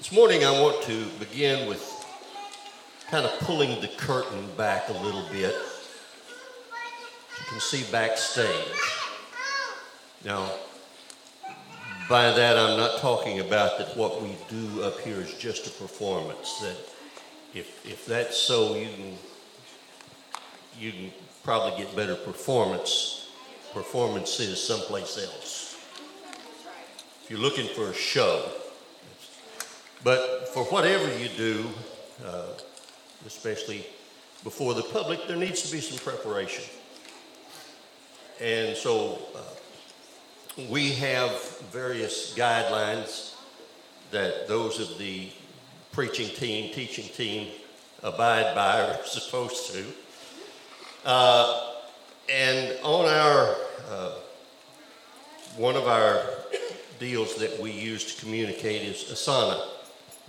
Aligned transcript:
This 0.00 0.12
morning, 0.12 0.46
I 0.46 0.50
want 0.50 0.82
to 0.84 1.04
begin 1.18 1.68
with 1.68 1.84
kind 3.10 3.26
of 3.26 3.38
pulling 3.40 3.82
the 3.82 3.88
curtain 3.88 4.48
back 4.56 4.88
a 4.88 4.94
little 4.94 5.28
bit. 5.30 5.54
You 5.54 7.44
can 7.46 7.60
see 7.60 7.84
backstage. 7.92 8.48
Now, 10.24 10.50
by 12.08 12.32
that, 12.32 12.56
I'm 12.56 12.78
not 12.78 13.00
talking 13.00 13.40
about 13.40 13.76
that 13.76 13.94
what 13.94 14.22
we 14.22 14.34
do 14.48 14.82
up 14.82 14.98
here 15.00 15.16
is 15.16 15.34
just 15.34 15.66
a 15.66 15.70
performance. 15.70 16.60
That 16.60 16.78
if, 17.52 17.86
if 17.86 18.06
that's 18.06 18.38
so, 18.38 18.76
you 18.76 18.88
can, 18.96 19.18
you 20.78 20.92
can 20.92 21.12
probably 21.44 21.76
get 21.76 21.94
better 21.94 22.14
performance 22.14 23.28
performances 23.74 24.66
someplace 24.66 25.18
else. 25.18 25.76
If 27.22 27.26
you're 27.28 27.38
looking 27.38 27.68
for 27.74 27.90
a 27.90 27.94
show, 27.94 28.50
but 30.02 30.48
for 30.48 30.64
whatever 30.64 31.06
you 31.18 31.28
do, 31.36 31.66
uh, 32.24 32.46
especially 33.26 33.86
before 34.44 34.74
the 34.74 34.82
public, 34.82 35.26
there 35.26 35.36
needs 35.36 35.62
to 35.62 35.72
be 35.72 35.80
some 35.80 35.98
preparation. 35.98 36.64
And 38.40 38.76
so 38.76 39.18
uh, 39.36 40.62
we 40.70 40.92
have 40.92 41.58
various 41.72 42.34
guidelines 42.34 43.34
that 44.10 44.48
those 44.48 44.80
of 44.80 44.98
the 44.98 45.30
preaching 45.92 46.28
team, 46.28 46.72
teaching 46.72 47.08
team 47.08 47.48
abide 48.02 48.54
by 48.54 48.80
or 48.80 48.94
are 48.94 48.98
supposed 49.04 49.72
to. 49.72 49.84
Uh, 51.04 51.72
and 52.30 52.78
on 52.82 53.06
our, 53.06 53.56
uh, 53.90 54.12
one 55.56 55.76
of 55.76 55.86
our 55.86 56.22
deals 56.98 57.34
that 57.36 57.58
we 57.60 57.70
use 57.70 58.14
to 58.14 58.20
communicate 58.20 58.82
is 58.82 59.04
Asana. 59.04 59.60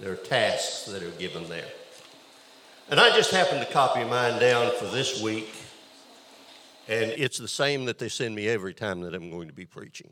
There 0.02 0.12
are 0.12 0.16
tasks 0.16 0.86
that 0.86 1.04
are 1.04 1.12
given 1.12 1.48
there. 1.48 1.70
And 2.90 3.00
I 3.00 3.16
just 3.16 3.30
happened 3.30 3.60
to 3.62 3.72
copy 3.72 4.04
mine 4.04 4.40
down 4.40 4.72
for 4.80 4.86
this 4.86 5.22
week, 5.22 5.54
and 6.88 7.12
it's 7.12 7.38
the 7.38 7.48
same 7.48 7.86
that 7.86 8.00
they 8.00 8.10
send 8.10 8.34
me 8.34 8.48
every 8.48 8.74
time 8.74 9.02
that 9.02 9.14
I'm 9.14 9.30
going 9.30 9.48
to 9.48 9.54
be 9.54 9.68
preaching. 9.68 10.12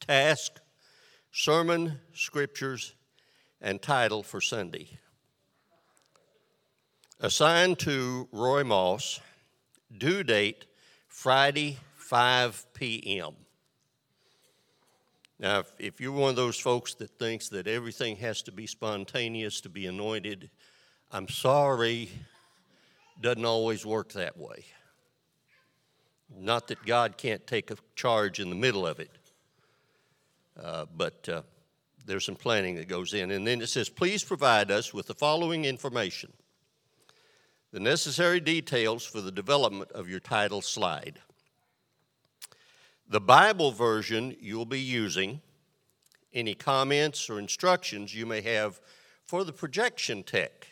Task, 0.00 0.58
sermon, 1.30 2.00
scriptures, 2.14 2.96
and 3.60 3.80
title 3.80 4.24
for 4.24 4.40
Sunday. 4.40 4.98
Assigned 7.20 7.78
to 7.78 8.28
Roy 8.32 8.64
Moss, 8.64 9.20
due 9.96 10.24
date 10.24 10.66
Friday, 11.06 11.78
5 11.94 12.74
p.m. 12.74 13.34
Now, 15.44 15.58
if, 15.58 15.72
if, 15.78 16.00
you're 16.00 16.10
one 16.10 16.30
of 16.30 16.36
those 16.36 16.58
folks 16.58 16.94
that 16.94 17.18
thinks 17.18 17.50
that 17.50 17.66
everything 17.66 18.16
has 18.16 18.40
to 18.44 18.50
be 18.50 18.66
spontaneous 18.66 19.60
to 19.60 19.68
be 19.68 19.84
anointed, 19.84 20.48
I'm 21.12 21.28
sorry, 21.28 22.08
doesn't 23.20 23.44
always 23.44 23.84
work 23.84 24.12
that 24.14 24.38
way. 24.38 24.64
Not 26.34 26.68
that 26.68 26.86
God 26.86 27.18
can't 27.18 27.46
take 27.46 27.70
a 27.70 27.76
charge 27.94 28.40
in 28.40 28.48
the 28.48 28.56
middle 28.56 28.86
of 28.86 29.00
it, 29.00 29.10
uh, 30.58 30.86
but 30.96 31.28
uh, 31.28 31.42
there's 32.06 32.24
some 32.24 32.36
planning 32.36 32.76
that 32.76 32.88
goes 32.88 33.12
in. 33.12 33.30
And 33.30 33.46
then 33.46 33.60
it 33.60 33.68
says, 33.68 33.90
please 33.90 34.24
provide 34.24 34.70
us 34.70 34.94
with 34.94 35.08
the 35.08 35.14
following 35.14 35.66
information 35.66 36.32
the 37.70 37.80
necessary 37.80 38.40
details 38.40 39.04
for 39.04 39.20
the 39.20 39.32
development 39.32 39.92
of 39.92 40.08
your 40.08 40.20
title 40.20 40.62
slide. 40.62 41.18
The 43.08 43.20
Bible 43.20 43.70
version 43.70 44.36
you'll 44.40 44.64
be 44.64 44.80
using, 44.80 45.40
any 46.32 46.54
comments 46.54 47.28
or 47.28 47.38
instructions 47.38 48.14
you 48.14 48.26
may 48.26 48.40
have 48.40 48.80
for 49.26 49.44
the 49.44 49.52
projection 49.52 50.22
tech, 50.22 50.68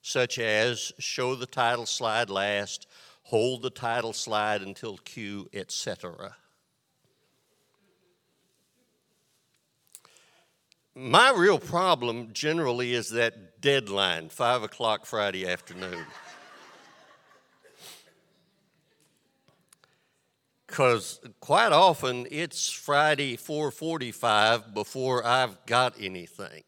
such 0.00 0.38
as 0.38 0.92
show 0.98 1.34
the 1.34 1.46
title 1.46 1.86
slide 1.86 2.30
last, 2.30 2.86
hold 3.24 3.62
the 3.62 3.70
title 3.70 4.12
slide 4.12 4.62
until 4.62 4.98
cue, 4.98 5.48
etc. 5.52 6.36
My 10.94 11.32
real 11.32 11.58
problem 11.58 12.28
generally 12.32 12.94
is 12.94 13.10
that 13.10 13.60
deadline, 13.60 14.28
5 14.28 14.62
o'clock 14.62 15.06
Friday 15.06 15.48
afternoon. 15.48 16.04
Because 20.74 21.20
quite 21.38 21.70
often 21.70 22.26
it's 22.32 22.68
Friday 22.68 23.36
4:45 23.36 24.74
before 24.74 25.24
I've 25.24 25.64
got 25.66 25.94
anything. 26.00 26.64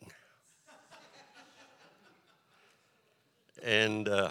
and 3.65 4.09
uh, 4.09 4.31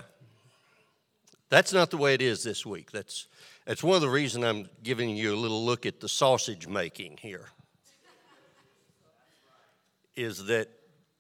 that's 1.49 1.73
not 1.73 1.89
the 1.89 1.97
way 1.97 2.13
it 2.13 2.21
is 2.21 2.41
this 2.41 2.65
week. 2.65 2.89
That's 2.91 3.27
that's 3.65 3.83
one 3.83 3.97
of 3.97 4.01
the 4.01 4.07
reasons 4.07 4.45
I'm 4.45 4.69
giving 4.81 5.09
you 5.09 5.33
a 5.33 5.35
little 5.35 5.65
look 5.65 5.85
at 5.85 5.99
the 5.99 6.07
sausage 6.07 6.69
making 6.69 7.17
here. 7.21 7.49
Is 10.15 10.45
that 10.45 10.69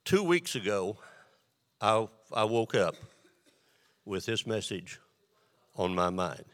two 0.05 0.23
weeks 0.23 0.55
ago, 0.55 0.95
I, 1.81 2.07
I 2.31 2.45
woke 2.45 2.73
up 2.73 2.95
with 4.05 4.25
this 4.25 4.47
message 4.47 4.97
on 5.75 5.93
my 5.93 6.09
mind. 6.09 6.45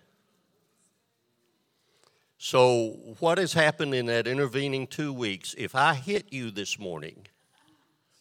So, 2.44 2.98
what 3.20 3.38
has 3.38 3.54
happened 3.54 3.94
in 3.94 4.08
that 4.08 4.26
intervening 4.26 4.88
two 4.88 5.14
weeks? 5.14 5.54
If 5.60 5.76
I 5.76 5.94
hit 5.94 6.34
you 6.34 6.50
this 6.50 6.80
morning 6.80 7.28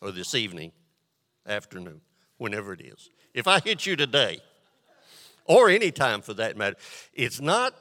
or 0.02 0.10
this 0.12 0.34
evening, 0.34 0.72
afternoon, 1.46 2.02
whenever 2.36 2.74
it 2.74 2.82
is, 2.82 3.08
if 3.32 3.48
I 3.48 3.60
hit 3.60 3.86
you 3.86 3.96
today, 3.96 4.40
or 5.46 5.70
any 5.70 5.90
time 5.90 6.20
for 6.20 6.34
that 6.34 6.58
matter, 6.58 6.76
it's 7.14 7.40
not 7.40 7.74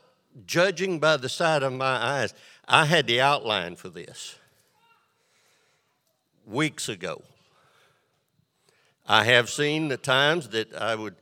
judging 0.45 0.97
by 0.97 1.17
the 1.17 1.27
side 1.27 1.61
of 1.61 1.73
my 1.73 1.97
eyes. 1.97 2.33
I 2.65 2.85
had 2.85 3.05
the 3.05 3.19
outline 3.19 3.75
for 3.75 3.89
this 3.89 4.37
weeks 6.45 6.87
ago. 6.87 7.21
I 9.05 9.25
have 9.25 9.49
seen 9.49 9.89
the 9.89 9.97
times 9.97 10.47
that 10.49 10.73
I 10.73 10.95
would, 10.95 11.15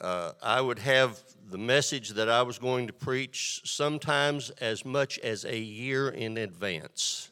uh, 0.00 0.30
I 0.40 0.60
would 0.60 0.78
have 0.78 1.20
the 1.48 1.58
message 1.58 2.10
that 2.10 2.28
I 2.28 2.42
was 2.42 2.58
going 2.58 2.88
to 2.88 2.92
preach 2.92 3.62
sometimes 3.64 4.50
as 4.60 4.84
much 4.84 5.18
as 5.20 5.46
a 5.46 5.58
year 5.58 6.10
in 6.10 6.36
advance. 6.36 7.30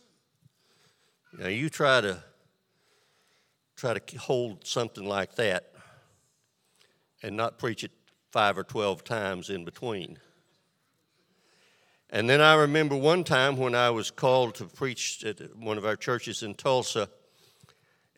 Now 1.38 1.48
you 1.48 1.68
try 1.68 2.00
to 2.00 2.22
try 3.76 3.92
to 3.92 4.18
hold 4.18 4.66
something 4.66 5.06
like 5.06 5.34
that 5.34 5.70
and 7.22 7.36
not 7.36 7.58
preach 7.58 7.84
it 7.84 7.90
5 8.32 8.56
or 8.56 8.64
12 8.64 9.04
times 9.04 9.50
in 9.50 9.66
between. 9.66 10.18
And 12.08 12.30
then 12.30 12.40
I 12.40 12.54
remember 12.54 12.96
one 12.96 13.22
time 13.22 13.58
when 13.58 13.74
I 13.74 13.90
was 13.90 14.10
called 14.10 14.54
to 14.54 14.64
preach 14.64 15.24
at 15.24 15.54
one 15.58 15.76
of 15.76 15.84
our 15.84 15.96
churches 15.96 16.42
in 16.42 16.54
Tulsa, 16.54 17.10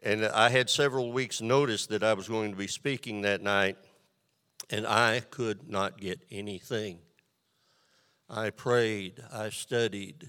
and 0.04 0.24
I 0.26 0.50
had 0.50 0.70
several 0.70 1.10
weeks' 1.10 1.40
notice 1.40 1.86
that 1.86 2.04
I 2.04 2.12
was 2.12 2.28
going 2.28 2.52
to 2.52 2.56
be 2.56 2.68
speaking 2.68 3.22
that 3.22 3.42
night 3.42 3.78
and 4.70 4.86
I 4.86 5.20
could 5.20 5.68
not 5.68 5.98
get 5.98 6.20
anything. 6.30 6.98
I 8.28 8.50
prayed, 8.50 9.22
I 9.32 9.50
studied, 9.50 10.28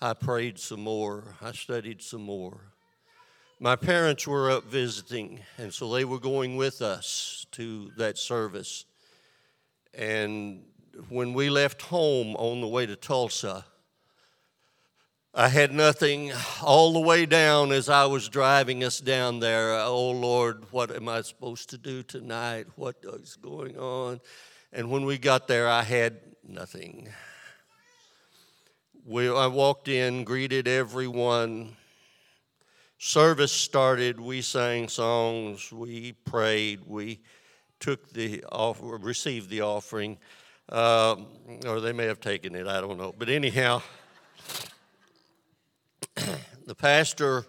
I 0.00 0.12
prayed 0.12 0.58
some 0.58 0.80
more, 0.80 1.36
I 1.40 1.52
studied 1.52 2.02
some 2.02 2.22
more. 2.22 2.72
My 3.58 3.74
parents 3.74 4.26
were 4.26 4.50
up 4.50 4.64
visiting, 4.64 5.40
and 5.56 5.72
so 5.72 5.90
they 5.90 6.04
were 6.04 6.20
going 6.20 6.56
with 6.56 6.82
us 6.82 7.46
to 7.52 7.90
that 7.96 8.18
service. 8.18 8.84
And 9.94 10.64
when 11.08 11.32
we 11.32 11.48
left 11.48 11.80
home 11.80 12.36
on 12.36 12.60
the 12.60 12.68
way 12.68 12.84
to 12.84 12.96
Tulsa, 12.96 13.64
I 15.38 15.48
had 15.48 15.70
nothing 15.70 16.32
all 16.62 16.94
the 16.94 17.00
way 17.00 17.26
down 17.26 17.70
as 17.70 17.90
I 17.90 18.06
was 18.06 18.26
driving 18.26 18.82
us 18.82 19.00
down 19.00 19.38
there. 19.38 19.74
Oh 19.74 20.10
Lord, 20.10 20.64
what 20.70 20.90
am 20.90 21.10
I 21.10 21.20
supposed 21.20 21.68
to 21.70 21.78
do 21.78 22.02
tonight? 22.02 22.68
What 22.76 22.96
is 23.04 23.36
going 23.36 23.76
on? 23.76 24.22
And 24.72 24.90
when 24.90 25.04
we 25.04 25.18
got 25.18 25.46
there, 25.46 25.68
I 25.68 25.82
had 25.82 26.20
nothing. 26.42 27.10
We, 29.04 29.28
I 29.28 29.46
walked 29.48 29.88
in, 29.88 30.24
greeted 30.24 30.66
everyone. 30.66 31.76
Service 32.96 33.52
started. 33.52 34.18
We 34.18 34.40
sang 34.40 34.88
songs. 34.88 35.70
We 35.70 36.12
prayed. 36.12 36.80
We 36.86 37.20
took 37.78 38.10
the 38.10 38.42
offer, 38.50 38.96
received 38.96 39.50
the 39.50 39.60
offering, 39.60 40.16
um, 40.70 41.26
or 41.66 41.80
they 41.80 41.92
may 41.92 42.06
have 42.06 42.20
taken 42.20 42.54
it. 42.54 42.66
I 42.66 42.80
don't 42.80 42.96
know. 42.96 43.14
But 43.14 43.28
anyhow 43.28 43.82
the 46.66 46.74
pastor 46.74 47.46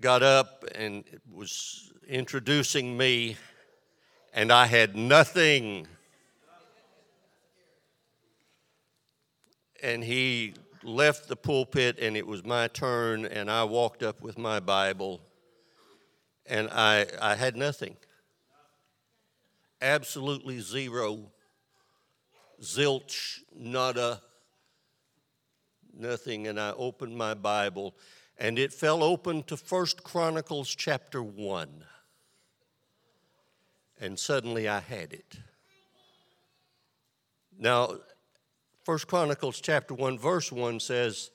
got 0.00 0.22
up 0.22 0.64
and 0.74 1.04
was 1.30 1.92
introducing 2.08 2.96
me, 2.96 3.36
and 4.32 4.50
I 4.50 4.64
had 4.64 4.96
nothing. 4.96 5.86
And 9.82 10.02
he 10.02 10.54
left 10.82 11.28
the 11.28 11.36
pulpit 11.36 11.98
and 11.98 12.16
it 12.16 12.26
was 12.26 12.44
my 12.44 12.66
turn, 12.68 13.26
and 13.26 13.50
I 13.50 13.64
walked 13.64 14.02
up 14.02 14.22
with 14.22 14.38
my 14.38 14.58
Bible, 14.58 15.20
and 16.46 16.70
I, 16.72 17.06
I 17.20 17.34
had 17.34 17.56
nothing. 17.56 17.96
Absolutely 19.82 20.60
zero, 20.60 21.30
zilch, 22.62 23.40
nada, 23.54 24.22
nothing. 25.98 26.46
And 26.46 26.58
I 26.58 26.72
opened 26.72 27.16
my 27.16 27.34
Bible, 27.34 27.94
and 28.38 28.58
it 28.58 28.72
fell 28.72 29.02
open 29.02 29.42
to 29.44 29.56
First 29.56 30.04
Chronicles 30.04 30.74
chapter 30.74 31.22
1. 31.22 31.84
And 34.00 34.18
suddenly 34.18 34.68
I 34.68 34.80
had 34.80 35.12
it. 35.12 35.38
Now, 37.58 37.98
First 38.84 39.06
Chronicles 39.06 39.60
chapter 39.60 39.94
1, 39.94 40.18
verse 40.18 40.52
1 40.52 40.80
says, 40.80 41.30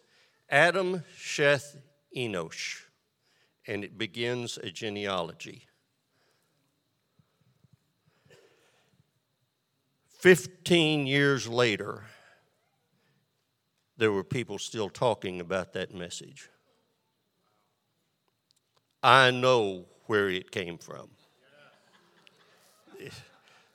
Adam, 0.49 1.03
Sheth, 1.17 1.77
Enosh. 2.15 2.81
And 3.65 3.83
it 3.83 3.97
begins 3.97 4.57
a 4.57 4.69
genealogy. 4.69 5.65
15 10.19 11.07
years 11.07 11.47
later, 11.47 12.03
there 13.99 14.11
were 14.11 14.23
people 14.23 14.57
still 14.57 14.89
talking 14.89 15.39
about 15.39 15.73
that 15.73 15.93
message. 15.93 16.49
I 19.03 19.29
know 19.29 19.85
where 20.07 20.29
it 20.29 20.49
came 20.51 20.77
from 20.77 21.09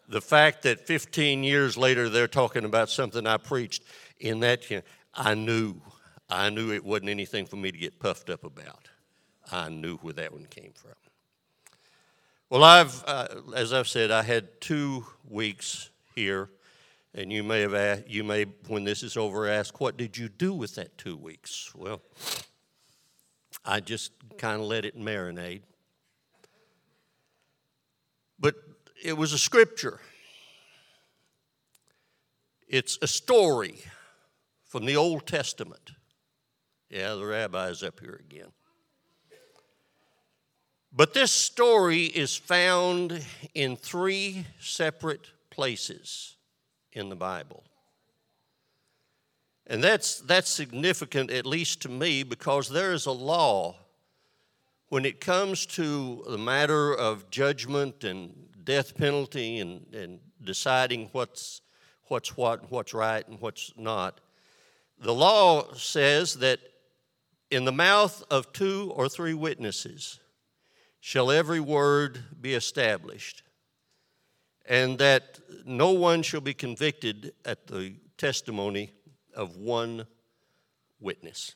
the 0.09 0.21
fact 0.21 0.63
that 0.63 0.87
15 0.87 1.45
years 1.45 1.77
later 1.77 2.09
they're 2.09 2.29
talking 2.29 2.65
about 2.65 2.91
something 2.91 3.27
I 3.27 3.37
preached 3.37 3.83
in 4.21 4.41
that, 4.41 4.63
I 5.15 5.35
knew. 5.35 5.81
I 6.29 6.51
knew 6.51 6.73
it 6.73 6.85
wasn't 6.85 7.11
anything 7.11 7.47
for 7.47 7.57
me 7.57 7.71
to 7.71 7.79
get 7.79 7.99
puffed 7.99 8.31
up 8.31 8.45
about. 8.45 8.89
I 9.51 9.69
knew 9.69 9.97
where 9.99 10.15
that 10.15 10.33
one 10.33 10.47
came 10.47 10.73
from. 10.75 10.93
Well, 12.51 12.65
I've, 12.65 13.03
uh, 13.07 13.27
as 13.57 13.73
I've 13.73 13.89
said, 13.89 14.11
I 14.11 14.23
had 14.23 14.61
two 14.61 15.07
weeks 15.29 15.91
here, 16.15 16.51
and 17.15 17.33
you 17.33 17.45
may 17.45 17.61
have, 17.61 17.75
asked, 17.75 18.09
you 18.09 18.25
may, 18.25 18.47
when 18.67 18.83
this 18.83 19.03
is 19.03 19.17
over, 19.17 19.49
ask, 19.49 19.81
what 19.81 19.97
did 19.97 20.19
you 20.19 20.29
do 20.29 20.53
with 20.53 20.75
that 20.75 20.99
two 20.99 21.17
weeks? 21.17 21.73
Well, 21.75 22.03
I 23.65 23.81
just 23.81 24.13
kind 24.37 24.61
of 24.61 24.67
let 24.67 24.85
it 24.85 24.99
marinate. 24.99 25.63
But 28.41 28.57
it 29.03 29.17
was 29.17 29.33
a 29.33 29.39
scripture. 29.39 30.01
It's 32.67 32.99
a 33.01 33.07
story 33.07 33.79
from 34.65 34.85
the 34.85 34.97
Old 34.97 35.27
Testament. 35.27 35.93
Yeah, 36.91 37.15
the 37.15 37.25
rabbi 37.25 37.69
is 37.69 37.85
up 37.85 38.01
here 38.01 38.21
again. 38.29 38.49
But 40.93 41.15
this 41.15 41.31
story 41.31 42.05
is 42.05 42.37
found 42.37 43.25
in 43.55 43.77
three 43.77 44.47
separate 44.61 45.29
places 45.51 46.34
in 46.95 47.09
the 47.09 47.17
Bible. 47.17 47.63
And 49.67 49.83
that's, 49.83 50.21
that's 50.21 50.51
significant, 50.51 51.31
at 51.31 51.47
least 51.47 51.83
to 51.83 51.89
me, 51.89 52.23
because 52.23 52.69
there 52.69 52.93
is 52.93 53.07
a 53.07 53.13
law 53.13 53.77
when 54.89 55.05
it 55.05 55.21
comes 55.21 55.67
to 55.67 56.25
the 56.29 56.39
matter 56.39 56.95
of 56.95 57.31
judgment 57.31 58.05
and 58.05 58.33
death 58.63 58.97
penalty 58.97 59.59
and, 59.59 59.87
and 59.95 60.21
deciding 60.43 61.09
what's, 61.13 61.63
what's 62.05 62.37
what, 62.37 62.71
what's 62.71 62.93
right, 62.93 63.27
and 63.29 63.41
what's 63.41 63.73
not. 63.77 64.21
The 65.01 65.15
law 65.15 65.73
says 65.75 66.35
that 66.35 66.61
in 67.51 67.65
the 67.65 67.73
mouth 67.73 68.23
of 68.31 68.53
two 68.53 68.93
or 68.95 69.09
three 69.09 69.35
witnesses 69.35 70.21
shall 71.01 71.31
every 71.31 71.61
word 71.61 72.23
be 72.41 72.55
established, 72.55 73.44
and 74.67 74.99
that 74.99 75.39
no 75.65 75.91
one 75.91 76.23
shall 76.23 76.41
be 76.41 76.55
convicted 76.55 77.33
at 77.45 77.67
the 77.67 77.95
testimony 78.17 78.93
of 79.35 79.57
one 79.57 80.07
witness. 81.01 81.55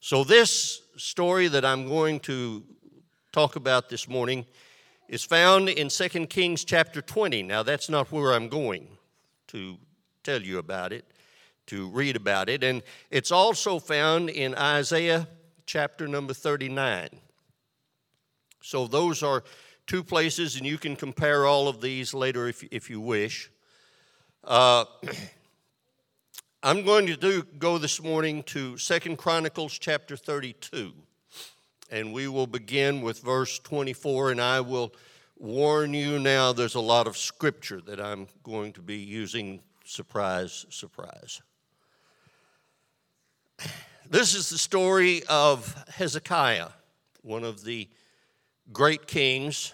So, 0.00 0.24
this 0.24 0.82
story 0.96 1.48
that 1.48 1.64
I'm 1.64 1.88
going 1.88 2.20
to 2.20 2.64
talk 3.32 3.56
about 3.56 3.88
this 3.88 4.08
morning 4.08 4.46
is 5.08 5.24
found 5.24 5.68
in 5.68 5.88
2 5.88 6.26
Kings 6.26 6.64
chapter 6.64 7.00
20. 7.00 7.42
Now, 7.42 7.62
that's 7.62 7.88
not 7.88 8.10
where 8.10 8.32
I'm 8.32 8.48
going 8.48 8.88
to 9.48 9.78
tell 10.24 10.42
you 10.42 10.58
about 10.58 10.92
it, 10.92 11.04
to 11.66 11.88
read 11.88 12.16
about 12.16 12.48
it. 12.48 12.64
And 12.64 12.82
it's 13.10 13.30
also 13.30 13.78
found 13.78 14.30
in 14.30 14.54
Isaiah 14.54 15.28
chapter 15.66 16.08
number 16.08 16.34
39. 16.34 17.08
So, 18.60 18.86
those 18.86 19.22
are 19.22 19.44
two 19.92 20.02
places, 20.02 20.56
and 20.56 20.64
you 20.64 20.78
can 20.78 20.96
compare 20.96 21.44
all 21.44 21.68
of 21.68 21.82
these 21.82 22.14
later 22.14 22.48
if, 22.48 22.64
if 22.70 22.88
you 22.88 22.98
wish. 22.98 23.50
Uh, 24.42 24.86
I'm 26.62 26.82
going 26.82 27.06
to 27.08 27.14
do, 27.14 27.42
go 27.58 27.76
this 27.76 28.02
morning 28.02 28.42
to 28.44 28.78
Second 28.78 29.18
Chronicles 29.18 29.78
chapter 29.78 30.16
32 30.16 30.94
and 31.90 32.10
we 32.10 32.26
will 32.26 32.46
begin 32.46 33.02
with 33.02 33.20
verse 33.20 33.58
24. 33.58 34.30
And 34.30 34.40
I 34.40 34.62
will 34.62 34.94
warn 35.36 35.92
you 35.92 36.18
now 36.18 36.54
there's 36.54 36.74
a 36.74 36.80
lot 36.80 37.06
of 37.06 37.18
scripture 37.18 37.82
that 37.82 38.00
I'm 38.00 38.28
going 38.44 38.72
to 38.72 38.80
be 38.80 38.96
using. 38.96 39.60
Surprise, 39.84 40.64
surprise. 40.70 41.42
This 44.08 44.34
is 44.34 44.50
the 44.50 44.58
story 44.58 45.22
of 45.26 45.74
Hezekiah, 45.88 46.68
one 47.22 47.44
of 47.44 47.64
the 47.64 47.88
great 48.70 49.06
kings 49.06 49.72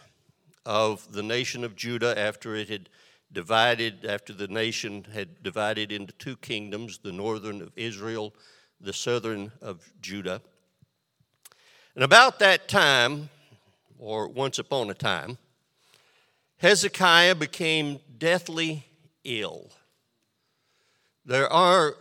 of 0.68 1.10
the 1.12 1.22
nation 1.22 1.64
of 1.64 1.74
Judah 1.74 2.16
after 2.16 2.54
it 2.54 2.68
had 2.68 2.90
divided, 3.32 4.04
after 4.04 4.34
the 4.34 4.48
nation 4.48 5.06
had 5.14 5.42
divided 5.42 5.90
into 5.90 6.12
two 6.12 6.36
kingdoms 6.36 6.98
the 6.98 7.10
northern 7.10 7.62
of 7.62 7.72
Israel, 7.74 8.34
the 8.78 8.92
southern 8.92 9.50
of 9.62 9.90
Judah. 10.02 10.42
And 11.94 12.04
about 12.04 12.38
that 12.40 12.68
time, 12.68 13.30
or 13.98 14.28
once 14.28 14.58
upon 14.58 14.90
a 14.90 14.94
time, 14.94 15.38
Hezekiah 16.58 17.36
became 17.36 18.00
deathly 18.18 18.84
ill. 19.24 19.70
There 21.24 21.50
are 21.50 21.94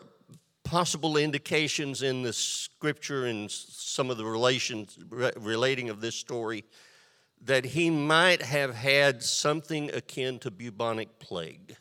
possible 0.66 1.16
indications 1.16 2.02
in 2.02 2.22
the 2.22 2.34
scripture 2.34 3.28
and 3.28 3.50
some 3.50 4.10
of 4.10 4.18
the 4.18 4.26
relations 4.26 5.00
relating 5.10 5.90
of 5.90 6.02
this 6.02 6.16
story 6.16 6.66
that 7.44 7.66
he 7.66 7.90
might 7.90 8.42
have 8.42 8.76
had 8.76 9.24
something 9.24 9.90
akin 9.94 10.40
to 10.40 10.52
bubonic 10.52 11.20
plague. 11.20 11.78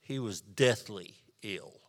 He 0.00 0.18
was 0.18 0.40
deathly 0.40 1.14
ill. 1.42 1.80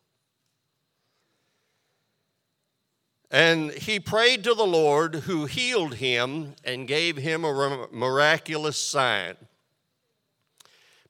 And 3.32 3.72
he 3.72 4.00
prayed 4.00 4.44
to 4.44 4.54
the 4.54 4.66
Lord 4.66 5.16
who 5.16 5.46
healed 5.46 5.96
him 5.96 6.54
and 6.64 6.88
gave 6.88 7.18
him 7.18 7.44
a 7.44 7.88
miraculous 7.92 8.78
sign. 8.78 9.36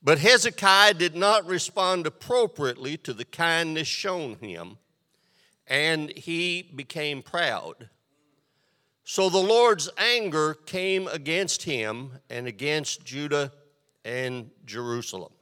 But 0.01 0.19
Hezekiah 0.19 0.93
did 0.93 1.15
not 1.15 1.45
respond 1.45 2.07
appropriately 2.07 2.95
to 2.97 3.13
the 3.13 3.25
kindness 3.25 3.87
shown 3.87 4.35
him, 4.35 4.77
and 5.67 6.09
he 6.11 6.61
became 6.61 7.21
proud. 7.21 7.89
So 9.03 9.29
the 9.29 9.37
Lord's 9.37 9.89
anger 9.97 10.53
came 10.53 11.07
against 11.07 11.63
him 11.63 12.11
and 12.29 12.47
against 12.47 13.03
Judah 13.03 13.51
and 14.05 14.49
Jerusalem. 14.65 15.33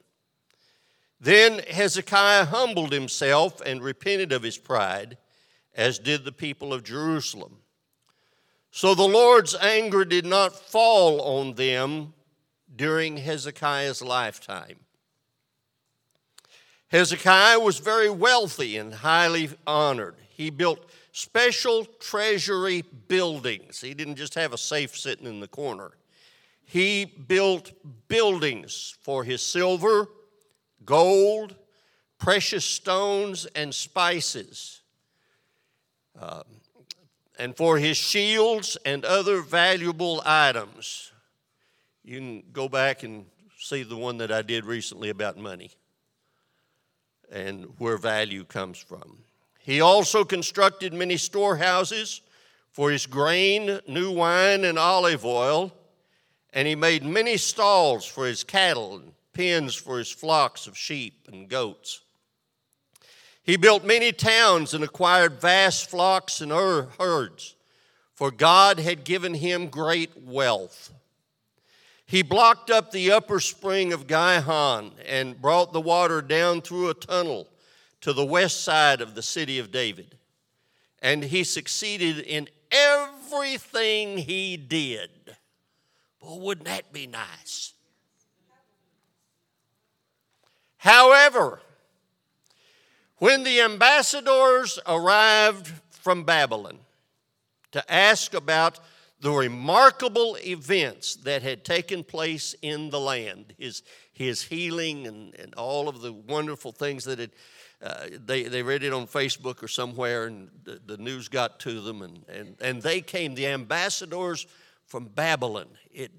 Then 1.20 1.60
Hezekiah 1.70 2.46
humbled 2.46 2.92
himself 2.92 3.62
and 3.62 3.84
repented 3.84 4.32
of 4.32 4.42
his 4.42 4.58
pride 4.58 5.18
as 5.76 6.00
did 6.00 6.26
the 6.26 6.32
people 6.32 6.74
of 6.74 6.84
Jerusalem. 6.84 7.58
So 8.72 8.96
the 8.96 9.04
Lord's 9.04 9.56
anger 9.56 10.06
did 10.06 10.26
not 10.26 10.56
fall 10.56 11.22
on 11.22 11.54
them 11.54 12.14
during 12.74 13.18
Hezekiah's 13.18 14.02
lifetime. 14.02 14.80
Hezekiah 16.88 17.60
was 17.60 17.80
very 17.80 18.10
wealthy 18.10 18.78
and 18.78 18.94
highly 18.94 19.50
honored. 19.68 20.16
He 20.30 20.50
built 20.50 20.90
special 21.22 21.86
treasury 21.86 22.84
buildings. 23.08 23.80
He 23.80 23.94
didn't 23.94 24.16
just 24.16 24.34
have 24.36 24.54
a 24.54 24.58
safe 24.58 24.98
sitting 24.98 25.28
in 25.28 25.40
the 25.40 25.48
corner. 25.48 25.92
He 26.66 27.06
built 27.06 27.72
buildings 28.08 28.96
for 29.02 29.24
his 29.24 29.46
silver, 29.46 30.08
gold, 30.84 31.56
precious 32.18 32.66
stones, 32.66 33.46
and 33.56 33.74
spices. 33.74 34.82
Um, 36.20 36.44
and 37.38 37.56
for 37.56 37.78
his 37.78 37.98
shields 37.98 38.78
and 38.86 39.06
other 39.06 39.42
valuable 39.42 40.22
items. 40.26 41.12
You 42.04 42.18
can 42.18 42.44
go 42.52 42.68
back 42.68 43.04
and 43.04 43.26
see 43.60 43.84
the 43.84 43.96
one 43.96 44.18
that 44.18 44.32
I 44.32 44.42
did 44.42 44.66
recently 44.66 45.10
about 45.10 45.38
money 45.38 45.72
and 47.32 47.66
where 47.78 47.98
value 47.98 48.44
comes 48.44 48.80
from. 48.80 49.20
He 49.64 49.80
also 49.80 50.24
constructed 50.24 50.94
many 50.94 51.18
storehouses 51.18 52.22
for 52.72 52.90
his 52.90 53.06
grain, 53.06 53.80
new 53.88 54.12
wine, 54.12 54.64
and 54.64 54.80
olive 54.80 55.26
oil, 55.26 55.74
and 56.52 56.68
he 56.68 56.76
made 56.76 57.04
many 57.04 57.38
stalls 57.38 58.06
for 58.06 58.26
his 58.26 58.44
cattle 58.44 58.96
and 58.96 59.14
pens 59.34 59.76
for 59.76 59.98
his 60.00 60.12
flocks 60.12 60.68
of 60.68 60.78
sheep 60.78 61.28
and 61.32 61.48
goats. 61.48 62.02
He 63.44 63.56
built 63.56 63.84
many 63.84 64.12
towns 64.12 64.74
and 64.74 64.84
acquired 64.84 65.42
vast 65.42 65.90
flocks 65.90 66.42
and 66.42 66.52
herds, 66.52 67.56
for 68.14 68.32
God 68.32 68.80
had 68.80 69.04
given 69.04 69.34
him 69.34 69.68
great 69.68 70.12
wealth. 70.18 70.92
He 72.06 72.24
blocked 72.24 72.70
up 72.70 72.92
the 72.92 73.12
upper 73.12 73.40
spring 73.40 73.94
of 73.94 74.08
Gihon 74.08 74.92
and 75.08 75.42
brought 75.42 75.72
the 75.72 75.82
water 75.82 76.22
down 76.22 76.62
through 76.62 76.90
a 76.90 76.94
tunnel 76.94 77.48
to 78.02 78.14
the 78.14 78.26
west 78.26 78.64
side 78.64 79.02
of 79.02 79.16
the 79.16 79.22
city 79.22 79.60
of 79.60 79.72
David. 79.72 80.18
And 81.02 81.24
he 81.24 81.44
succeeded 81.44 82.20
in 82.20 82.50
everything 82.72 84.18
he 84.18 84.58
did. 84.58 85.10
Well, 86.22 86.40
wouldn't 86.40 86.68
that 86.68 86.94
be 86.94 87.08
nice? 87.08 87.74
However, 90.78 91.62
when 93.18 93.44
the 93.44 93.62
ambassadors 93.62 94.80
arrived 94.88 95.72
from 95.92 96.24
Babylon 96.24 96.80
to 97.72 97.92
ask 97.92 98.34
about 98.34 98.80
the 99.20 99.32
remarkable 99.32 100.36
events 100.44 101.16
that 101.18 101.44
had 101.44 101.64
taken 101.64 102.04
place 102.04 102.56
in 102.64 102.90
the 102.90 103.00
land, 103.00 103.54
his, 103.60 103.84
his 104.12 104.42
healing 104.42 105.06
and, 105.06 105.36
and 105.36 105.54
all 105.54 105.88
of 105.88 106.02
the 106.02 106.12
wonderful 106.12 106.72
things 106.72 107.04
that 107.04 107.20
had, 107.20 107.30
uh, 107.82 108.08
they, 108.26 108.44
they 108.44 108.62
read 108.62 108.84
it 108.84 108.94
on 108.94 109.08
Facebook 109.08 109.64
or 109.64 109.68
somewhere 109.68 110.26
and 110.26 110.50
the, 110.64 110.80
the 110.86 110.98
news 110.98 111.28
got 111.28 111.60
to 111.62 111.82
them 111.82 112.02
and, 112.02 112.24
and, 112.30 112.56
and 112.62 112.82
they 112.82 113.02
came, 113.02 113.34
the 113.36 113.48
ambassadors 113.48 114.46
from 114.86 115.06
Babylon. 115.06 115.68
It, 115.92 116.12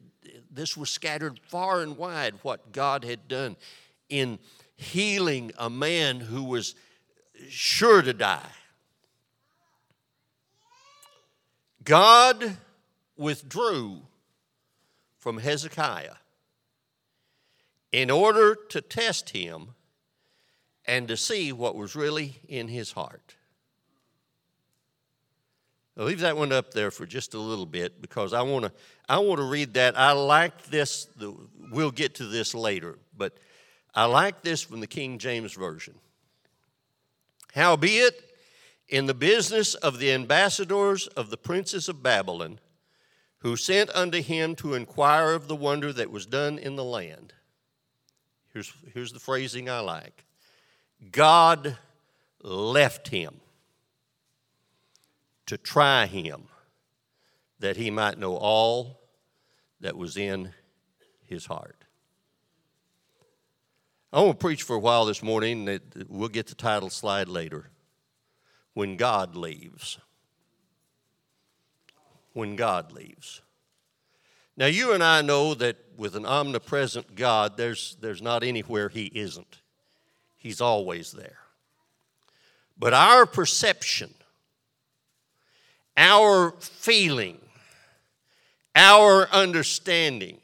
this 0.50 0.76
was 0.76 0.90
scattered 0.90 1.38
far 1.46 1.82
and 1.82 1.96
wide 1.96 2.34
what 2.42 2.72
God 2.72 3.04
had 3.04 3.28
done 3.28 3.56
in 4.08 4.38
healing 4.76 5.52
a 5.56 5.70
man 5.70 6.20
who 6.20 6.42
was 6.42 6.74
sure 7.48 8.02
to 8.02 8.12
die. 8.12 8.50
God 11.84 12.56
withdrew 13.16 14.02
from 15.18 15.38
Hezekiah 15.38 16.16
in 17.92 18.10
order 18.10 18.54
to 18.54 18.80
test 18.80 19.30
him 19.30 19.74
and 20.84 21.08
to 21.08 21.16
see 21.16 21.52
what 21.52 21.76
was 21.76 21.94
really 21.94 22.40
in 22.48 22.68
his 22.68 22.92
heart. 22.92 23.36
I'll 25.96 26.06
leave 26.06 26.20
that 26.20 26.36
one 26.36 26.52
up 26.52 26.72
there 26.72 26.90
for 26.90 27.04
just 27.04 27.34
a 27.34 27.38
little 27.38 27.66
bit 27.66 28.00
because 28.00 28.32
I 28.32 28.42
want 28.42 28.64
to 28.64 28.72
I 29.08 29.18
want 29.18 29.38
to 29.40 29.46
read 29.46 29.74
that. 29.74 29.98
I 29.98 30.12
like 30.12 30.64
this. 30.64 31.06
We'll 31.70 31.90
get 31.90 32.14
to 32.16 32.26
this 32.26 32.54
later, 32.54 32.98
but 33.16 33.36
I 33.94 34.06
like 34.06 34.42
this 34.42 34.62
from 34.62 34.80
the 34.80 34.86
King 34.86 35.18
James 35.18 35.52
Version. 35.52 35.94
Howbeit, 37.54 38.14
in 38.88 39.04
the 39.04 39.14
business 39.14 39.74
of 39.74 39.98
the 39.98 40.12
ambassadors 40.12 41.08
of 41.08 41.28
the 41.28 41.36
princes 41.36 41.90
of 41.90 42.02
Babylon, 42.02 42.58
who 43.38 43.56
sent 43.56 43.90
unto 43.90 44.22
him 44.22 44.54
to 44.56 44.74
inquire 44.74 45.32
of 45.32 45.48
the 45.48 45.56
wonder 45.56 45.92
that 45.92 46.10
was 46.10 46.24
done 46.24 46.58
in 46.58 46.76
the 46.76 46.84
land. 46.84 47.34
Here's, 48.54 48.72
here's 48.94 49.12
the 49.12 49.20
phrasing 49.20 49.68
I 49.68 49.80
like 49.80 50.24
God 51.10 51.78
left 52.42 53.08
him 53.08 53.40
to 55.46 55.56
try 55.56 56.06
him 56.06 56.44
that 57.58 57.76
he 57.76 57.90
might 57.90 58.18
know 58.18 58.36
all 58.36 59.00
that 59.80 59.96
was 59.96 60.16
in 60.16 60.52
his 61.24 61.46
heart. 61.46 61.84
I 64.12 64.20
want 64.20 64.38
to 64.38 64.44
preach 64.44 64.62
for 64.62 64.76
a 64.76 64.80
while 64.80 65.06
this 65.06 65.22
morning. 65.22 65.80
We'll 66.08 66.28
get 66.28 66.46
the 66.46 66.54
title 66.54 66.90
slide 66.90 67.28
later. 67.28 67.70
When 68.74 68.96
God 68.96 69.36
leaves 69.36 69.98
when 72.32 72.56
God 72.56 72.92
leaves. 72.92 73.42
Now, 74.56 74.66
you 74.66 74.92
and 74.92 75.02
I 75.02 75.22
know 75.22 75.54
that 75.54 75.76
with 75.96 76.14
an 76.14 76.26
omnipresent 76.26 77.14
God, 77.14 77.56
there's, 77.56 77.96
there's 78.00 78.22
not 78.22 78.42
anywhere 78.42 78.88
He 78.88 79.06
isn't, 79.14 79.61
He's 80.42 80.60
always 80.60 81.12
there. 81.12 81.38
But 82.76 82.92
our 82.92 83.26
perception, 83.26 84.12
our 85.96 86.52
feeling, 86.58 87.38
our 88.74 89.28
understanding 89.30 90.40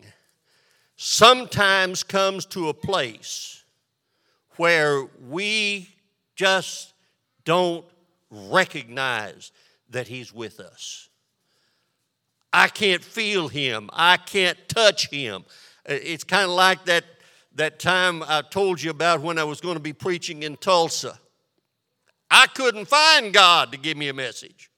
sometimes 0.97 2.03
comes 2.03 2.47
to 2.47 2.69
a 2.69 2.75
place 2.75 3.65
where 4.57 5.07
we 5.29 5.89
just 6.37 6.93
don't 7.45 7.85
recognize 8.31 9.51
that 9.91 10.07
He's 10.07 10.33
with 10.33 10.61
us. 10.61 11.09
I 12.53 12.69
can't 12.69 13.03
feel 13.03 13.49
him. 13.49 13.91
I 13.93 14.17
can't 14.17 14.59
touch 14.69 15.11
him. 15.11 15.45
It's 15.85 16.25
kind 16.25 16.45
of 16.45 16.51
like 16.51 16.85
that, 16.87 17.05
that 17.59 17.79
time 17.79 18.23
I 18.27 18.43
told 18.43 18.83
you 18.83 18.91
about 18.91 19.21
when 19.21 19.39
I 19.39 19.45
was 19.45 19.61
going 19.61 19.75
to 19.75 19.81
be 19.81 19.93
preaching 19.93 20.43
in 20.43 20.57
Tulsa. 20.57 21.19
I 22.31 22.47
couldn't 22.49 22.87
find 22.87 23.33
God 23.33 23.73
to 23.73 23.79
give 23.79 23.97
me 23.97 24.09
a 24.09 24.15
message. 24.15 24.71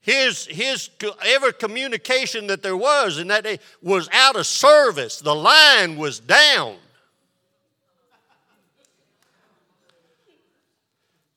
His, 0.00 0.46
his 0.46 0.90
every 1.24 1.52
communication 1.52 2.46
that 2.48 2.62
there 2.62 2.76
was 2.76 3.18
in 3.18 3.28
that 3.28 3.44
day 3.44 3.58
was 3.82 4.08
out 4.12 4.36
of 4.36 4.46
service. 4.46 5.20
The 5.20 5.34
line 5.34 5.96
was 5.96 6.18
down. 6.20 6.76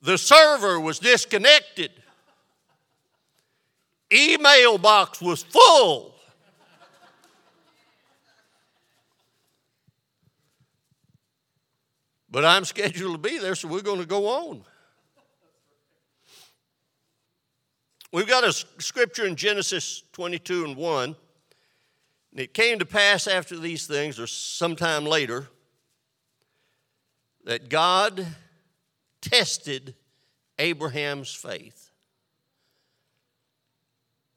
The 0.01 0.17
server 0.17 0.79
was 0.79 0.99
disconnected 0.99 1.91
email 4.11 4.77
box 4.77 5.21
was 5.21 5.43
full. 5.43 6.10
But 12.31 12.45
I'm 12.45 12.65
scheduled 12.65 13.21
to 13.21 13.29
be 13.29 13.37
there, 13.37 13.55
so 13.55 13.67
we're 13.67 13.81
going 13.81 13.99
to 13.99 14.07
go 14.07 14.27
on. 14.27 14.63
We've 18.13 18.27
got 18.27 18.43
a 18.43 18.51
scripture 18.51 19.25
in 19.25 19.35
Genesis 19.35 20.03
22 20.13 20.65
and 20.65 20.75
1. 20.75 21.15
And 22.31 22.39
it 22.39 22.53
came 22.53 22.79
to 22.79 22.85
pass 22.85 23.27
after 23.27 23.57
these 23.57 23.87
things, 23.87 24.19
or 24.19 24.27
sometime 24.27 25.05
later, 25.05 25.47
that 27.43 27.69
God 27.69 28.25
tested 29.21 29.95
Abraham's 30.57 31.33
faith. 31.33 31.91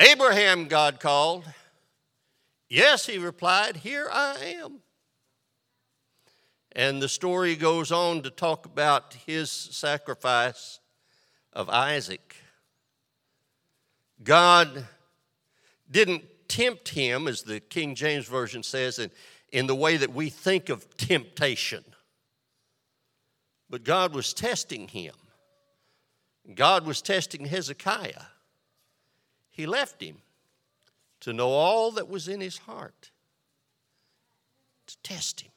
Abraham, 0.00 0.66
God 0.66 0.98
called. 0.98 1.44
Yes, 2.68 3.06
he 3.06 3.18
replied, 3.18 3.76
Here 3.76 4.08
I 4.12 4.56
am. 4.60 4.80
And 6.74 7.00
the 7.00 7.08
story 7.08 7.54
goes 7.54 7.92
on 7.92 8.22
to 8.22 8.30
talk 8.30 8.66
about 8.66 9.14
his 9.26 9.50
sacrifice 9.50 10.80
of 11.52 11.70
Isaac. 11.70 12.36
God 14.22 14.86
didn't 15.88 16.24
tempt 16.48 16.88
him, 16.88 17.28
as 17.28 17.42
the 17.42 17.60
King 17.60 17.94
James 17.94 18.26
Version 18.26 18.62
says, 18.62 18.98
in, 18.98 19.10
in 19.52 19.66
the 19.66 19.74
way 19.74 19.96
that 19.96 20.12
we 20.12 20.30
think 20.30 20.68
of 20.68 20.96
temptation. 20.96 21.84
But 23.70 23.84
God 23.84 24.12
was 24.14 24.34
testing 24.34 24.88
him. 24.88 25.14
God 26.54 26.86
was 26.86 27.00
testing 27.00 27.46
Hezekiah. 27.46 28.26
He 29.50 29.66
left 29.66 30.02
him 30.02 30.16
to 31.20 31.32
know 31.32 31.48
all 31.48 31.92
that 31.92 32.08
was 32.08 32.28
in 32.28 32.40
his 32.40 32.58
heart, 32.58 33.10
to 34.88 34.96
test 35.02 35.40
him. 35.42 35.52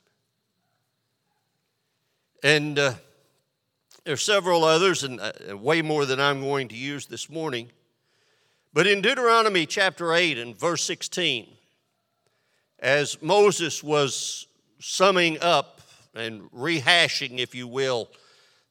And 2.48 2.80
uh, 2.80 2.94
there 4.06 4.14
are 4.14 4.16
several 4.16 4.64
others, 4.64 5.04
and 5.04 5.20
uh, 5.20 5.58
way 5.58 5.82
more 5.82 6.06
than 6.06 6.18
I'm 6.18 6.40
going 6.40 6.70
to 6.70 6.78
use 6.78 7.06
this 7.06 7.30
morning. 7.30 7.70
But 8.72 8.88
in 8.88 9.02
Deuteronomy 9.02 9.66
chapter 9.66 10.14
8 10.14 10.38
and 10.38 10.58
verse 10.58 10.82
16, 10.86 11.46
as 12.80 13.22
Moses 13.22 13.84
was 13.84 14.48
summing 14.80 15.38
up 15.42 15.82
and 16.16 16.50
rehashing, 16.54 17.40
if 17.40 17.54
you 17.54 17.68
will, 17.68 18.08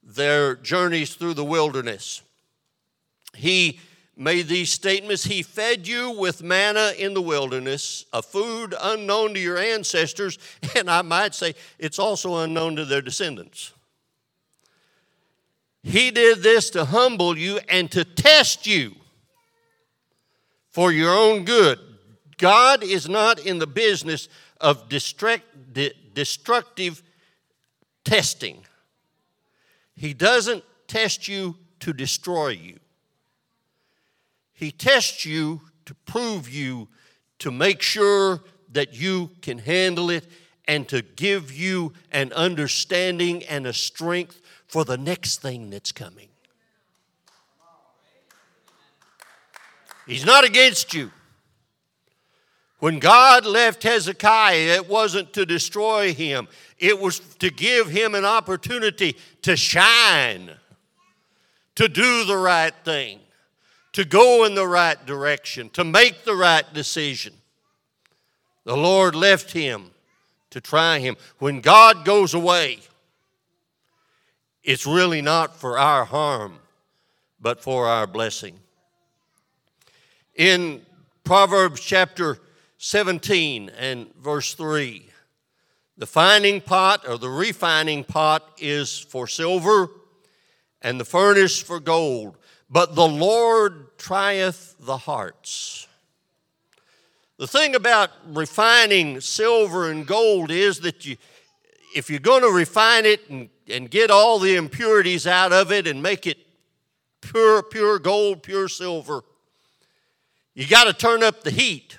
their 0.02 0.56
journeys 0.56 1.14
through 1.14 1.34
the 1.34 1.44
wilderness, 1.44 2.22
he 3.34 3.78
made 4.16 4.48
these 4.48 4.72
statements 4.72 5.24
He 5.24 5.42
fed 5.42 5.86
you 5.86 6.10
with 6.10 6.42
manna 6.42 6.92
in 6.98 7.14
the 7.14 7.22
wilderness, 7.22 8.06
a 8.12 8.22
food 8.22 8.74
unknown 8.80 9.34
to 9.34 9.40
your 9.40 9.58
ancestors, 9.58 10.38
and 10.76 10.90
I 10.90 11.02
might 11.02 11.34
say 11.34 11.54
it's 11.78 11.98
also 11.98 12.38
unknown 12.38 12.76
to 12.76 12.84
their 12.84 13.02
descendants. 13.02 13.72
He 15.82 16.10
did 16.10 16.42
this 16.42 16.70
to 16.70 16.84
humble 16.84 17.38
you 17.38 17.60
and 17.68 17.90
to 17.92 18.04
test 18.04 18.66
you 18.66 18.96
for 20.70 20.90
your 20.90 21.14
own 21.14 21.44
good. 21.44 21.78
God 22.38 22.82
is 22.82 23.08
not 23.08 23.38
in 23.38 23.60
the 23.60 23.68
business 23.68 24.28
of 24.60 24.88
destructive 24.88 27.02
testing. 28.04 28.64
He 29.94 30.12
doesn't 30.12 30.64
test 30.88 31.28
you 31.28 31.54
to 31.80 31.92
destroy 31.92 32.48
you. 32.48 32.80
He 34.56 34.72
tests 34.72 35.24
you 35.24 35.60
to 35.84 35.94
prove 35.94 36.48
you, 36.48 36.88
to 37.38 37.50
make 37.50 37.82
sure 37.82 38.42
that 38.72 38.94
you 38.94 39.30
can 39.42 39.58
handle 39.58 40.10
it, 40.10 40.26
and 40.66 40.88
to 40.88 41.02
give 41.02 41.52
you 41.52 41.92
an 42.10 42.32
understanding 42.32 43.44
and 43.44 43.66
a 43.66 43.72
strength 43.72 44.40
for 44.66 44.84
the 44.84 44.96
next 44.96 45.40
thing 45.40 45.70
that's 45.70 45.92
coming. 45.92 46.28
He's 50.06 50.24
not 50.24 50.44
against 50.44 50.94
you. 50.94 51.12
When 52.78 52.98
God 52.98 53.46
left 53.46 53.82
Hezekiah, 53.82 54.76
it 54.76 54.88
wasn't 54.88 55.32
to 55.34 55.46
destroy 55.46 56.12
him, 56.12 56.48
it 56.78 56.98
was 56.98 57.18
to 57.18 57.50
give 57.50 57.88
him 57.88 58.14
an 58.14 58.24
opportunity 58.24 59.16
to 59.42 59.56
shine, 59.56 60.50
to 61.74 61.88
do 61.88 62.24
the 62.24 62.36
right 62.36 62.74
thing, 62.84 63.20
to 63.96 64.04
go 64.04 64.44
in 64.44 64.54
the 64.54 64.68
right 64.68 65.06
direction, 65.06 65.70
to 65.70 65.82
make 65.82 66.24
the 66.24 66.36
right 66.36 66.70
decision. 66.74 67.32
The 68.64 68.76
Lord 68.76 69.14
left 69.14 69.52
him 69.52 69.90
to 70.50 70.60
try 70.60 70.98
him. 70.98 71.16
When 71.38 71.62
God 71.62 72.04
goes 72.04 72.34
away, 72.34 72.80
it's 74.62 74.86
really 74.86 75.22
not 75.22 75.56
for 75.56 75.78
our 75.78 76.04
harm, 76.04 76.58
but 77.40 77.62
for 77.62 77.86
our 77.86 78.06
blessing. 78.06 78.58
In 80.34 80.82
Proverbs 81.24 81.80
chapter 81.80 82.36
17 82.76 83.70
and 83.78 84.14
verse 84.16 84.52
3. 84.52 85.08
The 85.96 86.06
finding 86.06 86.60
pot 86.60 87.08
or 87.08 87.16
the 87.16 87.30
refining 87.30 88.04
pot 88.04 88.46
is 88.58 88.98
for 88.98 89.26
silver, 89.26 89.88
and 90.82 91.00
the 91.00 91.06
furnace 91.06 91.58
for 91.58 91.80
gold. 91.80 92.36
But 92.68 92.94
the 92.94 93.06
Lord 93.06 93.96
trieth 93.98 94.74
the 94.80 94.96
hearts. 94.96 95.86
The 97.38 97.46
thing 97.46 97.74
about 97.74 98.10
refining 98.28 99.20
silver 99.20 99.90
and 99.90 100.06
gold 100.06 100.50
is 100.50 100.80
that 100.80 101.04
you, 101.04 101.16
if 101.94 102.08
you're 102.08 102.18
going 102.18 102.42
to 102.42 102.50
refine 102.50 103.04
it 103.04 103.28
and, 103.28 103.50
and 103.68 103.90
get 103.90 104.10
all 104.10 104.38
the 104.38 104.56
impurities 104.56 105.26
out 105.26 105.52
of 105.52 105.70
it 105.70 105.86
and 105.86 106.02
make 106.02 106.26
it 106.26 106.38
pure, 107.20 107.62
pure 107.62 107.98
gold, 107.98 108.42
pure 108.42 108.68
silver, 108.68 109.22
you 110.54 110.66
got 110.66 110.84
to 110.84 110.94
turn 110.94 111.22
up 111.22 111.42
the 111.42 111.50
heat. 111.50 111.98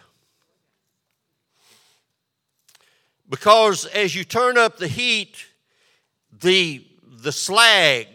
Because 3.29 3.85
as 3.85 4.15
you 4.15 4.23
turn 4.23 4.57
up 4.57 4.77
the 4.77 4.87
heat, 4.87 5.45
the, 6.41 6.83
the 7.03 7.31
slag 7.31 8.07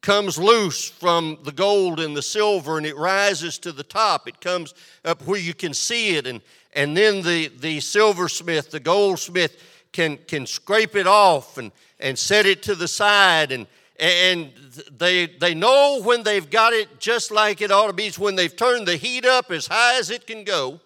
comes 0.00 0.38
loose 0.38 0.88
from 0.88 1.38
the 1.44 1.52
gold 1.52 2.00
and 2.00 2.16
the 2.16 2.22
silver 2.22 2.78
and 2.78 2.86
it 2.86 2.96
rises 2.96 3.58
to 3.58 3.72
the 3.72 3.82
top. 3.82 4.26
It 4.26 4.40
comes 4.40 4.74
up 5.04 5.22
where 5.26 5.40
you 5.40 5.54
can 5.54 5.74
see 5.74 6.16
it, 6.16 6.26
and, 6.26 6.40
and 6.72 6.96
then 6.96 7.22
the, 7.22 7.48
the 7.48 7.80
silversmith, 7.80 8.70
the 8.70 8.80
goldsmith, 8.80 9.56
can, 9.92 10.18
can 10.28 10.46
scrape 10.46 10.96
it 10.96 11.06
off 11.06 11.58
and, 11.58 11.72
and 11.98 12.18
set 12.18 12.46
it 12.46 12.62
to 12.64 12.74
the 12.74 12.88
side. 12.88 13.52
And, 13.52 13.66
and 13.98 14.52
they, 14.90 15.26
they 15.26 15.54
know 15.54 16.00
when 16.02 16.22
they've 16.22 16.48
got 16.48 16.72
it 16.72 17.00
just 17.00 17.30
like 17.30 17.60
it 17.60 17.70
ought 17.70 17.88
to 17.88 17.92
be. 17.92 18.06
It's 18.06 18.18
when 18.18 18.36
they've 18.36 18.54
turned 18.54 18.86
the 18.86 18.96
heat 18.96 19.26
up 19.26 19.50
as 19.50 19.66
high 19.66 19.98
as 19.98 20.10
it 20.10 20.26
can 20.26 20.44
go 20.44 20.80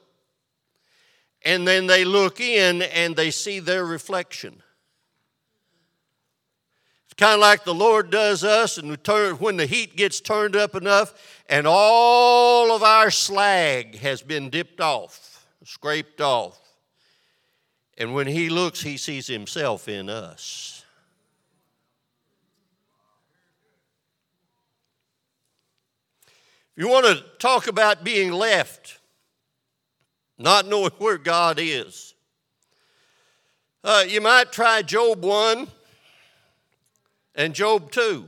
and 1.44 1.68
then 1.68 1.87
they 1.87 2.05
look 2.05 2.40
in 2.40 2.83
and 2.83 3.14
they 3.14 3.31
see 3.31 3.61
their 3.61 3.85
reflection. 3.85 4.62
Kind 7.16 7.35
of 7.35 7.40
like 7.40 7.64
the 7.64 7.74
Lord 7.74 8.11
does 8.11 8.42
us, 8.42 8.77
and 8.77 9.03
turn, 9.05 9.37
when 9.37 9.57
the 9.57 9.66
heat 9.66 9.96
gets 9.96 10.20
turned 10.20 10.57
up 10.57 10.74
enough, 10.74 11.14
and 11.48 11.66
all 11.66 12.74
of 12.74 12.83
our 12.83 13.11
slag 13.11 13.96
has 13.98 14.20
been 14.20 14.50
dipped 14.50 14.81
off, 14.81 15.46
scraped 15.64 16.20
off. 16.20 16.61
And 17.96 18.14
when 18.14 18.27
He 18.27 18.50
looks, 18.50 18.81
He 18.81 18.96
sees 18.96 19.29
Himself 19.29 19.88
in 19.88 20.11
us. 20.11 20.85
If 26.77 26.83
you 26.83 26.88
want 26.88 27.07
to 27.07 27.22
talk 27.38 27.68
about 27.68 28.03
being 28.03 28.33
left, 28.33 28.98
not 30.37 30.66
knowing 30.66 30.90
where 30.98 31.18
God 31.18 31.59
is. 31.61 32.14
Uh, 33.85 34.03
you 34.09 34.20
might 34.20 34.50
try 34.50 34.83
Job 34.83 35.22
1 35.22 35.68
and 37.35 37.55
Job 37.55 37.90
2. 37.90 38.27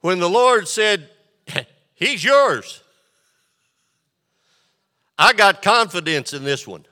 When 0.00 0.18
the 0.18 0.30
Lord 0.30 0.68
said, 0.68 1.08
He's 1.94 2.22
yours. 2.22 2.82
I 5.18 5.32
got 5.32 5.62
confidence 5.62 6.32
in 6.32 6.44
this 6.44 6.66
one. 6.66 6.84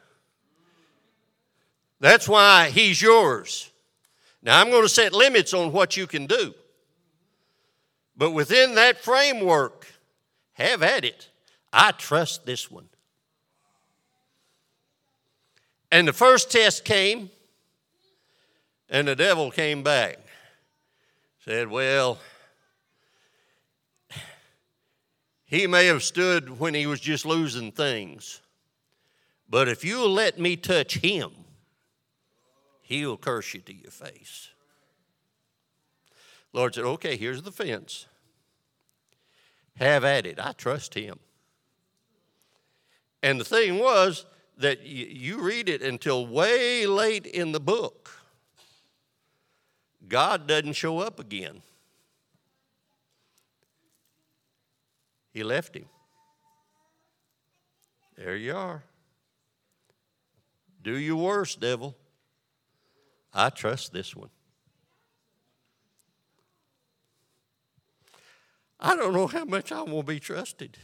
That's 2.00 2.28
why 2.28 2.70
He's 2.70 3.00
yours. 3.00 3.70
Now, 4.42 4.60
I'm 4.60 4.70
going 4.70 4.82
to 4.82 4.88
set 4.88 5.12
limits 5.12 5.54
on 5.54 5.72
what 5.72 5.96
you 5.96 6.06
can 6.06 6.26
do. 6.26 6.54
But 8.16 8.32
within 8.32 8.74
that 8.74 8.98
framework, 8.98 9.86
have 10.52 10.82
at 10.82 11.04
it. 11.04 11.28
I 11.72 11.92
trust 11.92 12.46
this 12.46 12.70
one. 12.70 12.88
And 15.90 16.06
the 16.08 16.12
first 16.12 16.50
test 16.50 16.84
came, 16.84 17.30
and 18.88 19.08
the 19.08 19.16
devil 19.16 19.50
came 19.50 19.82
back. 19.82 20.23
Said, 21.44 21.68
Well, 21.68 22.18
he 25.44 25.66
may 25.66 25.86
have 25.86 26.02
stood 26.02 26.58
when 26.58 26.72
he 26.72 26.86
was 26.86 27.00
just 27.00 27.26
losing 27.26 27.70
things, 27.70 28.40
but 29.48 29.68
if 29.68 29.84
you'll 29.84 30.10
let 30.10 30.38
me 30.38 30.56
touch 30.56 30.98
him, 30.98 31.32
he'll 32.80 33.18
curse 33.18 33.52
you 33.52 33.60
to 33.60 33.74
your 33.74 33.90
face. 33.90 34.48
Lord 36.54 36.74
said, 36.74 36.84
Okay, 36.84 37.16
here's 37.16 37.42
the 37.42 37.52
fence. 37.52 38.06
Have 39.76 40.04
at 40.04 40.24
it. 40.24 40.38
I 40.38 40.52
trust 40.52 40.94
him. 40.94 41.18
And 43.22 43.38
the 43.38 43.44
thing 43.44 43.78
was, 43.78 44.24
that 44.56 44.86
you 44.86 45.40
read 45.40 45.68
it 45.68 45.82
until 45.82 46.26
way 46.26 46.86
late 46.86 47.26
in 47.26 47.50
the 47.52 47.60
book. 47.60 48.23
God 50.08 50.46
doesn't 50.46 50.74
show 50.74 50.98
up 50.98 51.18
again. 51.18 51.62
He 55.32 55.42
left 55.42 55.74
him. 55.74 55.86
There 58.16 58.36
you 58.36 58.54
are. 58.54 58.84
Do 60.82 60.96
your 60.96 61.16
worst, 61.16 61.60
devil. 61.60 61.96
I 63.32 63.50
trust 63.50 63.92
this 63.92 64.14
one. 64.14 64.30
I 68.78 68.94
don't 68.94 69.12
know 69.14 69.26
how 69.26 69.44
much 69.44 69.72
I 69.72 69.82
will 69.82 70.02
be 70.02 70.20
trusted. 70.20 70.76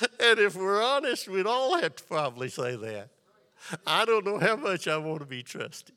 and 0.20 0.38
if 0.38 0.54
we're 0.56 0.82
honest, 0.82 1.28
we'd 1.28 1.46
all 1.46 1.76
have 1.78 1.96
to 1.96 2.04
probably 2.04 2.48
say 2.48 2.76
that. 2.76 3.10
I 3.86 4.04
don't 4.04 4.24
know 4.24 4.38
how 4.38 4.56
much 4.56 4.88
I 4.88 4.96
want 4.96 5.20
to 5.20 5.26
be 5.26 5.42
trusted. 5.42 5.94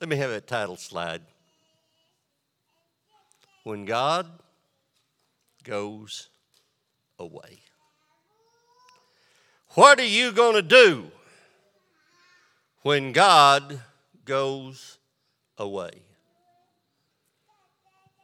Let 0.00 0.08
me 0.08 0.16
have 0.16 0.30
a 0.30 0.40
title 0.40 0.76
slide. 0.76 1.22
When 3.64 3.84
God 3.84 4.26
goes 5.64 6.28
away. 7.18 7.60
What 9.70 9.98
are 9.98 10.04
you 10.04 10.32
going 10.32 10.54
to 10.54 10.62
do 10.62 11.10
when 12.82 13.10
God 13.12 13.80
goes 14.26 14.98
away. 15.56 16.05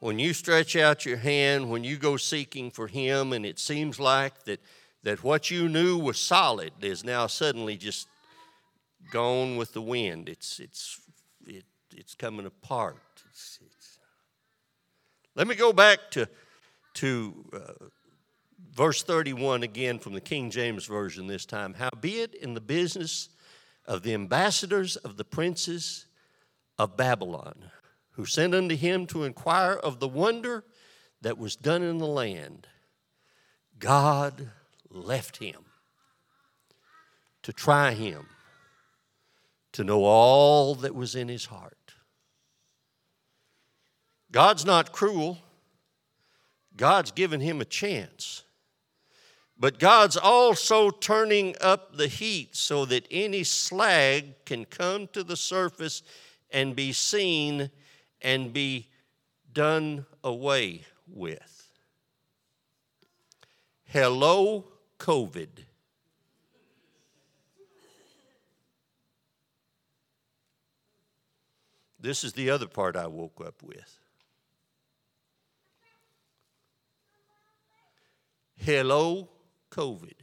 When 0.02 0.18
you 0.18 0.34
stretch 0.34 0.74
out 0.74 1.06
your 1.06 1.18
hand, 1.18 1.70
when 1.70 1.84
you 1.84 1.96
go 1.96 2.16
seeking 2.16 2.72
for 2.72 2.88
Him, 2.88 3.32
and 3.32 3.46
it 3.46 3.60
seems 3.60 4.00
like 4.00 4.42
that, 4.46 4.58
that 5.04 5.22
what 5.22 5.48
you 5.48 5.68
knew 5.68 5.96
was 5.96 6.18
solid 6.18 6.72
is 6.80 7.04
now 7.04 7.28
suddenly 7.28 7.76
just 7.76 8.08
gone 9.12 9.56
with 9.56 9.74
the 9.74 9.80
wind. 9.80 10.28
It's, 10.28 10.58
it's, 10.58 11.00
it, 11.46 11.62
it's 11.94 12.16
coming 12.16 12.46
apart. 12.46 12.96
It's, 13.30 13.60
it's. 13.64 13.98
Let 15.36 15.46
me 15.46 15.54
go 15.54 15.72
back 15.72 16.10
to, 16.10 16.28
to 16.94 17.44
uh, 17.52 17.84
verse 18.74 19.04
31 19.04 19.62
again 19.62 20.00
from 20.00 20.14
the 20.14 20.20
King 20.20 20.50
James 20.50 20.84
Version 20.84 21.28
this 21.28 21.46
time. 21.46 21.74
Howbeit 21.74 22.34
in 22.34 22.54
the 22.54 22.60
business 22.60 23.28
of 23.86 24.02
the 24.02 24.14
ambassadors 24.14 24.96
of 24.96 25.16
the 25.16 25.24
princes 25.24 26.06
of 26.76 26.96
Babylon, 26.96 27.70
who 28.12 28.26
sent 28.26 28.54
unto 28.54 28.76
him 28.76 29.06
to 29.06 29.24
inquire 29.24 29.72
of 29.72 30.00
the 30.00 30.08
wonder 30.08 30.64
that 31.22 31.38
was 31.38 31.56
done 31.56 31.82
in 31.82 31.98
the 31.98 32.06
land, 32.06 32.66
God 33.78 34.50
left 34.90 35.38
him 35.38 35.64
to 37.42 37.52
try 37.52 37.92
him, 37.92 38.26
to 39.72 39.84
know 39.84 40.04
all 40.04 40.74
that 40.76 40.94
was 40.94 41.14
in 41.14 41.28
his 41.28 41.46
heart. 41.46 41.94
God's 44.30 44.64
not 44.64 44.92
cruel. 44.92 45.38
God's 46.76 47.10
given 47.10 47.40
him 47.40 47.60
a 47.60 47.66
chance. 47.66 48.44
But 49.58 49.78
God's 49.78 50.16
also 50.16 50.90
turning 50.90 51.54
up 51.60 51.96
the 51.96 52.08
heat 52.08 52.56
so 52.56 52.84
that 52.86 53.06
any 53.10 53.44
slag 53.44 54.44
can 54.44 54.64
come 54.64 55.06
to 55.08 55.22
the 55.22 55.36
surface 55.36 56.02
and 56.50 56.74
be 56.74 56.92
seen 56.92 57.70
and 58.22 58.52
be 58.52 58.88
done 59.52 60.06
away 60.24 60.82
with. 61.06 61.68
Hello, 63.84 64.64
COVID. 64.98 65.48
This 72.00 72.24
is 72.24 72.32
the 72.32 72.50
other 72.50 72.66
part 72.66 72.96
I 72.96 73.06
woke 73.06 73.40
up 73.44 73.62
with. 73.62 73.98
Hello, 78.56 79.28
COVID. 79.70 80.14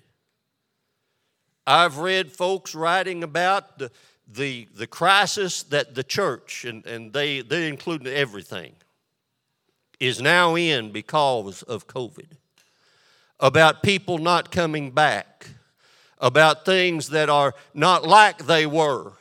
I've 1.68 2.00
read 2.00 2.32
folks 2.32 2.74
writing 2.74 3.24
about 3.24 3.78
the, 3.78 3.92
the, 4.32 4.68
the 4.76 4.88
crisis 4.88 5.64
that 5.64 5.96
the 5.96 6.04
church, 6.04 6.66
and, 6.66 6.86
and 6.86 7.14
they, 7.14 7.42
they 7.42 7.68
include 7.68 8.06
everything, 8.08 8.74
is 10.00 10.22
now 10.22 10.56
in 10.56 10.92
because 10.92 11.64
of 11.64 11.88
COVID. 11.88 12.32
About 13.40 13.82
people 13.82 14.18
not 14.18 14.52
coming 14.52 14.92
back, 14.92 15.48
about 16.20 16.66
things 16.66 17.10
that 17.10 17.30
are 17.30 17.54
not 17.74 18.06
like 18.06 18.46
they 18.46 18.66
were. 18.66 19.14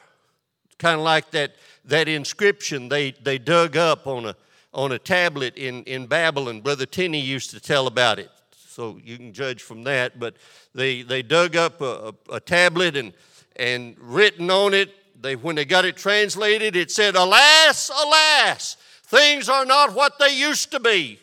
Kind 0.78 0.98
of 0.98 1.04
like 1.04 1.30
that, 1.30 1.52
that 1.84 2.08
inscription 2.08 2.88
they, 2.88 3.12
they 3.12 3.38
dug 3.38 3.76
up 3.76 4.06
on 4.06 4.26
a, 4.26 4.36
on 4.74 4.92
a 4.92 4.98
tablet 4.98 5.56
in, 5.56 5.82
in 5.84 6.06
Babylon. 6.06 6.60
Brother 6.60 6.86
Tenney 6.86 7.20
used 7.20 7.50
to 7.50 7.60
tell 7.60 7.86
about 7.86 8.18
it 8.18 8.30
so 8.52 8.98
you 9.02 9.16
can 9.16 9.32
judge 9.32 9.62
from 9.62 9.84
that. 9.84 10.20
But 10.20 10.36
they, 10.74 11.02
they 11.02 11.22
dug 11.22 11.56
up 11.56 11.80
a, 11.80 12.12
a, 12.30 12.34
a 12.34 12.40
tablet 12.40 12.96
and, 12.96 13.12
and 13.58 13.96
written 13.98 14.50
on 14.50 14.74
it, 14.74 14.94
they, 15.20 15.36
when 15.36 15.56
they 15.56 15.64
got 15.64 15.84
it 15.84 15.96
translated, 15.96 16.76
it 16.76 16.90
said, 16.90 17.16
Alas, 17.16 17.90
alas, 17.90 18.76
things 19.04 19.48
are 19.48 19.64
not 19.64 19.94
what 19.94 20.18
they 20.18 20.36
used 20.36 20.70
to 20.72 20.80
be. 20.80 21.18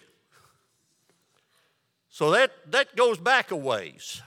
So 2.09 2.31
that, 2.31 2.51
that 2.71 2.95
goes 2.95 3.17
back 3.17 3.51
a 3.51 3.55
ways. 3.55 4.21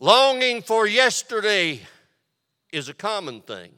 Longing 0.00 0.62
for 0.62 0.86
yesterday 0.86 1.80
is 2.72 2.88
a 2.88 2.94
common 2.94 3.40
thing. 3.40 3.72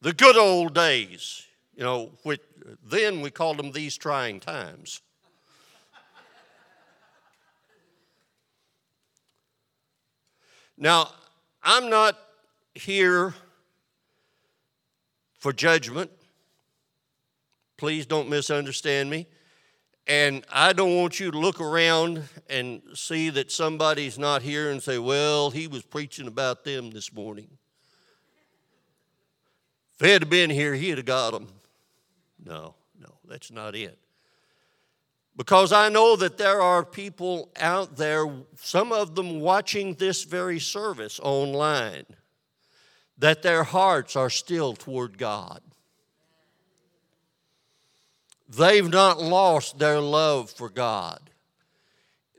The 0.00 0.12
good 0.12 0.36
old 0.36 0.74
days 0.74 1.46
you 1.76 1.82
know, 1.82 2.10
which, 2.22 2.40
then 2.84 3.20
we 3.20 3.30
called 3.30 3.58
them 3.58 3.72
these 3.72 3.96
trying 3.96 4.40
times. 4.40 5.00
Now, 10.76 11.10
I'm 11.62 11.90
not 11.90 12.18
here 12.74 13.34
for 15.38 15.52
judgment. 15.52 16.10
Please 17.76 18.06
don't 18.06 18.28
misunderstand 18.28 19.10
me. 19.10 19.26
And 20.06 20.44
I 20.52 20.72
don't 20.72 20.96
want 20.96 21.20
you 21.20 21.30
to 21.30 21.38
look 21.38 21.60
around 21.60 22.24
and 22.50 22.82
see 22.94 23.30
that 23.30 23.52
somebody's 23.52 24.18
not 24.18 24.42
here 24.42 24.70
and 24.70 24.82
say, 24.82 24.98
well, 24.98 25.50
he 25.50 25.68
was 25.68 25.82
preaching 25.82 26.26
about 26.26 26.64
them 26.64 26.90
this 26.90 27.12
morning. 27.12 27.48
If 29.94 30.06
he 30.06 30.12
had 30.12 30.28
been 30.28 30.50
here, 30.50 30.74
he'd 30.74 30.98
have 30.98 31.06
got 31.06 31.32
them. 31.32 31.46
No, 32.44 32.74
no, 32.98 33.14
that's 33.28 33.52
not 33.52 33.76
it. 33.76 33.98
Because 35.36 35.72
I 35.72 35.88
know 35.88 36.14
that 36.16 36.36
there 36.36 36.60
are 36.60 36.84
people 36.84 37.50
out 37.58 37.96
there, 37.96 38.26
some 38.56 38.92
of 38.92 39.14
them 39.14 39.40
watching 39.40 39.94
this 39.94 40.24
very 40.24 40.60
service 40.60 41.18
online, 41.22 42.04
that 43.18 43.42
their 43.42 43.64
hearts 43.64 44.14
are 44.14 44.30
still 44.30 44.74
toward 44.74 45.16
God. 45.16 45.62
They've 48.48 48.88
not 48.88 49.20
lost 49.20 49.78
their 49.78 50.00
love 50.00 50.50
for 50.50 50.68
God. 50.68 51.20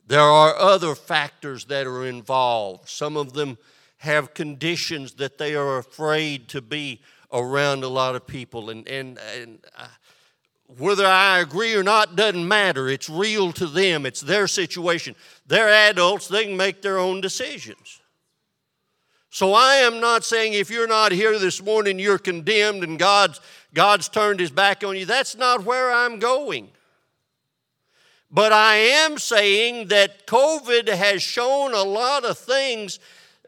There 0.06 0.20
are 0.20 0.56
other 0.56 0.94
factors 0.94 1.66
that 1.66 1.88
are 1.88 2.06
involved. 2.06 2.88
Some 2.88 3.18
of 3.18 3.34
them 3.34 3.58
have 3.98 4.34
conditions 4.36 5.14
that 5.14 5.38
they 5.38 5.56
are 5.56 5.78
afraid 5.78 6.50
to 6.50 6.62
be 6.62 7.02
around 7.32 7.84
a 7.84 7.88
lot 7.88 8.16
of 8.16 8.28
people. 8.28 8.70
And, 8.70 8.88
and, 8.88 9.18
and 9.36 9.66
uh, 9.76 9.88
whether 10.78 11.06
I 11.06 11.40
agree 11.40 11.76
or 11.76 11.84
not 11.84 12.16
doesn't 12.16 12.48
matter. 12.48 12.90
It's 12.90 13.10
real 13.10 13.52
to 13.54 13.68
them, 13.68 14.06
it's 14.06 14.22
their 14.22 14.48
situation. 14.48 15.16
They're 15.48 15.70
adults, 15.90 16.28
they 16.28 16.46
can 16.46 16.58
make 16.58 16.82
their 16.82 16.98
own 16.98 17.22
decisions. 17.22 18.00
So 19.30 19.54
I 19.54 19.78
am 19.78 20.00
not 20.00 20.24
saying 20.24 20.54
if 20.54 20.70
you're 20.70 20.88
not 20.88 21.12
here 21.12 21.40
this 21.40 21.62
morning, 21.62 21.98
you're 21.98 22.20
condemned 22.20 22.84
and 22.84 23.00
God's, 23.00 23.42
God's 23.74 24.08
turned 24.08 24.40
his 24.40 24.52
back 24.52 24.84
on 24.84 24.96
you. 24.96 25.06
That's 25.06 25.36
not 25.36 25.66
where 25.66 25.92
I'm 25.92 26.20
going. 26.20 26.70
But 28.30 28.52
I 28.52 28.76
am 28.76 29.18
saying 29.18 29.88
that 29.88 30.28
COVID 30.28 30.88
has 30.88 31.24
shown 31.24 31.74
a 31.74 31.84
lot 31.84 32.26
of 32.26 32.38
things 32.38 33.00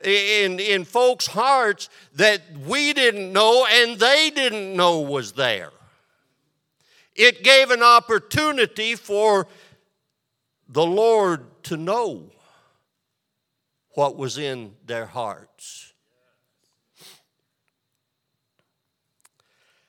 in, 0.04 0.60
in 0.60 0.86
folks' 0.86 1.28
hearts 1.28 1.90
that 2.16 2.42
we 2.66 2.94
didn't 2.94 3.32
know 3.32 3.68
and 3.70 4.00
they 4.00 4.32
didn't 4.34 4.76
know 4.76 5.02
was 5.02 5.34
there. 5.34 5.72
It 7.16 7.44
gave 7.44 7.72
an 7.72 7.82
opportunity 7.82 8.96
for 8.96 9.48
the 10.68 10.86
Lord 10.86 11.64
to 11.64 11.78
know 11.78 12.32
what 13.92 14.18
was 14.18 14.38
in 14.38 14.74
their 14.86 15.06
hearts. 15.06 15.94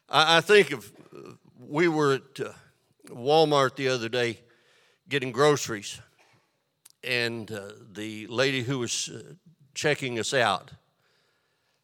I, 0.09 0.41
think 0.41 0.71
of 0.71 0.93
we 1.59 1.89
were 1.89 2.15
at 2.15 2.41
uh, 2.41 2.53
Walmart 3.09 3.75
the 3.75 3.89
other 3.89 4.09
day 4.09 4.41
getting 5.09 5.33
groceries, 5.33 6.01
and 7.03 7.51
uh, 7.51 7.73
the 7.93 8.29
lady 8.29 8.63
who 8.63 8.79
was 8.79 9.09
uh, 9.09 9.35
checking 9.75 10.21
us 10.21 10.33
out 10.33 10.71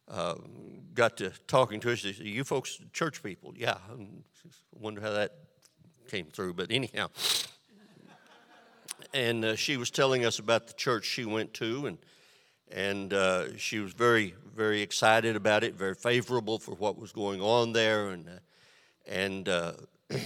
uh, 0.09 0.35
got 0.93 1.17
to 1.17 1.31
talking 1.47 1.79
to 1.81 1.91
us. 1.91 1.99
She 1.99 2.13
said, 2.13 2.25
You 2.25 2.45
folks, 2.45 2.79
church 2.93 3.21
people? 3.21 3.53
Yeah. 3.57 3.77
I 3.91 3.95
wonder 4.79 5.01
how 5.01 5.11
that 5.11 5.33
came 6.09 6.25
through, 6.25 6.53
but 6.53 6.71
anyhow. 6.71 7.07
and 9.13 9.45
uh, 9.45 9.55
she 9.55 9.77
was 9.77 9.89
telling 9.91 10.25
us 10.25 10.39
about 10.39 10.67
the 10.67 10.73
church 10.73 11.05
she 11.05 11.25
went 11.25 11.53
to, 11.55 11.87
and 11.87 11.97
and 12.71 13.13
uh, 13.13 13.55
she 13.57 13.79
was 13.79 13.93
very, 13.93 14.33
very 14.55 14.81
excited 14.81 15.35
about 15.35 15.63
it, 15.63 15.75
very 15.75 15.93
favorable 15.93 16.57
for 16.57 16.73
what 16.75 16.97
was 16.97 17.11
going 17.11 17.39
on 17.39 17.73
there, 17.73 18.09
and 18.09 18.27
uh, 18.27 18.31
and 19.05 19.49
uh, 19.49 19.73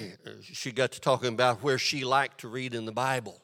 she 0.42 0.72
got 0.72 0.92
to 0.94 1.02
talking 1.02 1.34
about 1.34 1.62
where 1.62 1.78
she 1.78 2.06
liked 2.06 2.42
to 2.42 2.48
read 2.48 2.74
in 2.74 2.86
the 2.86 2.92
Bible. 2.92 3.42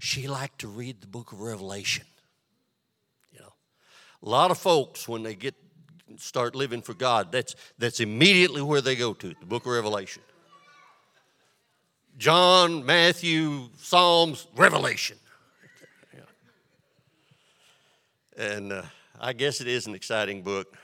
She 0.00 0.26
liked 0.26 0.60
to 0.60 0.68
read 0.68 1.00
the 1.00 1.06
Book 1.06 1.32
of 1.32 1.40
Revelation. 1.40 2.06
You 3.32 3.40
know, 3.40 3.52
a 4.22 4.28
lot 4.28 4.50
of 4.50 4.58
folks, 4.58 5.06
when 5.06 5.22
they 5.22 5.34
get 5.34 5.54
start 6.18 6.54
living 6.54 6.82
for 6.82 6.94
God, 6.94 7.30
that's, 7.32 7.54
that's 7.78 8.00
immediately 8.00 8.62
where 8.62 8.80
they 8.80 8.96
go 8.96 9.12
to, 9.14 9.28
the 9.28 9.46
book 9.46 9.66
of 9.66 9.72
Revelation. 9.72 10.22
John, 12.18 12.84
Matthew, 12.84 13.68
Psalms, 13.78 14.46
Revelation. 14.56 15.16
And 18.36 18.72
uh, 18.72 18.82
I 19.20 19.34
guess 19.34 19.60
it 19.60 19.68
is 19.68 19.86
an 19.86 19.94
exciting 19.94 20.42
book. 20.42 20.74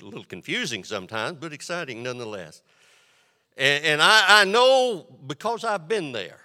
A 0.00 0.04
little 0.04 0.24
confusing 0.24 0.82
sometimes, 0.82 1.38
but 1.40 1.52
exciting 1.52 2.02
nonetheless. 2.02 2.62
And, 3.56 3.84
and 3.84 4.02
I, 4.02 4.40
I 4.40 4.44
know 4.44 5.06
because 5.26 5.64
I've 5.64 5.86
been 5.86 6.10
there 6.10 6.40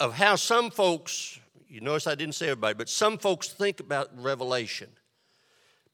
of 0.00 0.14
how 0.14 0.36
some 0.36 0.70
folks 0.70 1.38
you 1.68 1.80
notice 1.80 2.06
I 2.06 2.14
didn't 2.14 2.34
say 2.34 2.46
everybody, 2.46 2.74
but 2.74 2.88
some 2.88 3.18
folks 3.18 3.48
think 3.48 3.80
about 3.80 4.08
Revelation 4.16 4.88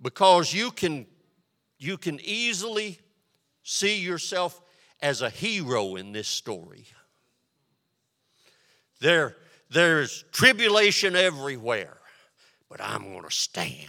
because 0.05 0.53
you 0.53 0.71
can 0.71 1.07
you 1.79 1.97
can 1.99 2.21
easily 2.23 3.01
see 3.65 3.99
yourself 3.99 4.61
as 5.03 5.23
a 5.23 5.31
hero 5.31 5.97
in 5.97 6.13
this 6.13 6.29
story. 6.29 6.87
There, 9.01 9.37
there's 9.71 10.25
tribulation 10.31 11.17
everywhere, 11.17 11.97
but 12.71 12.81
I'm 12.81 13.11
going 13.13 13.25
to 13.25 13.31
stand. 13.31 13.89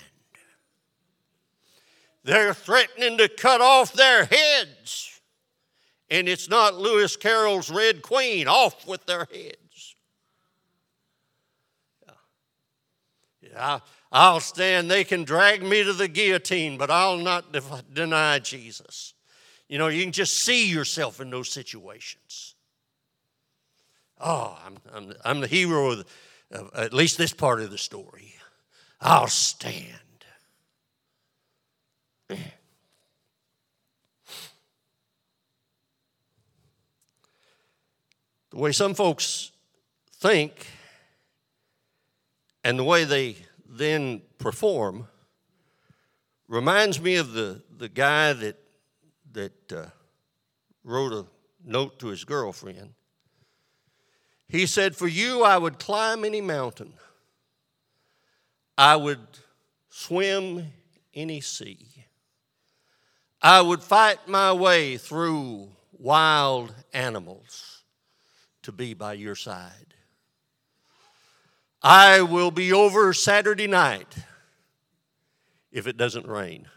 They're 2.23 2.55
threatening 2.55 3.17
to 3.19 3.29
cut 3.29 3.61
off 3.61 3.93
their 3.93 4.25
heads. 4.25 5.21
And 6.09 6.27
it's 6.27 6.49
not 6.49 6.75
Lewis 6.75 7.15
Carroll's 7.15 7.69
Red 7.69 8.01
Queen, 8.01 8.47
off 8.47 8.87
with 8.87 9.05
their 9.05 9.27
heads. 9.31 9.95
Yeah. 13.41 13.79
I'll 14.17 14.39
stand. 14.39 14.89
They 14.89 15.03
can 15.03 15.25
drag 15.25 15.61
me 15.61 15.83
to 15.83 15.91
the 15.91 16.07
guillotine, 16.07 16.77
but 16.77 16.89
I'll 16.89 17.17
not 17.17 17.51
de- 17.51 17.61
deny 17.91 18.39
Jesus. 18.39 19.13
You 19.67 19.77
know, 19.77 19.89
you 19.89 20.03
can 20.03 20.13
just 20.13 20.37
see 20.45 20.69
yourself 20.69 21.19
in 21.19 21.29
those 21.29 21.49
situations. 21.49 22.55
Oh, 24.21 24.57
I'm, 24.65 24.77
I'm, 24.93 25.13
I'm 25.25 25.41
the 25.41 25.47
hero 25.47 25.91
of, 25.91 25.97
the, 25.97 26.57
of 26.57 26.71
at 26.75 26.93
least 26.93 27.17
this 27.17 27.33
part 27.33 27.59
of 27.59 27.71
the 27.71 27.77
story. 27.77 28.35
I'll 29.01 29.27
stand. 29.27 29.85
The 32.29 32.37
way 38.53 38.71
some 38.71 38.93
folks 38.93 39.51
think 40.13 40.67
and 42.63 42.79
the 42.79 42.85
way 42.85 43.03
they 43.03 43.35
then 43.77 44.21
perform 44.37 45.07
reminds 46.47 47.01
me 47.01 47.15
of 47.15 47.33
the, 47.33 47.61
the 47.77 47.89
guy 47.89 48.33
that, 48.33 48.57
that 49.33 49.73
uh, 49.73 49.85
wrote 50.83 51.13
a 51.13 51.25
note 51.63 51.99
to 51.99 52.07
his 52.07 52.23
girlfriend. 52.23 52.93
He 54.47 54.65
said, 54.65 54.95
For 54.95 55.07
you, 55.07 55.43
I 55.43 55.57
would 55.57 55.79
climb 55.79 56.23
any 56.23 56.41
mountain, 56.41 56.93
I 58.77 58.95
would 58.95 59.25
swim 59.89 60.67
any 61.13 61.41
sea, 61.41 61.87
I 63.41 63.61
would 63.61 63.81
fight 63.81 64.27
my 64.27 64.53
way 64.53 64.97
through 64.97 65.69
wild 65.97 66.73
animals 66.93 67.83
to 68.63 68.71
be 68.71 68.93
by 68.93 69.13
your 69.13 69.35
side. 69.35 69.93
I 71.81 72.21
will 72.21 72.51
be 72.51 72.73
over 72.73 73.13
Saturday 73.13 73.67
night 73.67 74.15
if 75.71 75.87
it 75.87 75.97
doesn't 75.97 76.25
rain. 76.27 76.67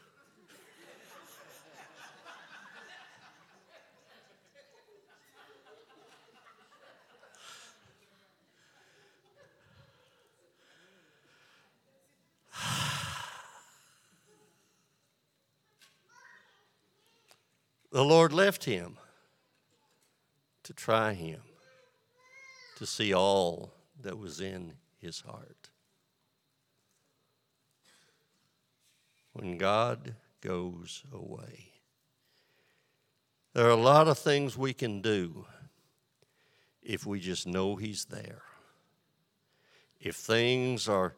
the 17.92 18.04
Lord 18.04 18.32
left 18.32 18.64
him 18.64 18.98
to 20.64 20.74
try 20.74 21.14
him, 21.14 21.40
to 22.76 22.84
see 22.84 23.14
all 23.14 23.72
that 24.02 24.18
was 24.18 24.40
in 24.40 24.74
his 25.00 25.20
heart. 25.20 25.70
When 29.32 29.56
God 29.56 30.14
goes 30.40 31.04
away, 31.12 31.72
there 33.54 33.66
are 33.66 33.70
a 33.70 33.76
lot 33.76 34.08
of 34.08 34.18
things 34.18 34.56
we 34.56 34.72
can 34.72 35.00
do 35.00 35.46
if 36.82 37.06
we 37.06 37.20
just 37.20 37.46
know 37.46 37.76
He's 37.76 38.04
there. 38.06 38.42
If 40.00 40.16
things 40.16 40.88
are 40.88 41.14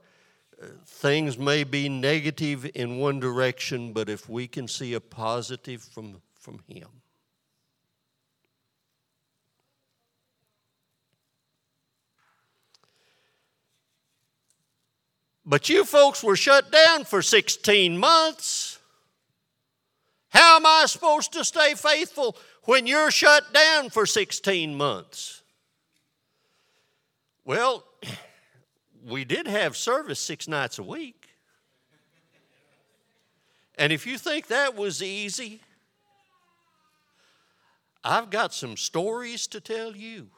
uh, 0.63 0.67
things 0.87 1.39
may 1.39 1.65
be 1.65 1.89
negative 1.89 2.71
in 2.75 2.99
one 2.99 3.21
direction, 3.21 3.93
but 3.93 4.09
if 4.09 4.29
we 4.29 4.47
can 4.47 4.69
see 4.69 4.93
a 4.95 5.01
positive 5.01 5.83
from, 5.83 6.21
from 6.35 6.61
Him, 6.67 6.89
But 15.51 15.69
you 15.69 15.85
folks 15.85 16.23
were 16.23 16.37
shut 16.37 16.71
down 16.71 17.03
for 17.05 17.23
16 17.23 17.99
months. 17.99 18.79
How 20.29 20.55
am 20.55 20.65
I 20.65 20.85
supposed 20.87 21.33
to 21.33 21.45
stay 21.45 21.75
faithful 21.75 22.37
when 22.67 22.87
you're 22.87 23.11
shut 23.11 23.53
down 23.53 23.91
for 23.91 24.07
16 24.07 24.77
months? 24.77 25.43
Well, 27.45 27.85
we 29.05 29.25
did 29.25 29.49
have 29.49 29.77
service 29.77 30.21
six 30.21 30.47
nights 30.47 30.79
a 30.79 30.85
week. 30.85 31.31
And 33.77 33.93
if 33.93 34.07
you 34.07 34.19
think 34.19 34.47
that 34.47 34.77
was 34.77 35.03
easy, 35.03 35.63
I've 38.05 38.31
got 38.31 38.55
some 38.55 38.77
stories 38.77 39.49
to 39.49 39.61
tell 39.61 39.97
you. 39.97 40.29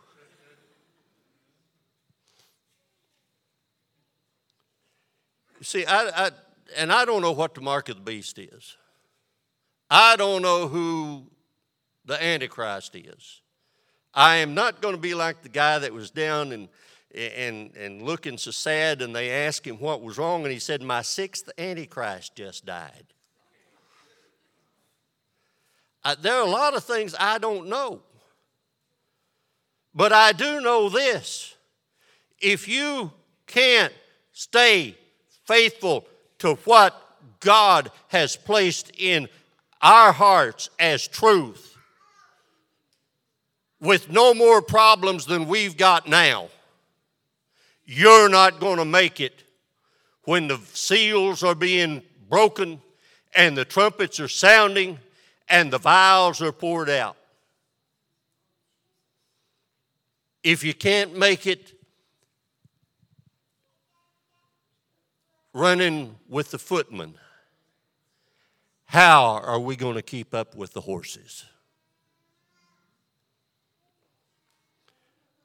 See, 5.62 5.85
I, 5.87 6.27
I, 6.27 6.31
and 6.77 6.92
I 6.92 7.05
don't 7.05 7.22
know 7.22 7.33
what 7.33 7.55
the 7.55 7.61
mark 7.61 7.88
of 7.88 7.96
the 7.96 8.03
beast 8.03 8.38
is. 8.38 8.77
I 9.90 10.16
don't 10.16 10.42
know 10.42 10.68
who 10.68 11.27
the 12.05 12.22
Antichrist 12.22 12.94
is. 12.94 13.42
I 14.14 14.37
am 14.37 14.55
not 14.55 14.83
going 14.83 14.94
to 14.94 15.01
be 15.01 15.14
like 15.14 15.42
the 15.42 15.48
guy 15.48 15.79
that 15.79 15.92
was 15.92 16.11
down 16.11 16.53
and, 16.53 16.68
and, 17.14 17.75
and 17.77 18.03
looking 18.03 18.38
so 18.38 18.51
sad, 18.51 19.03
and 19.03 19.14
they 19.14 19.31
asked 19.31 19.66
him 19.66 19.77
what 19.77 20.03
was 20.03 20.18
wrong, 20.18 20.42
and 20.42 20.53
he 20.53 20.59
said, 20.59 20.83
My 20.83 21.03
sixth 21.03 21.48
Antichrist 21.59 22.35
just 22.35 22.66
died. 22.66 23.05
I, 26.05 26.14
there 26.16 26.35
are 26.35 26.46
a 26.46 26.51
lot 26.51 26.75
of 26.75 26.85
things 26.85 27.14
I 27.18 27.38
don't 27.38 27.68
know. 27.68 28.03
But 29.94 30.12
I 30.12 30.33
do 30.33 30.61
know 30.61 30.88
this 30.88 31.55
if 32.40 32.66
you 32.66 33.12
can't 33.46 33.92
stay 34.33 34.96
faithful 35.44 36.07
to 36.38 36.55
what 36.64 36.94
God 37.40 37.90
has 38.09 38.37
placed 38.37 38.92
in 38.98 39.28
our 39.81 40.12
hearts 40.12 40.70
as 40.78 41.07
truth 41.09 41.76
with 43.81 44.11
no 44.11 44.33
more 44.33 44.62
problems 44.62 45.26
than 45.26 45.48
we've 45.48 45.76
got 45.76 46.09
now, 46.09 46.48
you're 47.85 48.28
not 48.28 48.61
going 48.61 48.78
to 48.78 48.85
make 48.85 49.20
it 49.20 49.42
when 50.24 50.46
the 50.46 50.59
seals 50.72 51.42
are 51.42 51.57
being 51.57 52.00
broken 52.28 52.81
and 53.35 53.57
the 53.57 53.64
trumpets 53.64 54.20
are 54.20 54.28
sounding 54.28 54.98
and 55.48 55.72
the 55.72 55.78
vials 55.78 56.40
are 56.40 56.52
poured 56.52 56.88
out. 56.88 57.16
If 60.44 60.62
you 60.62 60.74
can't 60.74 61.18
make 61.18 61.46
it 61.46 61.72
running 65.53 66.17
with 66.29 66.51
the 66.51 66.59
footmen, 66.59 67.15
how 68.87 69.41
are 69.43 69.61
we 69.61 69.77
going 69.77 69.95
to 69.95 70.03
keep 70.03 70.35
up 70.35 70.55
with 70.55 70.73
the 70.73 70.83
horses? 70.83 71.45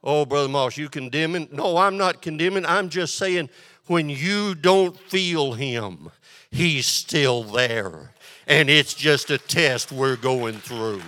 Oh, 0.04 0.26
Brother 0.26 0.50
Moss, 0.50 0.78
you 0.78 0.90
condemning? 0.90 1.50
No, 1.52 1.78
I'm 1.78 1.98
not 1.98 2.22
condemning. 2.22 2.66
I'm 2.66 2.90
just 2.90 3.16
saying 3.16 3.50
when 3.88 4.10
you 4.10 4.56
don't 4.56 4.98
feel 4.98 5.54
Him, 5.54 6.12
He's 6.52 6.86
still 6.86 7.44
there. 7.44 8.12
And 8.48 8.70
it's 8.70 8.94
just 8.94 9.30
a 9.32 9.38
test 9.38 9.92
we're 9.92 10.16
going 10.16 10.56
through. 10.56 11.02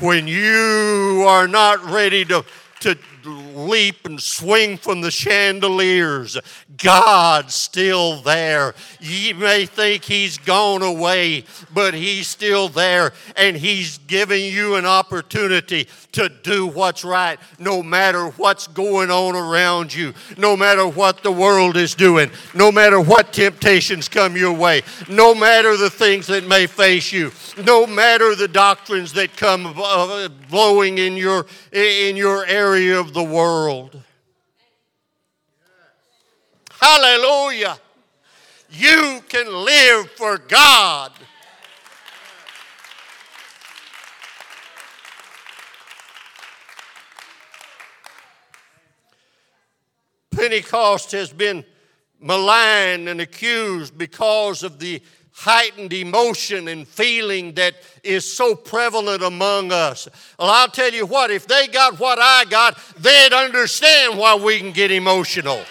When 0.00 0.26
you 0.26 1.24
are 1.26 1.46
not 1.46 1.84
ready 1.84 2.24
to, 2.26 2.44
to 2.80 2.96
leap 3.28 4.06
and 4.06 4.20
swing 4.20 4.76
from 4.76 5.00
the 5.00 5.10
chandeliers. 5.10 6.36
God's 6.76 7.54
still 7.54 8.20
there. 8.22 8.74
You 9.00 9.34
may 9.34 9.66
think 9.66 10.04
He's 10.04 10.38
gone 10.38 10.82
away, 10.82 11.44
but 11.72 11.94
He's 11.94 12.28
still 12.28 12.68
there, 12.68 13.12
and 13.36 13.56
He's 13.56 13.98
giving 13.98 14.44
you 14.52 14.76
an 14.76 14.86
opportunity 14.86 15.88
to 16.12 16.28
do 16.28 16.66
what's 16.66 17.04
right, 17.04 17.38
no 17.58 17.82
matter 17.82 18.28
what's 18.30 18.66
going 18.66 19.10
on 19.10 19.36
around 19.36 19.94
you, 19.94 20.14
no 20.36 20.56
matter 20.56 20.86
what 20.86 21.22
the 21.22 21.32
world 21.32 21.76
is 21.76 21.94
doing, 21.94 22.30
no 22.54 22.72
matter 22.72 23.00
what 23.00 23.32
temptations 23.32 24.08
come 24.08 24.36
your 24.36 24.52
way, 24.52 24.82
no 25.08 25.34
matter 25.34 25.76
the 25.76 25.90
things 25.90 26.26
that 26.26 26.46
may 26.46 26.66
face 26.66 27.12
you, 27.12 27.30
no 27.64 27.86
matter 27.86 28.34
the 28.34 28.48
doctrines 28.48 29.12
that 29.12 29.36
come 29.36 29.74
uh, 29.76 30.28
blowing 30.50 30.98
in 30.98 31.16
your, 31.16 31.46
in 31.72 32.16
your 32.16 32.46
area 32.46 32.98
of 32.98 33.12
the 33.12 33.17
the 33.18 33.24
world. 33.24 34.00
Hallelujah. 36.80 37.76
You 38.70 39.20
can 39.28 39.52
live 39.52 40.08
for 40.12 40.38
God. 40.38 41.10
Pentecost 50.30 51.10
has 51.10 51.32
been 51.32 51.64
maligned 52.20 53.08
and 53.08 53.20
accused 53.20 53.98
because 53.98 54.62
of 54.62 54.78
the 54.78 55.02
heightened 55.38 55.92
emotion 55.92 56.66
and 56.66 56.86
feeling 56.86 57.52
that 57.54 57.76
is 58.02 58.30
so 58.30 58.56
prevalent 58.56 59.22
among 59.22 59.70
us. 59.70 60.08
Well, 60.36 60.50
I'll 60.50 60.68
tell 60.68 60.92
you 60.92 61.06
what, 61.06 61.30
if 61.30 61.46
they 61.46 61.68
got 61.68 62.00
what 62.00 62.18
I 62.20 62.44
got, 62.44 62.76
they'd 62.98 63.32
understand 63.32 64.18
why 64.18 64.34
we 64.34 64.58
can 64.58 64.72
get 64.72 64.90
emotional. 64.90 65.62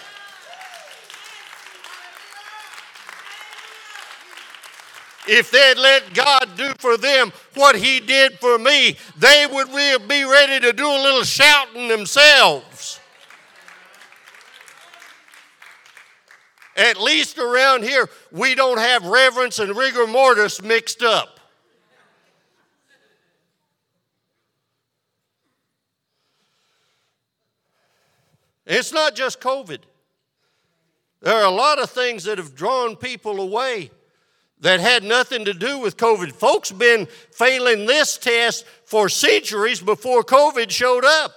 If 5.30 5.50
they'd 5.50 5.76
let 5.76 6.14
God 6.14 6.56
do 6.56 6.72
for 6.78 6.96
them 6.96 7.30
what 7.54 7.76
He 7.76 8.00
did 8.00 8.38
for 8.38 8.58
me, 8.58 8.96
they 9.18 9.46
would 9.50 9.68
be 10.08 10.24
ready 10.24 10.60
to 10.60 10.72
do 10.72 10.86
a 10.86 11.02
little 11.02 11.24
shouting 11.24 11.88
themselves. 11.88 12.97
At 16.78 17.00
least 17.00 17.38
around 17.38 17.82
here, 17.82 18.08
we 18.30 18.54
don't 18.54 18.78
have 18.78 19.04
reverence 19.04 19.58
and 19.58 19.76
rigor 19.76 20.06
mortis 20.06 20.62
mixed 20.62 21.02
up. 21.02 21.40
It's 28.64 28.92
not 28.92 29.16
just 29.16 29.40
COVID. 29.40 29.80
There 31.20 31.34
are 31.34 31.46
a 31.46 31.50
lot 31.50 31.80
of 31.80 31.90
things 31.90 32.24
that 32.24 32.38
have 32.38 32.54
drawn 32.54 32.94
people 32.94 33.40
away 33.40 33.90
that 34.60 34.78
had 34.78 35.02
nothing 35.02 35.46
to 35.46 35.54
do 35.54 35.78
with 35.80 35.96
COVID. 35.96 36.32
Folks 36.32 36.70
been 36.70 37.06
failing 37.32 37.86
this 37.86 38.18
test 38.18 38.64
for 38.84 39.08
centuries 39.08 39.80
before 39.80 40.22
COVID 40.22 40.70
showed 40.70 41.04
up. 41.04 41.32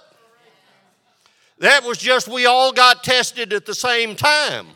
That 1.58 1.82
was 1.82 1.98
just 1.98 2.28
we 2.28 2.46
all 2.46 2.72
got 2.72 3.02
tested 3.02 3.52
at 3.52 3.66
the 3.66 3.74
same 3.74 4.14
time. 4.14 4.66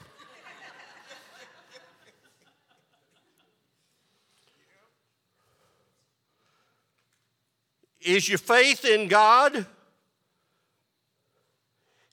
Is 8.07 8.29
your 8.29 8.38
faith 8.38 8.85
in 8.85 9.09
God? 9.09 9.66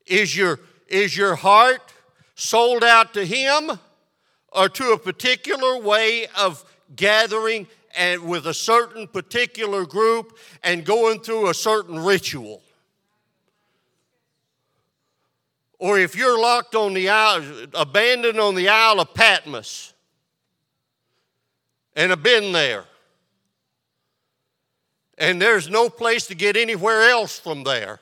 Is 0.08 0.36
your, 0.36 0.60
is 0.88 1.16
your 1.16 1.36
heart 1.36 1.94
sold 2.34 2.84
out 2.84 3.14
to 3.14 3.24
Him 3.24 3.80
or 4.52 4.70
to 4.70 4.92
a 4.94 4.98
particular 4.98 5.78
way 5.78 6.26
of 6.36 6.66
gathering 6.96 7.68
and 7.96 8.28
with 8.28 8.48
a 8.48 8.56
certain 8.56 9.08
particular 9.08 9.86
group 9.86 10.36
and 10.64 10.84
going 10.84 11.20
through 11.20 11.52
a 11.52 11.54
certain 11.54 12.04
ritual? 12.04 12.64
Or 15.78 16.00
if 16.00 16.16
you're 16.16 16.42
locked 16.42 16.74
on 16.74 16.96
the 16.96 17.10
isle, 17.10 17.68
abandoned 17.76 18.40
on 18.40 18.56
the 18.56 18.68
Isle 18.68 19.00
of 19.00 19.14
Patmos 19.14 19.94
and 21.96 22.10
have 22.10 22.24
been 22.24 22.52
there 22.52 22.86
and 25.24 25.42
there's 25.42 25.70
no 25.70 25.90
place 25.90 26.28
to 26.28 26.36
get 26.36 26.58
anywhere 26.58 27.10
else 27.10 27.40
from 27.40 27.64
there. 27.64 28.02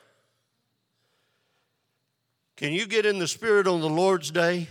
Can 2.56 2.72
you 2.72 2.84
get 2.86 3.06
in 3.06 3.20
the 3.20 3.28
Spirit 3.28 3.68
on 3.68 3.80
the 3.80 3.88
Lord's 3.88 4.32
day? 4.32 4.66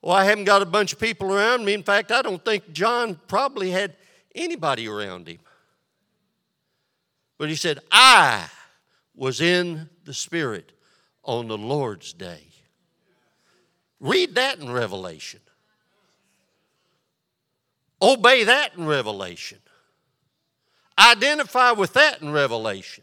Well, 0.00 0.14
I 0.14 0.24
haven't 0.24 0.44
got 0.44 0.62
a 0.62 0.66
bunch 0.66 0.92
of 0.92 1.00
people 1.00 1.34
around 1.34 1.64
me. 1.64 1.74
In 1.74 1.82
fact, 1.82 2.12
I 2.12 2.22
don't 2.22 2.44
think 2.44 2.72
John 2.72 3.18
probably 3.26 3.70
had 3.70 3.96
anybody 4.36 4.86
around 4.86 5.26
him. 5.26 5.38
But 7.36 7.48
he 7.48 7.56
said, 7.56 7.80
I 7.90 8.48
was 9.16 9.40
in 9.40 9.88
the 10.04 10.14
Spirit 10.14 10.70
on 11.24 11.48
the 11.48 11.58
Lord's 11.58 12.12
day. 12.12 12.46
Read 13.98 14.36
that 14.36 14.60
in 14.60 14.70
Revelation. 14.70 15.40
Obey 18.04 18.44
that 18.44 18.74
in 18.76 18.86
Revelation. 18.86 19.58
Identify 20.98 21.72
with 21.72 21.94
that 21.94 22.20
in 22.20 22.32
Revelation. 22.32 23.02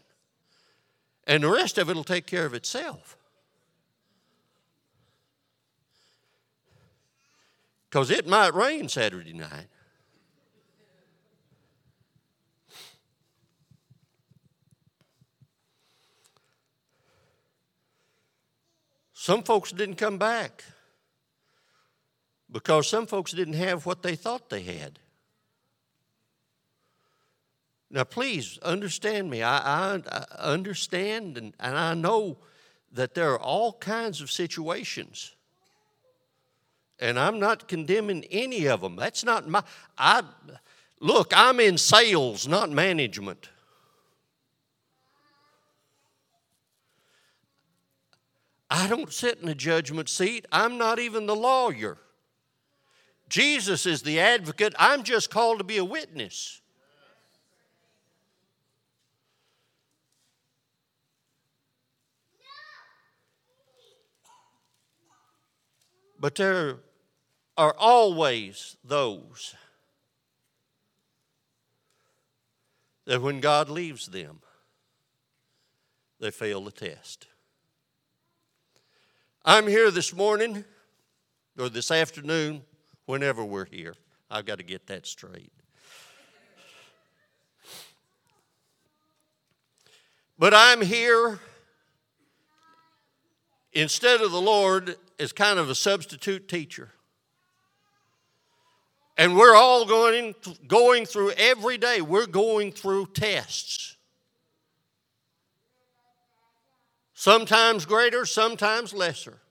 And 1.26 1.42
the 1.42 1.48
rest 1.48 1.76
of 1.76 1.90
it 1.90 1.96
will 1.96 2.04
take 2.04 2.24
care 2.24 2.46
of 2.46 2.54
itself. 2.54 3.16
Because 7.90 8.12
it 8.12 8.28
might 8.28 8.54
rain 8.54 8.88
Saturday 8.88 9.32
night. 9.32 9.66
Some 19.12 19.42
folks 19.42 19.72
didn't 19.72 19.96
come 19.96 20.16
back 20.16 20.64
because 22.52 22.86
some 22.86 23.06
folks 23.06 23.32
didn't 23.32 23.54
have 23.54 23.86
what 23.86 24.02
they 24.02 24.14
thought 24.14 24.50
they 24.50 24.62
had. 24.62 24.98
Now, 27.90 28.04
please 28.04 28.58
understand 28.62 29.28
me. 29.28 29.42
I, 29.42 29.58
I, 29.58 30.00
I 30.06 30.24
understand 30.38 31.36
and, 31.36 31.54
and 31.58 31.76
I 31.76 31.94
know 31.94 32.38
that 32.92 33.14
there 33.14 33.32
are 33.32 33.40
all 33.40 33.72
kinds 33.74 34.20
of 34.20 34.30
situations. 34.30 35.34
And 36.98 37.18
I'm 37.18 37.40
not 37.40 37.68
condemning 37.68 38.24
any 38.30 38.66
of 38.66 38.80
them. 38.80 38.96
That's 38.96 39.24
not 39.24 39.48
my. 39.48 39.62
I 39.98 40.22
look. 41.00 41.32
I'm 41.34 41.58
in 41.58 41.76
sales, 41.76 42.46
not 42.46 42.70
management. 42.70 43.48
I 48.70 48.86
don't 48.86 49.12
sit 49.12 49.40
in 49.42 49.48
a 49.48 49.54
judgment 49.54 50.08
seat. 50.08 50.46
I'm 50.50 50.78
not 50.78 50.98
even 50.98 51.26
the 51.26 51.36
lawyer. 51.36 51.98
Jesus 53.32 53.86
is 53.86 54.02
the 54.02 54.20
advocate. 54.20 54.74
I'm 54.78 55.04
just 55.04 55.30
called 55.30 55.56
to 55.56 55.64
be 55.64 55.78
a 55.78 55.84
witness. 55.84 56.60
But 66.20 66.34
there 66.34 66.80
are 67.56 67.74
always 67.78 68.76
those 68.84 69.54
that 73.06 73.22
when 73.22 73.40
God 73.40 73.70
leaves 73.70 74.08
them, 74.08 74.40
they 76.20 76.30
fail 76.30 76.62
the 76.62 76.70
test. 76.70 77.28
I'm 79.42 79.66
here 79.66 79.90
this 79.90 80.12
morning 80.12 80.66
or 81.58 81.70
this 81.70 81.90
afternoon 81.90 82.60
whenever 83.12 83.44
we're 83.44 83.66
here. 83.66 83.92
I've 84.30 84.46
got 84.46 84.56
to 84.56 84.64
get 84.64 84.86
that 84.86 85.06
straight. 85.06 85.52
But 90.38 90.54
I'm 90.54 90.80
here 90.80 91.38
instead 93.74 94.22
of 94.22 94.32
the 94.32 94.40
Lord 94.40 94.96
as 95.18 95.30
kind 95.30 95.58
of 95.58 95.68
a 95.68 95.74
substitute 95.74 96.48
teacher. 96.48 96.88
And 99.18 99.36
we're 99.36 99.54
all 99.54 99.84
going, 99.84 100.34
going 100.66 101.04
through 101.04 101.32
every 101.32 101.76
day, 101.76 102.00
we're 102.00 102.24
going 102.24 102.72
through 102.72 103.08
tests. 103.12 103.98
Sometimes 107.12 107.84
greater, 107.84 108.24
sometimes 108.24 108.94
lesser. 108.94 109.42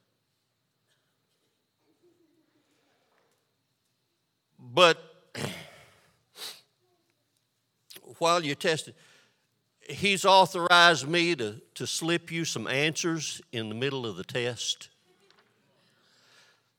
But 4.72 4.98
while 8.18 8.42
you're 8.44 8.54
testing, 8.54 8.94
he's 9.88 10.24
authorized 10.24 11.06
me 11.06 11.34
to, 11.36 11.60
to 11.74 11.86
slip 11.86 12.30
you 12.32 12.44
some 12.44 12.66
answers 12.66 13.42
in 13.52 13.68
the 13.68 13.74
middle 13.74 14.06
of 14.06 14.16
the 14.16 14.24
test. 14.24 14.88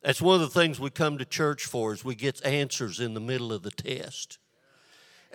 That's 0.02 0.22
one 0.22 0.36
of 0.36 0.41
the 0.41 0.60
things 0.60 0.80
we 0.80 0.89
come 0.89 1.18
to 1.20 1.26
church 1.26 1.66
for 1.66 1.94
is 1.94 2.04
we 2.04 2.16
get 2.16 2.46
answers 2.46 3.00
in 3.00 3.14
the 3.14 3.22
middle 3.22 3.54
of 3.54 3.64
the 3.64 3.72
test. 3.72 4.38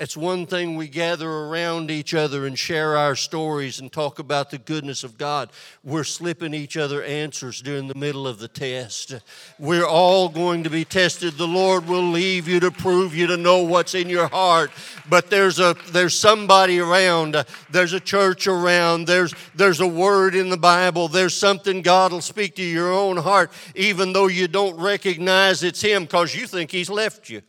It's 0.00 0.16
one 0.16 0.46
thing 0.46 0.76
we 0.76 0.86
gather 0.86 1.28
around 1.28 1.90
each 1.90 2.14
other 2.14 2.46
and 2.46 2.56
share 2.56 2.96
our 2.96 3.16
stories 3.16 3.80
and 3.80 3.90
talk 3.90 4.20
about 4.20 4.50
the 4.50 4.58
goodness 4.58 5.02
of 5.02 5.18
God. 5.18 5.50
We're 5.82 6.04
slipping 6.04 6.54
each 6.54 6.76
other 6.76 7.02
answers 7.02 7.60
during 7.60 7.88
the 7.88 7.96
middle 7.96 8.28
of 8.28 8.38
the 8.38 8.46
test. 8.46 9.16
We're 9.58 9.86
all 9.86 10.28
going 10.28 10.62
to 10.62 10.70
be 10.70 10.84
tested. 10.84 11.34
The 11.34 11.48
Lord 11.48 11.88
will 11.88 12.10
leave 12.10 12.46
you 12.46 12.60
to 12.60 12.70
prove 12.70 13.12
you 13.12 13.26
to 13.26 13.36
know 13.36 13.64
what's 13.64 13.96
in 13.96 14.08
your 14.08 14.28
heart. 14.28 14.70
But 15.08 15.30
there's 15.30 15.58
a 15.58 15.74
there's 15.90 16.16
somebody 16.16 16.78
around. 16.78 17.44
There's 17.68 17.92
a 17.92 18.00
church 18.00 18.46
around. 18.46 19.08
There's 19.08 19.34
there's 19.56 19.80
a 19.80 19.88
word 19.88 20.36
in 20.36 20.48
the 20.48 20.56
Bible. 20.56 21.08
There's 21.08 21.34
something 21.34 21.82
God 21.82 22.12
will 22.12 22.20
speak 22.20 22.54
to 22.54 22.62
your 22.62 22.92
own 22.92 23.16
heart, 23.16 23.50
even 23.74 24.12
though 24.12 24.28
you 24.28 24.46
don't 24.46 24.78
recognize 24.78 25.64
it's 25.64 25.82
Him 25.82 26.04
because 26.04 26.36
you 26.36 26.46
think 26.46 26.70
He's 26.70 26.88
left 26.88 27.28
you. 27.28 27.42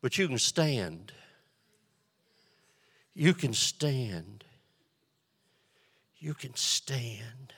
But 0.00 0.16
you 0.18 0.28
can 0.28 0.38
stand. 0.38 1.12
You 3.14 3.34
can 3.34 3.52
stand. 3.52 4.44
you 6.20 6.34
can 6.34 6.54
stand. 6.56 7.52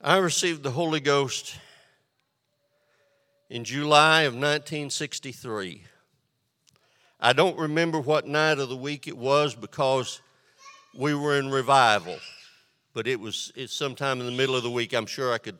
I 0.00 0.18
received 0.18 0.62
the 0.62 0.70
Holy 0.70 1.00
Ghost 1.00 1.56
in 3.48 3.64
July 3.64 4.22
of 4.22 4.34
1963. 4.34 5.84
I 7.20 7.32
don't 7.32 7.56
remember 7.56 8.00
what 8.00 8.26
night 8.26 8.58
of 8.58 8.68
the 8.68 8.76
week 8.76 9.06
it 9.06 9.16
was 9.16 9.54
because 9.54 10.20
we 10.94 11.14
were 11.14 11.38
in 11.38 11.50
revival, 11.50 12.18
but 12.92 13.06
it 13.06 13.18
was 13.18 13.52
it's 13.54 13.72
sometime 13.72 14.20
in 14.20 14.26
the 14.26 14.32
middle 14.32 14.56
of 14.56 14.62
the 14.62 14.70
week. 14.70 14.92
I'm 14.92 15.06
sure 15.06 15.32
I 15.32 15.38
could 15.38 15.58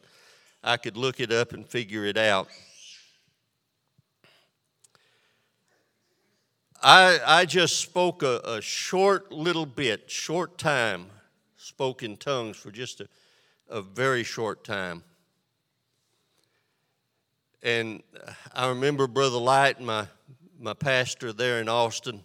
I 0.66 0.78
could 0.78 0.96
look 0.96 1.20
it 1.20 1.30
up 1.30 1.52
and 1.52 1.68
figure 1.68 2.06
it 2.06 2.16
out. 2.16 2.48
I, 6.82 7.20
I 7.24 7.44
just 7.44 7.80
spoke 7.80 8.22
a, 8.22 8.40
a 8.44 8.62
short 8.62 9.30
little 9.30 9.66
bit, 9.66 10.10
short 10.10 10.56
time, 10.56 11.06
spoke 11.56 12.02
in 12.02 12.16
tongues 12.16 12.56
for 12.56 12.70
just 12.70 13.02
a, 13.02 13.08
a 13.68 13.82
very 13.82 14.24
short 14.24 14.64
time. 14.64 15.04
And 17.62 18.02
I 18.54 18.68
remember 18.68 19.06
Brother 19.06 19.38
Light, 19.38 19.80
my, 19.80 20.06
my 20.58 20.72
pastor 20.72 21.34
there 21.34 21.60
in 21.60 21.68
Austin. 21.68 22.22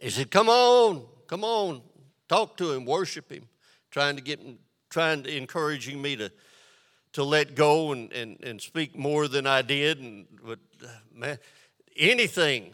He 0.00 0.10
said, 0.10 0.32
Come 0.32 0.48
on, 0.48 1.04
come 1.28 1.44
on, 1.44 1.82
talk 2.28 2.56
to 2.56 2.72
him, 2.72 2.84
worship 2.84 3.30
him, 3.30 3.48
trying 3.92 4.16
to 4.16 4.22
get 4.22 4.40
him, 4.40 4.58
trying 4.90 5.22
to 5.22 5.36
encouraging 5.36 6.02
me 6.02 6.16
to, 6.16 6.30
to 7.12 7.24
let 7.24 7.54
go 7.54 7.92
and, 7.92 8.12
and, 8.12 8.42
and 8.42 8.60
speak 8.60 8.96
more 8.96 9.28
than 9.28 9.46
I 9.46 9.62
did. 9.62 10.00
And 10.00 10.26
but 10.44 10.58
uh, 10.82 10.88
man, 11.14 11.38
anything 11.96 12.72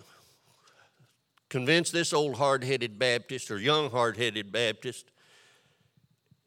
convince 1.48 1.90
this 1.90 2.12
old 2.12 2.36
hard-headed 2.36 2.98
Baptist 2.98 3.50
or 3.50 3.58
young 3.58 3.90
hard-headed 3.90 4.50
Baptist 4.50 5.10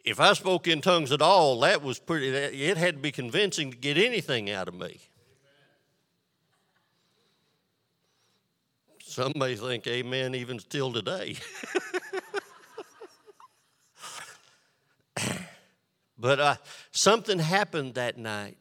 if 0.08 0.22
I 0.22 0.32
spoke 0.32 0.68
in 0.70 0.80
tongues 0.80 1.12
at 1.12 1.22
all, 1.22 1.60
that 1.60 1.84
was 1.84 2.00
pretty, 2.00 2.30
it 2.30 2.78
had 2.78 2.96
to 2.96 3.02
be 3.02 3.12
convincing 3.12 3.72
to 3.72 3.78
get 3.78 3.98
anything 3.98 4.50
out 4.50 4.70
of 4.70 4.74
me. 4.74 5.02
Some 9.04 9.34
may 9.36 9.56
think 9.58 9.86
amen 9.86 10.34
even 10.34 10.60
still 10.60 10.94
today. 10.94 11.36
but 16.18 16.40
uh, 16.40 16.56
something 16.92 17.40
happened 17.40 17.96
that 17.96 18.18
night. 18.18 18.58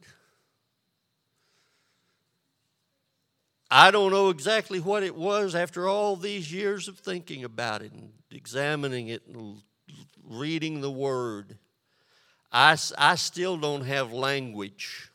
I 3.69 3.91
don't 3.91 4.11
know 4.11 4.29
exactly 4.29 4.79
what 4.79 5.03
it 5.03 5.15
was 5.15 5.53
after 5.53 5.87
all 5.87 6.15
these 6.15 6.51
years 6.53 6.87
of 6.87 6.99
thinking 6.99 7.43
about 7.43 7.81
it 7.81 7.91
and 7.91 8.11
examining 8.31 9.09
it 9.09 9.23
and 9.27 9.57
reading 10.23 10.81
the 10.81 10.91
Word, 10.91 11.57
I, 12.51 12.77
I 12.97 13.15
still 13.15 13.57
don't 13.57 13.85
have 13.85 14.13
language 14.13 15.11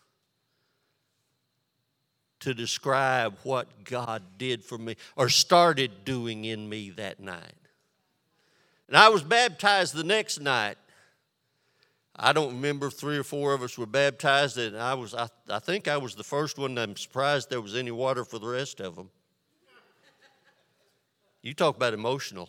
to 2.41 2.53
describe 2.53 3.37
what 3.45 3.85
God 3.85 4.23
did 4.37 4.65
for 4.65 4.77
me 4.77 4.97
or 5.17 5.29
started 5.29 6.05
doing 6.05 6.45
in 6.45 6.69
me 6.69 6.91
that 6.91 7.21
night. 7.21 7.55
And 8.89 8.97
I 8.97 9.09
was 9.09 9.23
baptized 9.23 9.95
the 9.95 10.05
next 10.05 10.41
night. 10.41 10.77
I 12.15 12.33
don't 12.33 12.55
remember 12.55 12.91
three 12.91 13.17
or 13.17 13.25
four 13.25 13.55
of 13.55 13.63
us 13.63 13.79
were 13.79 13.87
baptized, 13.87 14.59
and 14.59 14.77
I 14.77 14.95
was 14.95 15.15
I, 15.15 15.29
I 15.49 15.59
think 15.59 15.89
I 15.89 15.97
was 15.97 16.15
the 16.15 16.25
first 16.25 16.59
one. 16.59 16.77
I'm 16.79 16.97
surprised 16.97 17.49
there 17.49 17.61
was 17.61 17.75
any 17.75 17.91
water 17.91 18.25
for 18.25 18.39
the 18.39 18.49
rest 18.49 18.81
of 18.81 18.97
them. 18.97 19.11
You 21.41 21.55
talk 21.55 21.77
about 21.77 21.95
emotional. 21.95 22.49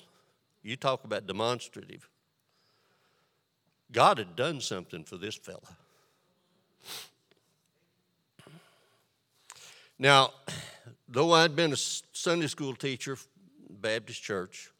You 0.62 0.76
talk 0.76 1.04
about 1.04 1.26
demonstrative. 1.28 2.08
God 3.92 4.18
had 4.18 4.36
done 4.36 4.60
something 4.60 5.04
for 5.04 5.18
this 5.18 5.36
fella. 5.36 5.60
Now, 9.98 10.32
though 11.08 11.32
I'd 11.32 11.56
been 11.56 11.74
a 11.74 11.78
Sunday 11.78 12.48
school 12.48 12.76
teacher, 12.76 13.18
Baptist 13.70 14.22
church, 14.22 14.72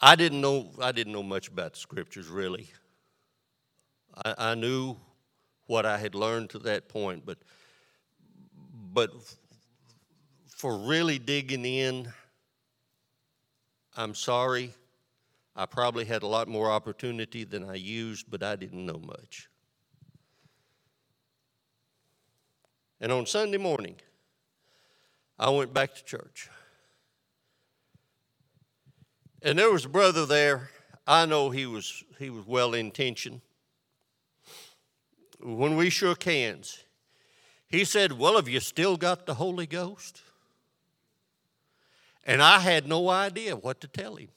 I 0.00 0.14
didn't 0.14 0.40
know 0.40 0.72
I 0.80 0.92
didn't 0.92 1.12
know 1.12 1.22
much 1.22 1.48
about 1.48 1.72
the 1.74 1.78
scriptures 1.78 2.28
really. 2.28 2.68
I, 4.24 4.34
I 4.38 4.54
knew 4.54 4.96
what 5.66 5.86
I 5.86 5.98
had 5.98 6.14
learned 6.14 6.50
to 6.50 6.58
that 6.60 6.88
point, 6.88 7.24
but 7.24 7.38
but 8.92 9.10
for 10.48 10.76
really 10.78 11.18
digging 11.18 11.64
in, 11.64 12.12
I'm 13.96 14.14
sorry 14.14 14.72
I 15.54 15.64
probably 15.64 16.04
had 16.04 16.22
a 16.22 16.26
lot 16.26 16.48
more 16.48 16.70
opportunity 16.70 17.44
than 17.44 17.68
I 17.68 17.74
used, 17.74 18.30
but 18.30 18.42
I 18.42 18.56
didn't 18.56 18.84
know 18.84 18.98
much. 18.98 19.48
And 23.00 23.10
on 23.10 23.24
Sunday 23.24 23.56
morning, 23.56 23.96
I 25.38 25.48
went 25.50 25.72
back 25.72 25.94
to 25.94 26.04
church. 26.04 26.50
And 29.42 29.58
there 29.58 29.70
was 29.70 29.84
a 29.84 29.88
brother 29.88 30.26
there. 30.26 30.70
I 31.06 31.26
know 31.26 31.50
he 31.50 31.66
was 31.66 32.04
he 32.18 32.30
was 32.30 32.46
well 32.46 32.74
intentioned. 32.74 33.40
When 35.40 35.76
we 35.76 35.90
shook 35.90 36.24
hands, 36.24 36.84
he 37.68 37.84
said, 37.84 38.12
Well, 38.12 38.36
have 38.36 38.48
you 38.48 38.60
still 38.60 38.96
got 38.96 39.26
the 39.26 39.34
Holy 39.34 39.66
Ghost? 39.66 40.22
And 42.24 42.42
I 42.42 42.58
had 42.58 42.88
no 42.88 43.08
idea 43.08 43.54
what 43.54 43.80
to 43.82 43.88
tell 43.88 44.16
him. 44.16 44.28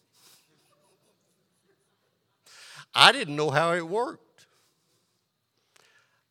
I 2.93 3.11
didn't 3.11 3.35
know 3.35 3.49
how 3.49 3.73
it 3.73 3.87
worked. 3.87 4.45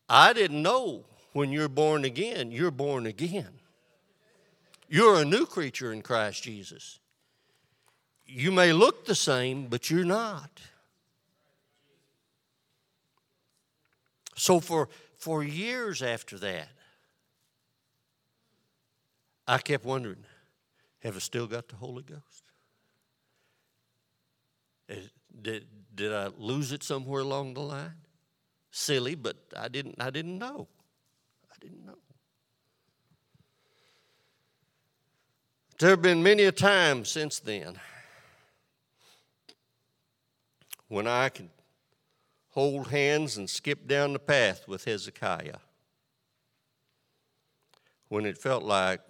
I 0.09 0.33
didn't 0.33 0.63
know 0.63 1.05
when 1.33 1.51
you're 1.51 1.69
born 1.69 2.05
again, 2.05 2.51
you're 2.51 2.71
born 2.71 3.07
again. 3.07 3.61
You're 4.89 5.21
a 5.21 5.25
new 5.25 5.47
creature 5.47 5.93
in 5.93 6.03
Christ 6.03 6.43
Jesus. 6.43 7.01
You 8.29 8.53
may 8.53 8.75
look 8.75 9.07
the 9.07 9.15
same, 9.15 9.69
but 9.69 9.89
you're 9.89 10.05
not. 10.05 10.61
So 14.37 14.61
for, 14.61 14.91
for 15.17 15.43
years 15.43 16.03
after 16.03 16.39
that, 16.39 16.69
I 19.47 19.57
kept 19.57 19.87
wondering, 19.87 20.25
have 21.03 21.17
I 21.17 21.21
still 21.21 21.47
got 21.47 21.69
the 21.69 21.77
Holy 21.77 22.03
Ghost? 22.03 22.45
Did, 25.41 25.67
did 25.95 26.13
I 26.13 26.29
lose 26.37 26.71
it 26.73 26.83
somewhere 26.83 27.23
along 27.23 27.55
the 27.55 27.61
line? 27.61 27.95
Silly, 28.71 29.15
but 29.15 29.37
I 29.57 29.69
didn't, 29.69 29.97
I 29.99 30.11
didn't 30.11 30.39
know. 30.39 30.69
I 31.51 31.55
didn't 31.61 31.87
know. 31.87 31.99
There 35.79 35.91
have 35.91 36.03
been 36.03 36.23
many 36.23 36.43
a 36.43 36.53
time 36.53 37.07
since 37.07 37.39
then 37.39 37.79
when 40.89 41.07
I 41.07 41.29
could 41.29 41.51
hold 42.51 42.89
hands 42.89 43.37
and 43.37 43.49
skip 43.49 43.87
down 43.87 44.15
the 44.15 44.19
path 44.19 44.67
with 44.67 44.85
Hezekiah. 44.85 45.59
When 48.09 48.25
it 48.25 48.39
felt 48.39 48.65
like 48.65 49.01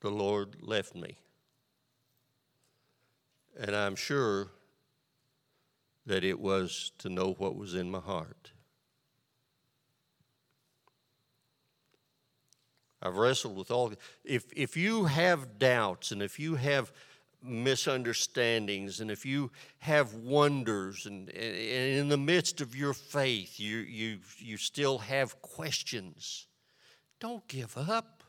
the 0.00 0.10
Lord 0.10 0.56
left 0.60 0.94
me. 0.94 1.16
And 3.58 3.74
I'm 3.74 3.96
sure 3.96 4.48
that 6.06 6.22
it 6.22 6.38
was 6.38 6.92
to 6.98 7.08
know 7.08 7.32
what 7.38 7.56
was 7.56 7.74
in 7.74 7.90
my 7.90 8.00
heart. 8.00 8.52
I've 13.00 13.16
wrestled 13.16 13.56
with 13.56 13.70
all. 13.70 13.92
If, 14.24 14.44
if 14.56 14.76
you 14.76 15.04
have 15.04 15.58
doubts 15.58 16.10
and 16.10 16.22
if 16.22 16.38
you 16.38 16.56
have 16.56 16.92
misunderstandings 17.44 19.00
and 19.00 19.10
if 19.10 19.26
you 19.26 19.50
have 19.78 20.14
wonders 20.14 21.06
and, 21.06 21.28
and 21.28 21.98
in 21.98 22.08
the 22.08 22.16
midst 22.16 22.60
of 22.60 22.74
your 22.74 22.94
faith 22.94 23.60
you, 23.60 23.78
you, 23.78 24.18
you 24.38 24.56
still 24.56 24.98
have 24.98 25.40
questions, 25.42 26.46
don't 27.20 27.46
give 27.48 27.76
up. 27.76 28.22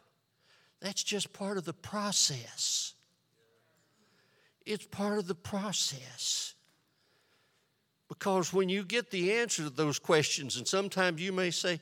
That's 0.81 1.03
just 1.03 1.33
part 1.33 1.57
of 1.57 1.63
the 1.63 1.73
process. 1.73 2.93
It's 4.65 4.85
part 4.85 5.17
of 5.17 5.27
the 5.27 5.35
process. 5.35 6.53
Because 8.07 8.53
when 8.53 8.69
you 8.69 8.83
get 8.83 9.09
the 9.09 9.33
answer 9.33 9.63
to 9.63 9.69
those 9.69 9.99
questions, 9.99 10.57
and 10.57 10.67
sometimes 10.67 11.21
you 11.21 11.31
may 11.31 11.51
say, 11.51 11.79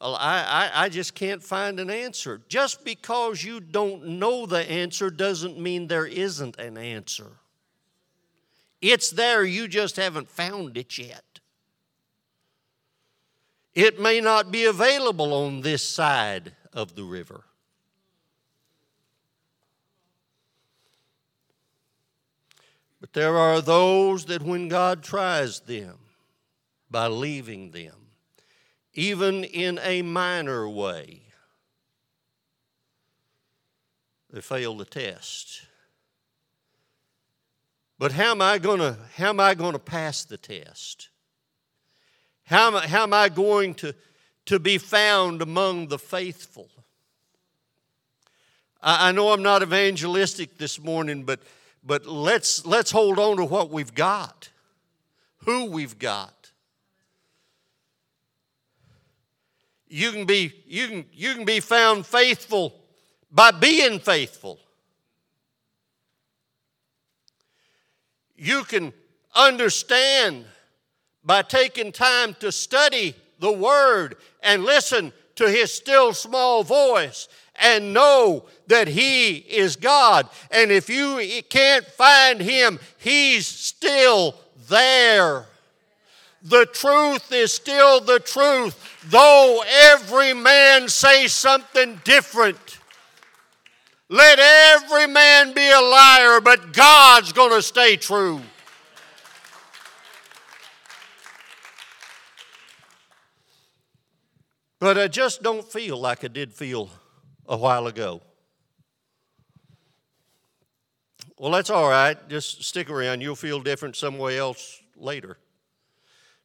I, 0.00 0.70
I, 0.74 0.84
I 0.84 0.88
just 0.88 1.14
can't 1.14 1.42
find 1.42 1.78
an 1.78 1.90
answer. 1.90 2.40
Just 2.48 2.84
because 2.84 3.44
you 3.44 3.60
don't 3.60 4.06
know 4.06 4.46
the 4.46 4.68
answer 4.70 5.10
doesn't 5.10 5.58
mean 5.58 5.88
there 5.88 6.06
isn't 6.06 6.58
an 6.58 6.78
answer. 6.78 7.32
It's 8.80 9.10
there, 9.10 9.44
you 9.44 9.68
just 9.68 9.96
haven't 9.96 10.30
found 10.30 10.78
it 10.78 10.96
yet. 10.96 11.40
It 13.74 14.00
may 14.00 14.20
not 14.20 14.50
be 14.50 14.64
available 14.64 15.34
on 15.34 15.60
this 15.60 15.86
side 15.86 16.52
of 16.72 16.94
the 16.94 17.04
river. 17.04 17.44
But 23.00 23.12
there 23.12 23.36
are 23.36 23.60
those 23.60 24.24
that, 24.26 24.42
when 24.42 24.68
God 24.68 25.02
tries 25.02 25.60
them 25.60 25.98
by 26.90 27.06
leaving 27.06 27.70
them, 27.70 27.99
even 28.94 29.44
in 29.44 29.78
a 29.82 30.02
minor 30.02 30.68
way, 30.68 31.22
they 34.30 34.40
fail 34.40 34.76
the 34.76 34.84
test. 34.84 35.62
But 37.98 38.12
how 38.12 38.30
am 38.30 38.40
I 38.40 38.58
going 38.58 38.78
to 38.78 38.96
how 39.16 39.28
am 39.28 39.40
I 39.40 39.54
to 39.54 39.78
pass 39.78 40.24
the 40.24 40.38
test? 40.38 41.10
How 42.44 42.68
am 42.68 42.76
I, 42.76 42.86
how 42.86 43.02
am 43.02 43.12
I 43.12 43.28
going 43.28 43.74
to, 43.74 43.94
to 44.46 44.58
be 44.58 44.78
found 44.78 45.42
among 45.42 45.88
the 45.88 45.98
faithful? 45.98 46.68
I, 48.82 49.10
I 49.10 49.12
know 49.12 49.32
I'm 49.32 49.42
not 49.42 49.62
evangelistic 49.62 50.58
this 50.58 50.80
morning, 50.80 51.24
but 51.24 51.40
but 51.84 52.06
let's 52.06 52.66
let's 52.66 52.90
hold 52.90 53.18
on 53.18 53.36
to 53.36 53.44
what 53.44 53.70
we've 53.70 53.94
got, 53.94 54.48
who 55.44 55.66
we've 55.66 55.98
got. 55.98 56.39
You 59.90 60.12
can 60.12 60.24
be 60.24 60.54
you 60.66 60.88
can 60.88 61.04
you 61.12 61.34
can 61.34 61.44
be 61.44 61.60
found 61.60 62.06
faithful 62.06 62.74
by 63.30 63.50
being 63.50 63.98
faithful. 63.98 64.58
you 68.40 68.64
can 68.64 68.92
understand 69.34 70.46
by 71.22 71.42
taking 71.42 71.92
time 71.92 72.34
to 72.40 72.50
study 72.50 73.14
the 73.38 73.52
Word 73.52 74.16
and 74.42 74.64
listen 74.64 75.12
to 75.36 75.48
His 75.48 75.72
still 75.72 76.14
small 76.14 76.64
voice 76.64 77.28
and 77.56 77.92
know 77.92 78.46
that 78.66 78.88
He 78.88 79.36
is 79.36 79.76
God. 79.76 80.26
And 80.50 80.72
if 80.72 80.88
you 80.88 81.42
can't 81.50 81.84
find 81.84 82.40
Him, 82.40 82.80
He's 82.96 83.46
still 83.46 84.34
there. 84.68 85.46
The 86.42 86.66
truth 86.66 87.32
is 87.32 87.52
still 87.52 88.00
the 88.00 88.18
truth, 88.18 88.98
though 89.10 89.62
every 89.68 90.32
man 90.32 90.88
say 90.88 91.26
something 91.26 92.00
different. 92.04 92.78
Let 94.08 94.38
every 94.38 95.06
man 95.06 95.52
be 95.52 95.70
a 95.70 95.80
liar, 95.80 96.40
but 96.40 96.72
God's 96.72 97.32
going 97.32 97.52
to 97.52 97.62
stay 97.62 97.96
true. 97.96 98.40
But 104.80 104.96
I 104.96 105.08
just 105.08 105.42
don't 105.42 105.64
feel 105.70 105.98
like 105.98 106.24
I 106.24 106.28
did 106.28 106.54
feel 106.54 106.90
a 107.46 107.56
while 107.56 107.86
ago. 107.86 108.22
Well, 111.38 111.52
that's 111.52 111.68
all 111.68 111.88
right. 111.88 112.16
Just 112.28 112.64
stick 112.64 112.88
around. 112.88 113.20
You'll 113.20 113.36
feel 113.36 113.60
different 113.60 113.94
somewhere 113.94 114.38
else 114.38 114.80
later. 114.96 115.36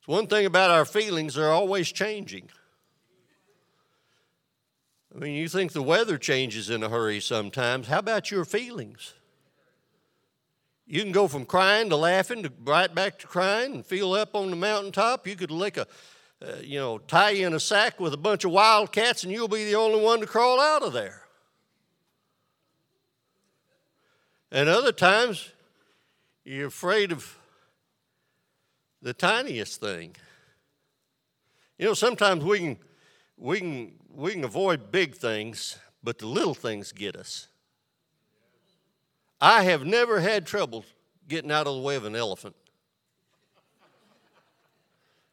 It's 0.06 0.08
one 0.08 0.28
thing 0.28 0.46
about 0.46 0.70
our 0.70 0.86
feelings, 0.86 1.34
they're 1.34 1.52
always 1.52 1.92
changing. 1.92 2.48
I 5.16 5.18
mean, 5.18 5.34
you 5.34 5.50
think 5.50 5.72
the 5.72 5.82
weather 5.82 6.20
changes 6.20 6.70
in 6.70 6.84
a 6.84 6.90
hurry 6.90 7.20
sometimes. 7.20 7.88
How 7.88 7.98
about 7.98 8.30
your 8.30 8.46
feelings? 8.46 9.16
You 10.86 11.02
can 11.02 11.12
go 11.12 11.28
from 11.28 11.44
crying 11.44 11.90
to 11.90 11.96
laughing 11.96 12.44
to 12.44 12.54
right 12.64 12.94
back 12.94 13.18
to 13.18 13.28
crying 13.28 13.74
and 13.74 13.84
feel 13.84 14.14
up 14.14 14.36
on 14.36 14.52
the 14.52 14.56
mountaintop. 14.56 15.26
You 15.26 15.36
could 15.36 15.50
lick 15.50 15.76
a, 15.76 15.88
uh, 16.40 16.58
you 16.62 16.78
know, 16.78 17.00
tie 17.00 17.32
you 17.32 17.48
in 17.48 17.56
a 17.56 17.60
sack 17.60 18.00
with 18.00 18.14
a 18.14 18.18
bunch 18.18 18.46
of 18.46 18.52
wildcats 18.52 19.24
and 19.24 19.34
you'll 19.34 19.48
be 19.48 19.66
the 19.66 19.74
only 19.74 20.04
one 20.04 20.20
to 20.20 20.28
crawl 20.28 20.60
out 20.60 20.84
of 20.84 20.94
there. 20.94 21.24
And 24.52 24.70
other 24.70 24.92
times, 24.92 25.52
you're 26.44 26.68
afraid 26.68 27.12
of 27.12 27.40
the 29.06 29.14
tiniest 29.14 29.80
thing. 29.80 30.16
You 31.78 31.86
know, 31.86 31.94
sometimes 31.94 32.44
we 32.44 32.58
can, 32.58 32.78
we 33.38 33.60
can 33.60 33.92
we 34.12 34.32
can 34.32 34.44
avoid 34.44 34.92
big 34.92 35.14
things, 35.14 35.78
but 36.04 36.18
the 36.18 36.26
little 36.26 36.56
things 36.56 36.92
get 36.92 37.16
us. 37.16 37.48
I 39.40 39.62
have 39.62 39.86
never 39.86 40.22
had 40.22 40.48
trouble 40.48 40.86
getting 41.28 41.52
out 41.52 41.68
of 41.68 41.76
the 41.76 41.82
way 41.82 41.96
of 41.96 42.06
an 42.06 42.16
elephant. 42.16 42.56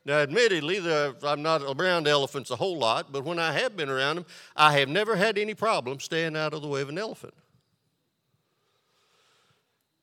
Now, 0.04 0.18
admittedly, 0.18 0.78
I'm 1.22 1.42
not 1.42 1.62
around 1.62 2.06
elephants 2.06 2.50
a 2.50 2.56
whole 2.56 2.76
lot, 2.76 3.10
but 3.10 3.24
when 3.24 3.38
I 3.38 3.52
have 3.52 3.74
been 3.74 3.88
around 3.88 4.16
them, 4.16 4.26
I 4.54 4.78
have 4.80 4.90
never 4.90 5.16
had 5.16 5.38
any 5.38 5.54
problem 5.54 5.98
staying 5.98 6.36
out 6.36 6.52
of 6.52 6.60
the 6.60 6.68
way 6.68 6.82
of 6.82 6.90
an 6.90 6.98
elephant. 6.98 7.34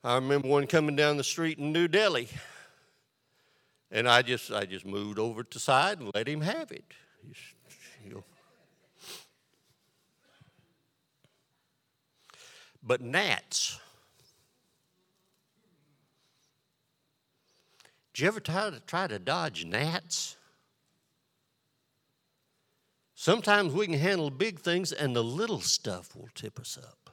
I 0.04 0.16
remember 0.16 0.48
one 0.48 0.66
coming 0.66 0.96
down 0.96 1.18
the 1.18 1.24
street 1.24 1.60
in 1.60 1.72
New 1.72 1.88
Delhi, 1.88 2.30
and 3.92 4.08
I 4.08 4.22
just 4.22 4.52
I 4.52 4.66
just 4.66 4.86
moved 4.86 5.20
over 5.20 5.44
to 5.44 5.60
side 5.60 6.00
and 6.00 6.12
let 6.14 6.28
him 6.28 6.42
have 6.42 6.72
it. 6.72 6.94
But 12.82 13.02
gnats. 13.02 13.80
Did 18.14 18.22
you 18.24 18.28
ever 18.30 18.40
try 18.40 18.70
to, 18.70 18.80
try 18.82 19.08
to 19.08 19.20
dodge 19.20 19.66
gnats? 19.66 20.36
Sometimes 23.16 23.74
we 23.74 23.86
can 23.86 24.00
handle 24.00 24.30
big 24.30 24.60
things 24.60 24.92
and 24.92 25.16
the 25.16 25.24
little 25.24 25.62
stuff 25.62 26.16
will 26.16 26.30
tip 26.34 26.60
us 26.60 26.78
up. 26.82 27.09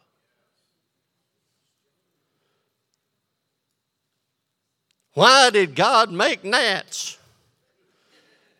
Why 5.16 5.48
did 5.48 5.74
God 5.74 6.12
make 6.12 6.44
gnats? 6.44 7.16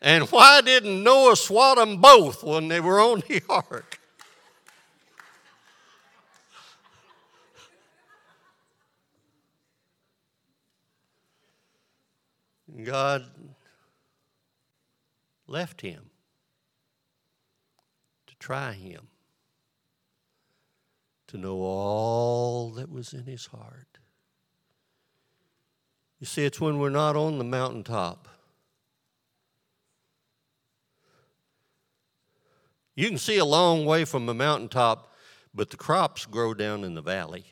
And 0.01 0.23
why 0.31 0.61
didn't 0.61 1.03
Noah 1.03 1.35
swat 1.35 1.77
them 1.77 2.01
both 2.01 2.43
when 2.43 2.67
they 2.67 2.79
were 2.79 2.99
on 2.99 3.21
the 3.27 3.43
ark? 3.49 3.99
God 12.83 13.27
left 15.45 15.81
him 15.81 16.09
to 18.25 18.35
try 18.39 18.73
him, 18.73 19.09
to 21.27 21.37
know 21.37 21.61
all 21.61 22.71
that 22.71 22.91
was 22.91 23.13
in 23.13 23.25
his 23.25 23.45
heart. 23.45 23.96
You 26.19 26.25
see, 26.25 26.45
it's 26.45 26.59
when 26.59 26.79
we're 26.79 26.89
not 26.89 27.15
on 27.15 27.37
the 27.37 27.43
mountaintop. 27.43 28.27
You 32.95 33.07
can 33.07 33.19
see 33.19 33.37
a 33.37 33.45
long 33.45 33.85
way 33.85 34.05
from 34.05 34.25
the 34.25 34.33
mountaintop, 34.33 35.13
but 35.53 35.69
the 35.69 35.77
crops 35.77 36.25
grow 36.25 36.55
down 36.55 36.83
in 36.83 36.95
the 36.95 37.01
valley. 37.01 37.45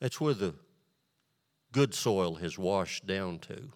That's 0.00 0.20
where 0.20 0.34
the 0.34 0.54
good 1.70 1.94
soil 1.94 2.36
has 2.36 2.58
washed 2.58 3.06
down 3.06 3.38
to. 3.40 3.72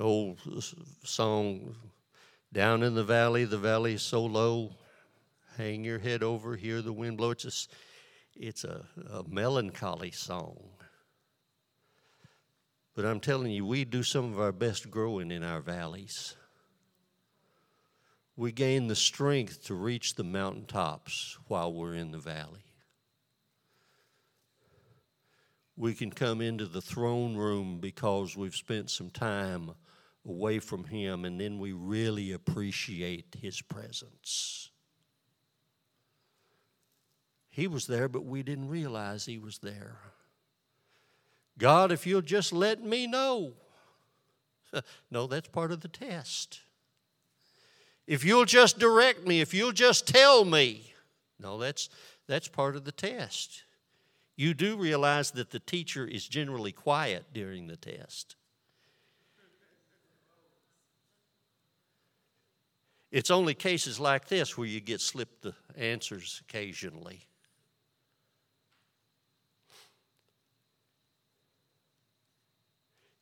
old 0.00 0.38
song, 1.04 1.74
Down 2.52 2.82
in 2.82 2.94
the 2.94 3.04
Valley, 3.04 3.44
the 3.44 3.58
valley 3.58 3.94
is 3.94 4.02
so 4.02 4.24
low, 4.24 4.72
hang 5.56 5.84
your 5.84 5.98
head 5.98 6.22
over, 6.22 6.56
hear 6.56 6.82
the 6.82 6.92
wind 6.92 7.16
blow. 7.16 7.30
It's 7.30 7.44
a, 7.44 7.50
it's 8.34 8.64
a, 8.64 8.84
a 9.12 9.22
melancholy 9.28 10.10
song. 10.10 10.58
But 12.96 13.04
I'm 13.04 13.20
telling 13.20 13.52
you, 13.52 13.64
we 13.64 13.84
do 13.84 14.02
some 14.02 14.32
of 14.32 14.40
our 14.40 14.52
best 14.52 14.90
growing 14.90 15.30
in 15.30 15.44
our 15.44 15.60
valleys 15.60 16.34
we 18.40 18.52
gain 18.52 18.86
the 18.86 18.96
strength 18.96 19.64
to 19.64 19.74
reach 19.74 20.14
the 20.14 20.24
mountaintops 20.24 21.36
while 21.48 21.70
we're 21.70 21.92
in 21.92 22.10
the 22.10 22.18
valley. 22.18 22.64
We 25.76 25.92
can 25.92 26.10
come 26.10 26.40
into 26.40 26.64
the 26.64 26.80
throne 26.80 27.36
room 27.36 27.80
because 27.80 28.38
we've 28.38 28.54
spent 28.54 28.88
some 28.88 29.10
time 29.10 29.72
away 30.26 30.58
from 30.58 30.84
Him, 30.84 31.24
and 31.24 31.40
then 31.40 31.58
we 31.58 31.72
really 31.72 32.32
appreciate 32.32 33.36
His 33.40 33.60
presence. 33.62 34.70
He 37.50 37.66
was 37.66 37.86
there, 37.86 38.08
but 38.08 38.24
we 38.24 38.42
didn't 38.42 38.68
realize 38.68 39.26
He 39.26 39.38
was 39.38 39.58
there. 39.58 39.98
God, 41.58 41.92
if 41.92 42.06
you'll 42.06 42.22
just 42.22 42.52
let 42.52 42.82
me 42.82 43.06
know. 43.06 43.52
no, 45.10 45.26
that's 45.26 45.48
part 45.48 45.72
of 45.72 45.80
the 45.80 45.88
test. 45.88 46.60
If 48.06 48.24
you'll 48.24 48.44
just 48.44 48.78
direct 48.78 49.26
me, 49.26 49.40
if 49.40 49.52
you'll 49.54 49.72
just 49.72 50.06
tell 50.06 50.44
me. 50.44 50.92
No, 51.38 51.58
that's, 51.58 51.88
that's 52.26 52.48
part 52.48 52.76
of 52.76 52.84
the 52.84 52.92
test. 52.92 53.64
You 54.36 54.54
do 54.54 54.76
realize 54.76 55.30
that 55.32 55.50
the 55.50 55.58
teacher 55.58 56.06
is 56.06 56.26
generally 56.26 56.72
quiet 56.72 57.26
during 57.32 57.66
the 57.66 57.76
test. 57.76 58.36
It's 63.10 63.30
only 63.30 63.54
cases 63.54 63.98
like 63.98 64.28
this 64.28 64.56
where 64.56 64.68
you 64.68 64.80
get 64.80 65.00
slipped 65.00 65.42
the 65.42 65.54
answers 65.76 66.42
occasionally. 66.48 67.26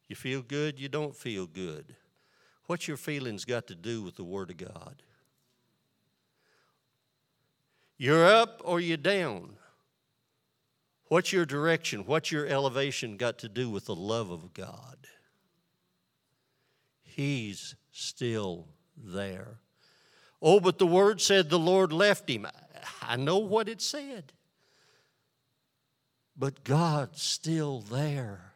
You 0.08 0.16
feel 0.16 0.42
good, 0.42 0.78
you 0.78 0.88
don't 0.88 1.14
feel 1.14 1.46
good. 1.46 1.94
What's 2.66 2.86
your 2.86 2.96
feelings 2.96 3.44
got 3.44 3.66
to 3.68 3.74
do 3.74 4.02
with 4.02 4.16
the 4.16 4.24
Word 4.24 4.50
of 4.50 4.58
God? 4.58 5.02
You're 7.96 8.26
up 8.26 8.60
or 8.64 8.80
you're 8.80 8.96
down. 8.96 9.56
What's 11.06 11.32
your 11.32 11.46
direction? 11.46 12.04
What's 12.04 12.30
your 12.30 12.46
elevation 12.46 13.16
got 13.16 13.38
to 13.38 13.48
do 13.48 13.70
with 13.70 13.86
the 13.86 13.94
love 13.94 14.30
of 14.30 14.52
God? 14.52 14.98
He's 17.02 17.74
still 17.90 18.66
there. 18.96 19.58
Oh, 20.40 20.60
but 20.60 20.78
the 20.78 20.86
word 20.86 21.20
said 21.20 21.50
the 21.50 21.58
Lord 21.58 21.92
left 21.92 22.28
him. 22.28 22.46
I 23.02 23.16
know 23.16 23.38
what 23.38 23.68
it 23.68 23.80
said. 23.80 24.32
But 26.36 26.62
God's 26.62 27.22
still 27.22 27.80
there. 27.80 28.52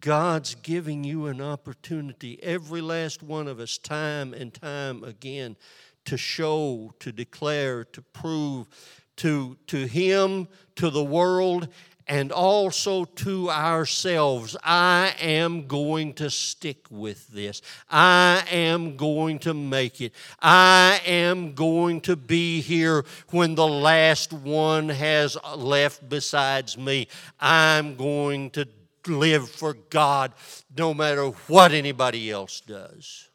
God's 0.00 0.54
giving 0.54 1.02
you 1.04 1.26
an 1.26 1.40
opportunity, 1.40 2.38
every 2.42 2.82
last 2.82 3.22
one 3.22 3.48
of 3.48 3.58
us, 3.58 3.78
time 3.78 4.34
and 4.34 4.52
time 4.52 5.02
again, 5.02 5.56
to 6.04 6.18
show, 6.18 6.92
to 7.00 7.10
declare, 7.10 7.84
to 7.84 8.02
prove 8.02 8.68
to, 9.16 9.56
to 9.66 9.86
Him, 9.86 10.48
to 10.76 10.90
the 10.90 11.02
world, 11.02 11.68
and 12.08 12.32
also 12.32 13.04
to 13.04 13.50
ourselves. 13.50 14.56
I 14.64 15.14
am 15.20 15.66
going 15.66 16.14
to 16.14 16.30
stick 16.30 16.86
with 16.90 17.28
this. 17.28 17.60
I 17.90 18.42
am 18.50 18.96
going 18.96 19.38
to 19.40 19.52
make 19.52 20.00
it. 20.00 20.14
I 20.40 21.00
am 21.06 21.52
going 21.52 22.00
to 22.02 22.16
be 22.16 22.62
here 22.62 23.04
when 23.30 23.54
the 23.54 23.68
last 23.68 24.32
one 24.32 24.88
has 24.88 25.36
left 25.54 26.08
besides 26.08 26.78
me. 26.78 27.08
I'm 27.38 27.94
going 27.96 28.50
to 28.50 28.66
live 29.06 29.48
for 29.48 29.74
God 29.74 30.32
no 30.76 30.94
matter 30.94 31.26
what 31.26 31.72
anybody 31.72 32.30
else 32.30 32.60
does. 32.60 33.28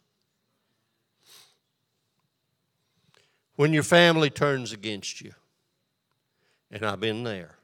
When 3.56 3.72
your 3.72 3.84
family 3.84 4.32
turns 4.32 4.72
against 4.72 5.22
you, 5.22 5.34
and 6.72 6.84
I've 6.84 7.00
been 7.00 7.24
there 7.24 7.58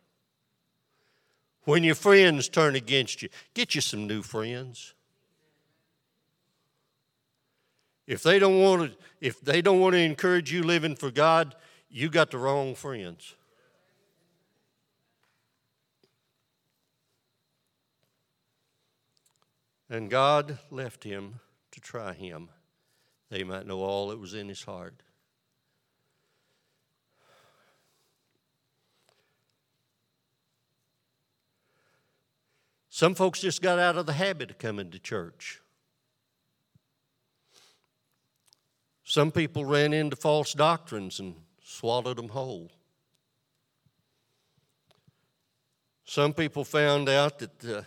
when 1.63 1.83
your 1.83 1.95
friends 1.95 2.49
turn 2.49 2.75
against 2.75 3.21
you, 3.21 3.29
get 3.53 3.75
you 3.75 3.81
some 3.81 4.07
new 4.07 4.21
friends. 4.21 4.93
If 8.07 8.23
they 8.23 8.39
don't 8.39 8.59
want 8.59 8.91
to, 8.91 8.97
if 9.21 9.39
they 9.41 9.61
don't 9.61 9.79
want 9.79 9.93
to 9.93 9.99
encourage 9.99 10.51
you 10.51 10.63
living 10.63 10.95
for 10.95 11.11
God, 11.11 11.55
you 11.89 12.09
got 12.09 12.31
the 12.31 12.37
wrong 12.37 12.73
friends. 12.73 13.35
And 19.89 20.09
God 20.09 20.59
left 20.69 21.03
him 21.03 21.39
to 21.71 21.79
try 21.79 22.13
him, 22.13 22.49
they 23.29 23.43
might 23.43 23.65
know 23.65 23.81
all 23.81 24.09
that 24.09 24.19
was 24.19 24.33
in 24.33 24.49
his 24.49 24.63
heart. 24.63 25.01
Some 32.99 33.15
folks 33.15 33.39
just 33.39 33.61
got 33.61 33.79
out 33.79 33.95
of 33.95 34.07
the 34.07 34.11
habit 34.11 34.51
of 34.51 34.57
coming 34.57 34.91
to 34.91 34.99
church. 34.99 35.61
Some 39.05 39.31
people 39.31 39.63
ran 39.63 39.93
into 39.93 40.17
false 40.17 40.53
doctrines 40.53 41.17
and 41.17 41.35
swallowed 41.63 42.17
them 42.17 42.27
whole. 42.27 42.69
Some 46.03 46.33
people 46.33 46.65
found 46.65 47.07
out 47.07 47.39
that 47.39 47.65
uh, 47.65 47.81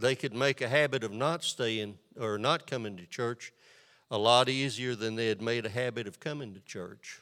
they 0.00 0.14
could 0.14 0.32
make 0.32 0.62
a 0.62 0.68
habit 0.68 1.04
of 1.04 1.12
not 1.12 1.44
staying 1.44 1.98
or 2.18 2.38
not 2.38 2.66
coming 2.66 2.96
to 2.96 3.04
church 3.04 3.52
a 4.10 4.16
lot 4.16 4.48
easier 4.48 4.94
than 4.94 5.14
they 5.14 5.26
had 5.26 5.42
made 5.42 5.66
a 5.66 5.68
habit 5.68 6.08
of 6.08 6.20
coming 6.20 6.54
to 6.54 6.60
church. 6.60 7.20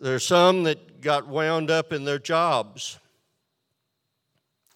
There 0.00 0.14
are 0.14 0.18
some 0.18 0.62
that 0.62 1.02
got 1.02 1.28
wound 1.28 1.70
up 1.70 1.92
in 1.92 2.06
their 2.06 2.18
jobs 2.18 2.98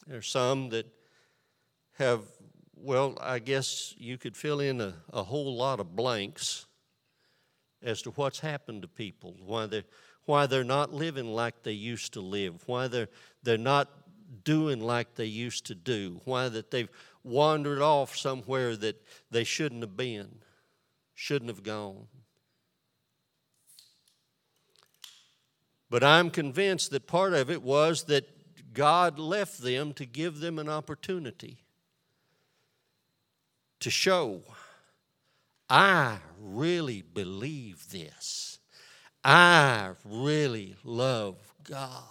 there's 0.09 0.27
some 0.27 0.71
that 0.71 0.87
have, 1.99 2.23
well, 2.75 3.19
I 3.21 3.39
guess 3.41 3.95
you 3.99 4.17
could 4.17 4.37
fill 4.37 4.61
in 4.61 4.81
a, 4.81 4.95
a 5.13 5.23
whole 5.23 5.55
lot 5.55 5.81
of 5.81 5.95
blanks 5.95 6.65
as 7.83 8.01
to 8.03 8.11
what's 8.13 8.41
happened 8.41 8.83
to 8.83 8.89
people, 8.89 9.37
why 9.45 9.67
they're, 9.67 9.85
why 10.25 10.47
they're 10.47 10.65
not 10.65 10.95
living 10.95 11.27
like 11.27 11.63
they 11.63 11.73
used 11.73 12.15
to 12.15 12.21
live, 12.23 12.63
why 12.67 12.89
they're, 12.89 13.09
they're 13.43 13.59
not 13.59 13.91
doing 14.45 14.81
like 14.81 15.15
they 15.15 15.27
used 15.27 15.67
to 15.67 15.75
do, 15.75 16.21
why 16.25 16.49
that 16.49 16.71
they've 16.71 16.91
wandered 17.23 17.83
off 17.83 18.17
somewhere 18.17 18.77
that 18.77 18.97
they 19.31 19.45
shouldn't 19.45 19.83
have 19.83 19.97
been, 19.97 20.39
shouldn't 21.15 21.51
have 21.51 21.63
gone. 21.63 22.07
But 25.91 26.03
I'm 26.03 26.31
convinced 26.31 26.91
that 26.93 27.07
part 27.07 27.35
of 27.35 27.51
it 27.51 27.63
was 27.63 28.05
that 28.05 28.27
God 28.79 29.19
left 29.19 29.61
them 29.61 29.93
to 29.95 30.07
give 30.07 30.39
them 30.39 30.57
an 30.57 30.69
opportunity 30.69 31.59
to 33.81 33.91
show 33.91 34.43
I 35.69 36.19
really 36.41 37.03
believe 37.03 37.91
this. 37.91 38.61
I 39.25 39.95
really 40.05 40.77
love 40.85 41.35
God. 41.65 42.05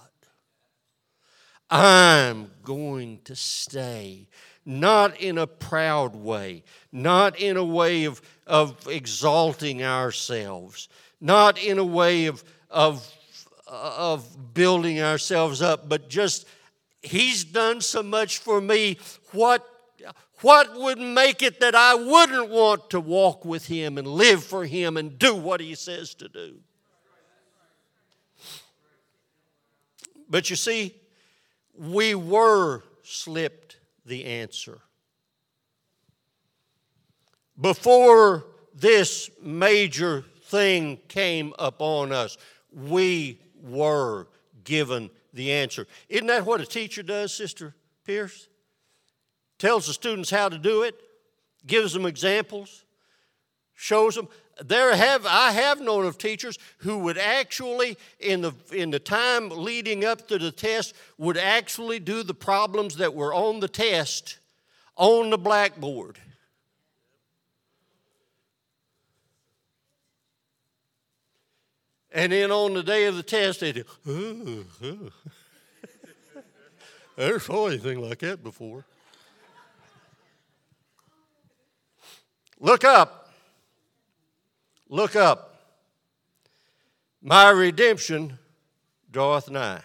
I'm 1.70 2.52
going 2.64 3.22
to 3.24 3.36
stay, 3.38 4.28
not 4.66 5.18
in 5.22 5.38
a 5.38 5.48
proud 5.48 6.18
way, 6.18 6.66
not 6.92 7.40
in 7.40 7.56
a 7.56 7.64
way 7.64 8.04
of, 8.04 8.22
of 8.46 8.90
exalting 8.90 9.84
ourselves, 9.84 10.90
not 11.22 11.58
in 11.58 11.78
a 11.78 11.86
way 11.86 12.26
of, 12.26 12.44
of 12.70 13.10
of 13.68 14.54
building 14.54 15.02
ourselves 15.02 15.62
up, 15.62 15.90
but 15.90 16.10
just 16.10 16.46
He's 17.08 17.44
done 17.44 17.82
so 17.82 18.04
much 18.04 18.38
for 18.38 18.62
me. 18.62 18.98
What, 19.32 19.68
what 20.42 20.76
would 20.80 21.00
make 21.00 21.42
it 21.42 21.60
that 21.60 21.76
I 21.76 21.96
wouldn't 21.96 22.50
want 22.50 22.90
to 22.92 23.00
walk 23.00 23.46
with 23.46 23.68
Him 23.68 23.98
and 23.98 24.08
live 24.08 24.44
for 24.44 24.66
Him 24.66 24.98
and 24.98 25.18
do 25.18 25.36
what 25.36 25.60
He 25.60 25.76
says 25.76 26.14
to 26.16 26.30
do? 26.30 26.58
But 30.30 30.50
you 30.50 30.56
see, 30.56 30.94
we 31.78 32.16
were 32.16 32.84
slipped 33.04 33.78
the 34.06 34.26
answer. 34.26 34.80
Before 37.60 38.46
this 38.76 39.30
major 39.42 40.26
thing 40.44 41.00
came 41.08 41.54
upon 41.58 42.12
us, 42.12 42.38
we 42.72 43.40
were 43.62 44.28
given 44.64 45.10
the 45.34 45.52
answer. 45.52 45.88
Isn't 46.10 46.28
that 46.28 46.46
what 46.46 46.62
a 46.62 46.66
teacher 46.66 47.04
does, 47.04 47.34
Sister 47.34 47.76
Pierce? 48.06 48.48
Tells 49.60 49.88
the 49.88 49.94
students 49.94 50.30
how 50.30 50.50
to 50.50 50.58
do 50.58 50.84
it, 50.84 50.96
gives 51.66 51.94
them 51.94 52.06
examples, 52.06 52.86
shows 53.74 54.16
them. 54.16 54.28
There 54.64 54.96
have 54.96 55.26
I 55.26 55.52
have 55.52 55.82
known 55.82 56.06
of 56.06 56.18
teachers 56.18 56.58
who 56.80 56.98
would 57.00 57.18
actually, 57.18 57.98
in 58.20 58.42
the 58.42 58.54
in 58.72 58.90
the 58.90 59.00
time 59.00 59.50
leading 59.50 60.04
up 60.04 60.28
to 60.30 60.38
the 60.38 60.52
test, 60.52 60.96
would 61.18 61.38
actually 61.38 62.00
do 62.00 62.24
the 62.24 62.34
problems 62.34 62.96
that 62.96 63.14
were 63.14 63.34
on 63.34 63.60
the 63.60 63.68
test 63.68 64.40
on 64.96 65.30
the 65.30 65.38
blackboard. 65.38 66.18
And 72.18 72.32
then 72.32 72.52
on 72.52 72.74
the 72.74 72.82
day 72.82 73.06
of 73.06 73.16
the 73.16 73.22
test, 73.22 73.60
they 73.60 73.72
do, 73.72 73.84
oh. 74.08 74.64
I 77.16 77.22
never 77.22 77.40
saw 77.40 77.68
anything 77.68 78.02
like 78.02 78.18
that 78.20 78.44
before. 78.44 78.86
Look 82.60 82.84
up. 82.84 83.30
Look 84.90 85.16
up. 85.16 85.62
My 87.22 87.52
redemption 87.52 88.40
draweth 89.12 89.52
nigh. 89.52 89.84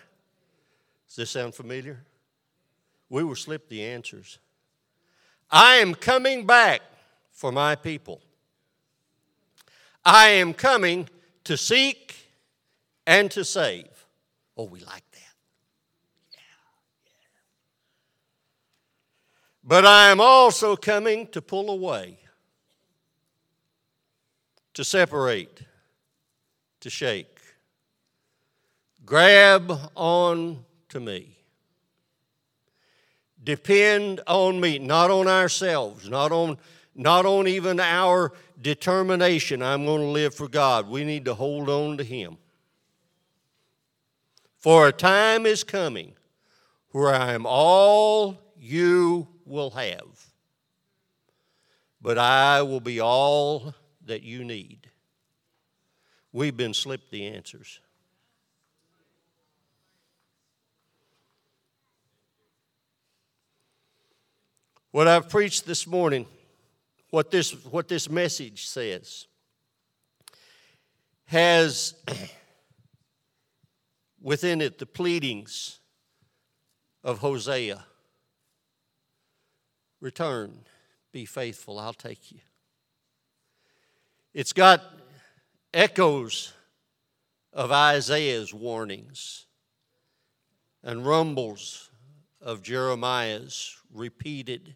Does 1.09 1.17
this 1.17 1.31
sound 1.33 1.55
familiar? 1.55 2.03
We 3.11 3.25
were 3.25 3.37
slipped 3.37 3.69
the 3.69 3.85
answers. 3.85 4.39
I 5.51 5.75
am 5.75 5.95
coming 5.95 6.47
back 6.47 6.81
for 7.31 7.53
my 7.53 7.75
people. 7.75 8.23
I 10.03 10.29
am 10.29 10.55
coming 10.55 11.11
to 11.45 11.59
seek 11.59 12.21
and 13.13 13.31
to 13.31 13.45
save. 13.45 14.07
Oh, 14.57 14.65
we 14.65 14.81
like 14.81 15.05
that. 15.13 15.35
Yeah, 16.33 16.39
yeah. 17.05 17.41
But 19.63 19.85
I 19.85 20.11
am 20.11 20.21
also 20.21 20.77
coming 20.77 21.27
to 21.29 21.43
pull 21.43 21.71
away. 21.71 22.19
to 24.75 24.85
separate, 24.85 25.61
to 26.81 26.91
shake. 26.91 27.39
Grab 29.05 29.91
on 29.95 30.65
to 30.89 31.01
me. 31.01 31.37
Depend 33.45 34.21
on 34.27 34.61
me, 34.61 34.79
not 34.79 35.11
on 35.11 35.27
ourselves, 35.27 36.09
not 36.09 36.31
on, 36.31 36.57
not 36.95 37.27
on 37.27 37.49
even 37.49 37.81
our 37.81 38.33
determination. 38.61 39.63
I'm 39.63 39.85
going 39.85 40.01
to 40.01 40.07
live 40.07 40.35
for 40.35 40.49
God. 40.49 40.89
We 40.89 41.05
need 41.05 41.25
to 41.25 41.35
hold 41.35 41.69
on 41.69 41.99
to 41.99 42.05
Him. 42.05 42.39
For 44.63 44.87
a 44.87 44.93
time 44.93 45.45
is 45.45 45.65
coming 45.65 46.13
where 46.93 47.13
I 47.13 47.33
am 47.33 47.47
all 47.47 48.39
you 48.57 49.27
will 49.45 49.71
have, 49.71 50.27
but 52.01 52.17
I 52.17 52.63
will 52.63 52.79
be 52.79 53.01
all 53.01 53.75
that 54.05 54.23
you 54.23 54.45
need. 54.45 54.89
We've 56.33 56.57
been 56.57 56.75
slipped 56.75 57.11
the 57.11 57.27
answers. 57.27 57.81
What 64.93 65.09
I've 65.09 65.29
preached 65.29 65.67
this 65.67 65.89
morning, 65.89 66.25
what 67.11 67.33
this, 67.33 67.51
what 67.65 67.89
this 67.89 68.09
message 68.09 68.69
says, 68.69 69.27
has 71.25 71.95
within 74.23 74.61
it 74.61 74.79
the 74.79 74.87
pleadings 74.87 75.81
of 77.05 77.19
Hosea 77.19 77.85
Return, 80.03 80.65
be 81.13 81.25
faithful, 81.25 81.79
I'll 81.79 81.93
take 81.93 82.33
you. 82.33 82.41
It's 84.35 84.53
got 84.53 84.83
echoes 85.73 86.53
of 87.53 87.71
Isaiah's 87.71 88.53
warnings 88.53 89.47
and 90.83 91.07
rumbles 91.07 91.89
of 92.41 92.63
Jeremiah's 92.65 93.77
repeated 93.95 94.75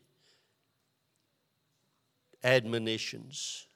admonitions. 2.45 3.67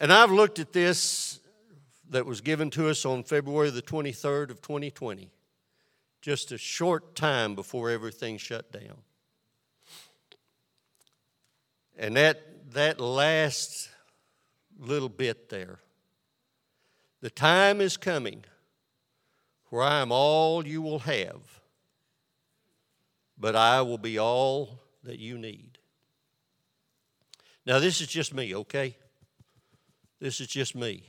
And 0.00 0.10
I've 0.10 0.30
looked 0.30 0.58
at 0.58 0.72
this 0.72 1.40
that 2.08 2.24
was 2.24 2.40
given 2.40 2.70
to 2.70 2.88
us 2.88 3.04
on 3.04 3.22
February 3.22 3.68
the 3.68 3.82
23rd 3.82 4.50
of 4.50 4.62
2020, 4.62 5.30
just 6.22 6.50
a 6.52 6.58
short 6.58 7.14
time 7.14 7.54
before 7.54 7.90
everything 7.90 8.38
shut 8.38 8.72
down. 8.72 8.96
And 11.98 12.16
that, 12.16 12.72
that 12.72 12.98
last 12.98 13.90
little 14.78 15.10
bit 15.10 15.50
there, 15.50 15.80
the 17.20 17.28
time 17.28 17.82
is 17.82 17.98
coming 17.98 18.44
where 19.68 19.82
I 19.82 20.00
am 20.00 20.10
all 20.10 20.66
you 20.66 20.80
will 20.80 21.00
have, 21.00 21.60
but 23.36 23.54
I 23.54 23.82
will 23.82 23.98
be 23.98 24.18
all 24.18 24.80
that 25.04 25.18
you 25.18 25.36
need. 25.36 25.78
Now, 27.66 27.78
this 27.78 28.00
is 28.00 28.08
just 28.08 28.32
me, 28.32 28.54
okay? 28.54 28.96
This 30.20 30.40
is 30.40 30.48
just 30.48 30.74
me. 30.74 31.04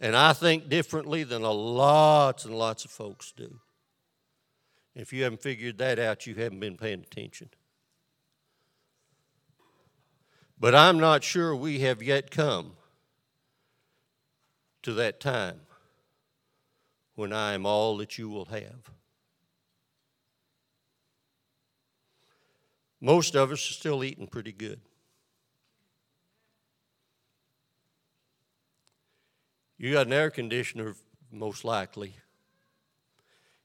And 0.00 0.16
I 0.16 0.32
think 0.32 0.68
differently 0.68 1.22
than 1.22 1.42
a 1.42 1.50
lots 1.52 2.44
and 2.44 2.58
lots 2.58 2.84
of 2.84 2.90
folks 2.90 3.32
do. 3.36 3.60
If 4.94 5.12
you 5.12 5.22
haven't 5.22 5.40
figured 5.40 5.78
that 5.78 5.98
out, 5.98 6.26
you 6.26 6.34
haven't 6.34 6.60
been 6.60 6.76
paying 6.76 7.00
attention. 7.00 7.48
But 10.58 10.74
I'm 10.74 10.98
not 10.98 11.24
sure 11.24 11.56
we 11.56 11.80
have 11.80 12.02
yet 12.02 12.30
come 12.30 12.72
to 14.82 14.92
that 14.94 15.20
time 15.20 15.60
when 17.14 17.32
I 17.32 17.54
am 17.54 17.64
all 17.64 17.96
that 17.98 18.18
you 18.18 18.28
will 18.28 18.46
have. 18.46 18.90
Most 23.00 23.34
of 23.34 23.50
us 23.50 23.58
are 23.70 23.74
still 23.74 24.04
eating 24.04 24.26
pretty 24.26 24.52
good. 24.52 24.80
You 29.82 29.92
got 29.94 30.06
an 30.06 30.12
air 30.12 30.30
conditioner, 30.30 30.94
most 31.32 31.64
likely. 31.64 32.14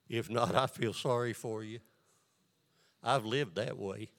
If 0.10 0.32
not, 0.32 0.56
I 0.56 0.66
feel 0.66 0.92
sorry 0.92 1.32
for 1.32 1.64
you. 1.64 1.78
I've 3.04 3.24
lived 3.24 3.54
that 3.58 3.78
way. 3.78 4.10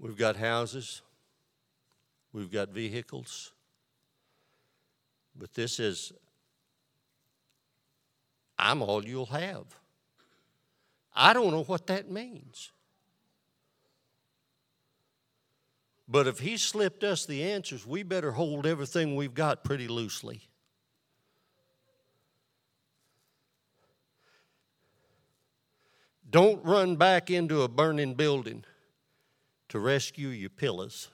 We've 0.00 0.16
got 0.16 0.34
houses, 0.34 1.02
we've 2.32 2.50
got 2.50 2.70
vehicles, 2.70 3.52
but 5.36 5.54
this 5.54 5.78
is, 5.78 6.12
I'm 8.58 8.82
all 8.82 9.04
you'll 9.04 9.26
have. 9.26 9.66
I 11.14 11.34
don't 11.34 11.52
know 11.52 11.62
what 11.62 11.86
that 11.86 12.10
means. 12.10 12.72
But 16.10 16.26
if 16.26 16.40
he 16.40 16.56
slipped 16.56 17.04
us 17.04 17.24
the 17.24 17.44
answers, 17.44 17.86
we 17.86 18.02
better 18.02 18.32
hold 18.32 18.66
everything 18.66 19.14
we've 19.14 19.32
got 19.32 19.62
pretty 19.62 19.86
loosely. 19.86 20.42
Don't 26.28 26.64
run 26.64 26.96
back 26.96 27.30
into 27.30 27.62
a 27.62 27.68
burning 27.68 28.14
building 28.14 28.64
to 29.68 29.78
rescue 29.78 30.28
your 30.28 30.50
pillars. 30.50 31.08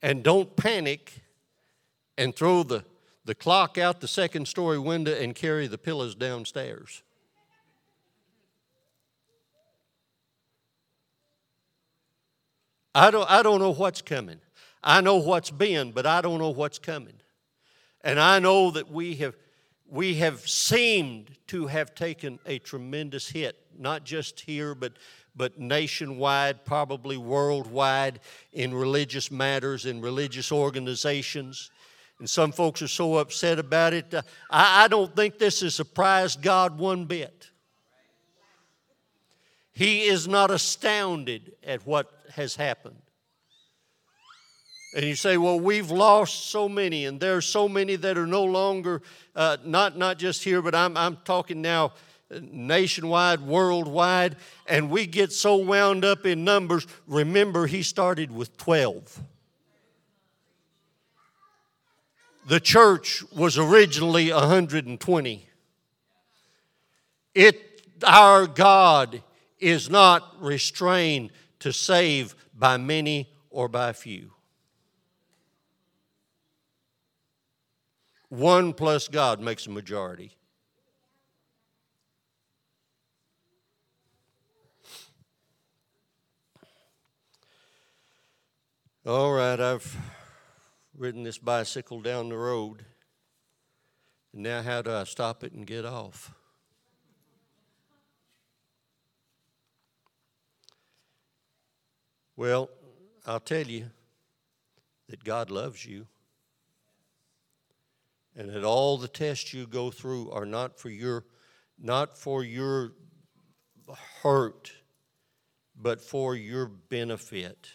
And 0.00 0.22
don't 0.22 0.56
panic 0.56 1.22
and 2.16 2.34
throw 2.34 2.62
the, 2.62 2.84
the 3.26 3.34
clock 3.34 3.76
out 3.76 4.00
the 4.00 4.08
second 4.08 4.48
story 4.48 4.78
window 4.78 5.14
and 5.14 5.34
carry 5.34 5.66
the 5.66 5.76
pillows 5.76 6.14
downstairs. 6.14 7.02
I 12.94 13.10
don't, 13.10 13.30
I 13.30 13.42
don't 13.42 13.60
know 13.60 13.72
what's 13.72 14.02
coming. 14.02 14.40
I 14.82 15.00
know 15.00 15.16
what's 15.16 15.50
been, 15.50 15.92
but 15.92 16.06
I 16.06 16.20
don't 16.20 16.38
know 16.38 16.50
what's 16.50 16.78
coming. 16.78 17.14
And 18.02 18.18
I 18.18 18.38
know 18.38 18.70
that 18.70 18.90
we 18.90 19.16
have, 19.16 19.36
we 19.88 20.14
have 20.16 20.48
seemed 20.48 21.30
to 21.48 21.66
have 21.66 21.94
taken 21.94 22.38
a 22.46 22.58
tremendous 22.58 23.28
hit, 23.28 23.56
not 23.76 24.04
just 24.04 24.40
here, 24.40 24.74
but, 24.74 24.94
but 25.34 25.58
nationwide, 25.58 26.64
probably 26.64 27.16
worldwide, 27.16 28.20
in 28.52 28.72
religious 28.72 29.30
matters, 29.30 29.84
in 29.84 30.00
religious 30.00 30.52
organizations. 30.52 31.70
And 32.18 32.28
some 32.28 32.52
folks 32.52 32.82
are 32.82 32.88
so 32.88 33.16
upset 33.16 33.58
about 33.58 33.92
it. 33.94 34.12
I, 34.50 34.84
I 34.84 34.88
don't 34.88 35.14
think 35.14 35.38
this 35.38 35.60
has 35.60 35.74
surprised 35.74 36.42
God 36.42 36.78
one 36.78 37.04
bit. 37.04 37.50
He 39.78 40.06
is 40.06 40.26
not 40.26 40.50
astounded 40.50 41.52
at 41.64 41.86
what 41.86 42.10
has 42.34 42.56
happened. 42.56 43.00
And 44.92 45.04
you 45.04 45.14
say, 45.14 45.36
well, 45.36 45.60
we've 45.60 45.92
lost 45.92 46.50
so 46.50 46.68
many, 46.68 47.04
and 47.04 47.20
there 47.20 47.36
are 47.36 47.40
so 47.40 47.68
many 47.68 47.94
that 47.94 48.18
are 48.18 48.26
no 48.26 48.42
longer, 48.42 49.02
uh, 49.36 49.58
not, 49.64 49.96
not 49.96 50.18
just 50.18 50.42
here, 50.42 50.62
but 50.62 50.74
I'm, 50.74 50.96
I'm 50.96 51.18
talking 51.24 51.62
now 51.62 51.92
nationwide, 52.28 53.40
worldwide, 53.40 54.34
and 54.66 54.90
we 54.90 55.06
get 55.06 55.30
so 55.30 55.54
wound 55.58 56.04
up 56.04 56.26
in 56.26 56.42
numbers. 56.42 56.84
Remember, 57.06 57.68
he 57.68 57.84
started 57.84 58.32
with 58.32 58.56
12. 58.56 59.20
The 62.48 62.58
church 62.58 63.22
was 63.32 63.56
originally 63.56 64.32
120. 64.32 65.46
It, 67.36 67.92
our 68.04 68.48
God 68.48 69.22
is 69.60 69.90
not 69.90 70.36
restrained 70.40 71.30
to 71.60 71.72
save 71.72 72.34
by 72.54 72.76
many 72.76 73.28
or 73.50 73.68
by 73.68 73.92
few. 73.92 74.32
One 78.28 78.74
plus 78.74 79.08
God 79.08 79.40
makes 79.40 79.66
a 79.66 79.70
majority. 79.70 80.36
All 89.06 89.32
right, 89.32 89.58
I've 89.58 89.96
ridden 90.94 91.22
this 91.22 91.38
bicycle 91.38 92.02
down 92.02 92.28
the 92.28 92.36
road. 92.36 92.84
Now, 94.34 94.60
how 94.60 94.82
do 94.82 94.92
I 94.92 95.04
stop 95.04 95.42
it 95.42 95.52
and 95.52 95.66
get 95.66 95.86
off? 95.86 96.34
Well, 102.38 102.70
I'll 103.26 103.40
tell 103.40 103.66
you 103.66 103.90
that 105.08 105.24
God 105.24 105.50
loves 105.50 105.84
you 105.84 106.06
and 108.36 108.48
that 108.50 108.62
all 108.62 108.96
the 108.96 109.08
tests 109.08 109.52
you 109.52 109.66
go 109.66 109.90
through 109.90 110.30
are 110.30 110.46
not 110.46 110.78
for 110.78 110.88
your 110.88 111.24
not 111.80 112.16
for 112.16 112.44
your 112.44 112.92
hurt 114.22 114.70
but 115.74 116.00
for 116.00 116.36
your 116.36 116.66
benefit. 116.66 117.70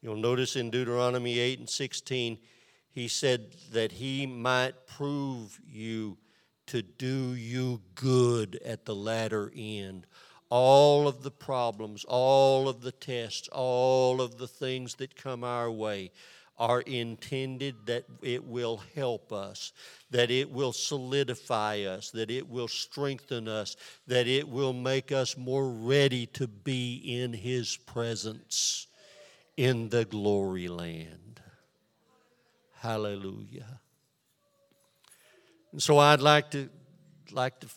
You'll 0.00 0.14
notice 0.14 0.54
in 0.54 0.70
deuteronomy 0.70 1.40
8 1.40 1.58
and 1.58 1.68
16 1.68 2.38
he 2.92 3.08
said 3.08 3.56
that 3.72 3.90
he 3.90 4.24
might 4.24 4.86
prove 4.86 5.58
you 5.66 6.16
to 6.66 6.80
do 6.80 7.34
you 7.34 7.80
good 7.96 8.60
at 8.64 8.84
the 8.84 8.94
latter 8.94 9.50
end 9.56 10.06
all 10.50 11.08
of 11.08 11.22
the 11.22 11.30
problems 11.30 12.04
all 12.08 12.68
of 12.68 12.82
the 12.82 12.92
tests 12.92 13.48
all 13.52 14.20
of 14.20 14.36
the 14.38 14.48
things 14.48 14.96
that 14.96 15.16
come 15.16 15.42
our 15.42 15.70
way 15.70 16.10
are 16.60 16.82
intended 16.82 17.74
that 17.86 18.04
it 18.20 18.44
will 18.44 18.82
help 18.94 19.32
us, 19.32 19.72
that 20.10 20.30
it 20.30 20.50
will 20.50 20.74
solidify 20.74 21.80
us, 21.80 22.10
that 22.10 22.30
it 22.30 22.46
will 22.46 22.68
strengthen 22.68 23.48
us, 23.48 23.76
that 24.06 24.26
it 24.26 24.46
will 24.46 24.74
make 24.74 25.10
us 25.10 25.38
more 25.38 25.70
ready 25.70 26.26
to 26.26 26.46
be 26.46 26.96
in 26.96 27.32
His 27.32 27.78
presence 27.78 28.88
in 29.56 29.88
the 29.88 30.04
glory 30.04 30.68
land. 30.68 31.40
Hallelujah. 32.76 33.80
And 35.72 35.82
so 35.82 35.96
I'd 35.96 36.20
like 36.20 36.50
to 36.50 36.68
like 37.32 37.58
to 37.60 37.68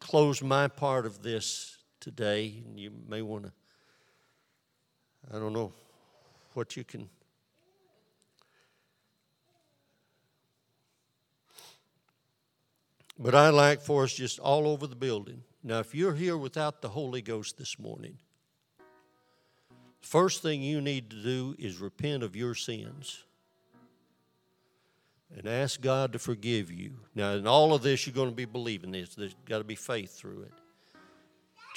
close 0.00 0.42
my 0.42 0.68
part 0.68 1.06
of 1.06 1.22
this 1.22 1.71
today, 2.02 2.62
and 2.66 2.78
you 2.78 2.92
may 3.08 3.22
want 3.22 3.44
to 3.44 3.52
I 5.32 5.38
don't 5.38 5.52
know 5.52 5.72
what 6.52 6.76
you 6.76 6.84
can 6.84 7.08
But 13.22 13.36
I'd 13.36 13.50
like 13.50 13.80
for 13.80 14.02
us 14.02 14.12
just 14.12 14.40
all 14.40 14.66
over 14.66 14.88
the 14.88 14.96
building. 14.96 15.44
Now, 15.62 15.78
if 15.78 15.94
you're 15.94 16.14
here 16.14 16.36
without 16.36 16.82
the 16.82 16.88
Holy 16.88 17.22
Ghost 17.22 17.56
this 17.56 17.78
morning, 17.78 18.18
first 20.00 20.42
thing 20.42 20.60
you 20.60 20.80
need 20.80 21.10
to 21.10 21.22
do 21.22 21.54
is 21.56 21.78
repent 21.78 22.24
of 22.24 22.34
your 22.34 22.56
sins 22.56 23.22
and 25.36 25.46
ask 25.46 25.80
God 25.80 26.12
to 26.14 26.18
forgive 26.18 26.72
you. 26.72 26.94
Now, 27.14 27.32
in 27.34 27.46
all 27.46 27.72
of 27.72 27.82
this, 27.82 28.06
you're 28.06 28.14
going 28.14 28.30
to 28.30 28.34
be 28.34 28.44
believing 28.44 28.90
this. 28.90 29.14
There's 29.14 29.36
got 29.48 29.58
to 29.58 29.64
be 29.64 29.76
faith 29.76 30.16
through 30.16 30.42
it. 30.42 30.52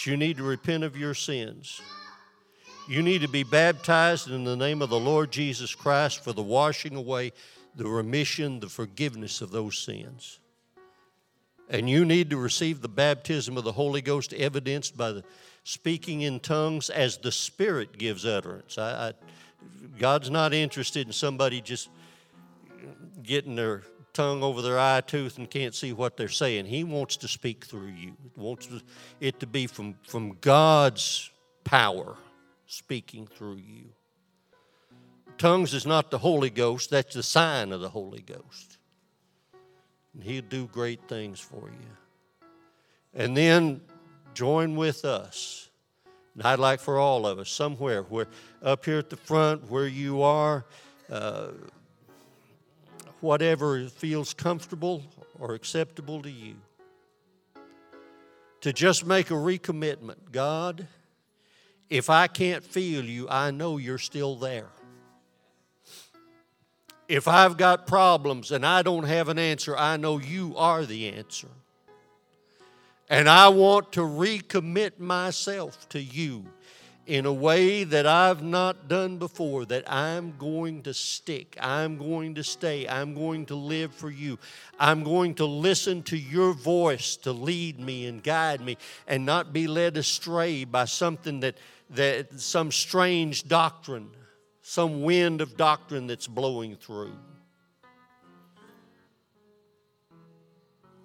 You 0.04 0.18
need 0.18 0.38
to 0.38 0.44
repent 0.44 0.84
of 0.84 0.98
your 0.98 1.14
sins. 1.14 1.82
You 2.88 3.02
need 3.02 3.22
to 3.22 3.28
be 3.28 3.44
baptized 3.44 4.30
in 4.30 4.44
the 4.44 4.56
name 4.56 4.82
of 4.82 4.90
the 4.90 5.00
Lord 5.00 5.32
Jesus 5.32 5.74
Christ 5.74 6.24
for 6.24 6.34
the 6.34 6.44
washing 6.44 6.96
away, 6.96 7.34
the 7.76 7.88
remission, 7.88 8.60
the 8.60 8.70
forgiveness 8.70 9.42
of 9.42 9.52
those 9.52 9.78
sins. 9.78 10.40
And 11.70 11.90
you 11.90 12.06
need 12.06 12.30
to 12.30 12.38
receive 12.38 12.82
the 12.82 12.88
baptism 12.88 13.58
of 13.58 13.64
the 13.64 13.72
Holy 13.72 14.02
Ghost 14.02 14.34
evidenced 14.34 14.96
by 14.96 15.14
the 15.14 15.24
speaking 15.64 16.22
in 16.22 16.40
tongues 16.40 16.92
as 16.92 17.18
the 17.18 17.32
Spirit 17.32 17.98
gives 17.98 18.24
utterance. 18.24 18.78
I, 18.78 19.10
I, 19.10 19.14
God's 19.98 20.30
not 20.30 20.54
interested 20.54 21.08
in 21.08 21.14
somebody 21.14 21.62
just 21.62 21.90
getting 23.24 23.56
their 23.56 23.82
tongue 24.16 24.42
over 24.42 24.64
their 24.64 24.80
eye 24.80 25.02
tooth 25.02 25.38
and 25.38 25.50
can't 25.50 25.76
see 25.76 25.94
what 25.94 26.18
they're 26.18 26.28
saying. 26.28 26.66
He 26.66 26.84
wants 26.84 27.18
to 27.18 27.28
speak 27.28 27.66
through 27.66 27.90
you. 27.90 28.14
He 28.24 28.32
wants 28.36 28.68
it 29.20 29.40
to 29.40 29.48
be 29.48 29.68
from, 29.68 29.96
from 30.08 30.38
God's 30.42 31.30
power 31.64 32.16
speaking 32.66 33.28
through 33.28 33.58
you. 33.58 33.90
Tongues 35.38 35.74
is 35.74 35.86
not 35.86 36.10
the 36.10 36.18
Holy 36.18 36.50
Ghost, 36.50 36.90
that's 36.90 37.14
the 37.14 37.22
sign 37.22 37.72
of 37.72 37.82
the 37.82 37.90
Holy 37.90 38.22
Ghost 38.22 38.76
and 40.16 40.24
He'll 40.24 40.42
do 40.42 40.68
great 40.68 41.08
things 41.08 41.40
for 41.40 41.70
you. 41.70 42.48
And 43.14 43.36
then 43.36 43.82
join 44.34 44.76
with 44.76 45.06
us. 45.06 45.70
And 46.34 46.44
I'd 46.44 46.60
like 46.60 46.80
for 46.80 46.98
all 46.98 47.28
of 47.28 47.40
us, 47.40 47.50
somewhere, 47.50 48.04
where 48.04 48.28
up 48.62 48.84
here 48.86 48.98
at 48.98 49.10
the 49.10 49.18
front, 49.18 49.70
where 49.70 49.88
you 49.88 50.22
are, 50.22 50.66
uh, 51.10 51.50
whatever 53.22 53.86
feels 53.88 54.34
comfortable 54.34 55.04
or 55.40 55.54
acceptable 55.54 56.22
to 56.22 56.32
you, 56.32 56.56
to 58.62 58.74
just 58.74 59.06
make 59.06 59.32
a 59.32 59.36
recommitment. 59.36 60.32
God, 60.32 60.88
if 61.90 62.10
I 62.10 62.28
can't 62.28 62.64
feel 62.64 63.04
you, 63.04 63.28
I 63.30 63.52
know 63.52 63.78
you're 63.78 63.98
still 63.98 64.36
there. 64.36 64.70
If 67.08 67.28
I've 67.28 67.58
got 67.58 67.86
problems 67.86 68.52
and 68.52 68.66
I 68.66 68.82
don't 68.82 69.04
have 69.04 69.30
an 69.30 69.38
answer, 69.38 69.78
I 69.78 69.98
know 69.98 70.18
you 70.18 70.56
are 70.58 70.86
the 70.86 71.10
answer. 71.10 71.50
And 73.08 73.30
I 73.30 73.50
want 73.50 73.92
to 73.94 74.02
recommit 74.02 75.00
myself 75.00 75.88
to 75.90 76.02
you 76.02 76.46
in 77.06 77.26
a 77.26 77.34
way 77.34 77.84
that 77.84 78.08
I've 78.08 78.42
not 78.42 78.88
done 78.88 79.18
before, 79.18 79.66
that 79.66 79.92
I'm 79.92 80.36
going 80.38 80.82
to 80.84 80.94
stick, 80.94 81.58
I'm 81.60 81.98
going 81.98 82.36
to 82.36 82.44
stay, 82.44 82.88
I'm 82.88 83.14
going 83.14 83.46
to 83.48 83.56
live 83.56 83.94
for 83.94 84.10
you. 84.10 84.40
I'm 84.80 85.04
going 85.04 85.36
to 85.36 85.46
listen 85.46 86.04
to 86.04 86.18
your 86.18 86.54
voice 86.54 87.16
to 87.18 87.32
lead 87.32 87.80
me 87.80 88.08
and 88.08 88.24
guide 88.24 88.62
me 88.62 88.78
and 89.08 89.26
not 89.26 89.54
be 89.54 89.68
led 89.68 89.98
astray 89.98 90.64
by 90.66 90.86
something 90.86 91.42
that, 91.42 91.58
that 91.92 92.40
some 92.40 92.72
strange 92.72 93.48
doctrine 93.48 94.10
some 94.68 95.04
wind 95.04 95.42
of 95.42 95.56
doctrine 95.58 96.08
that's 96.08 96.26
blowing 96.26 96.76
through. 96.76 97.14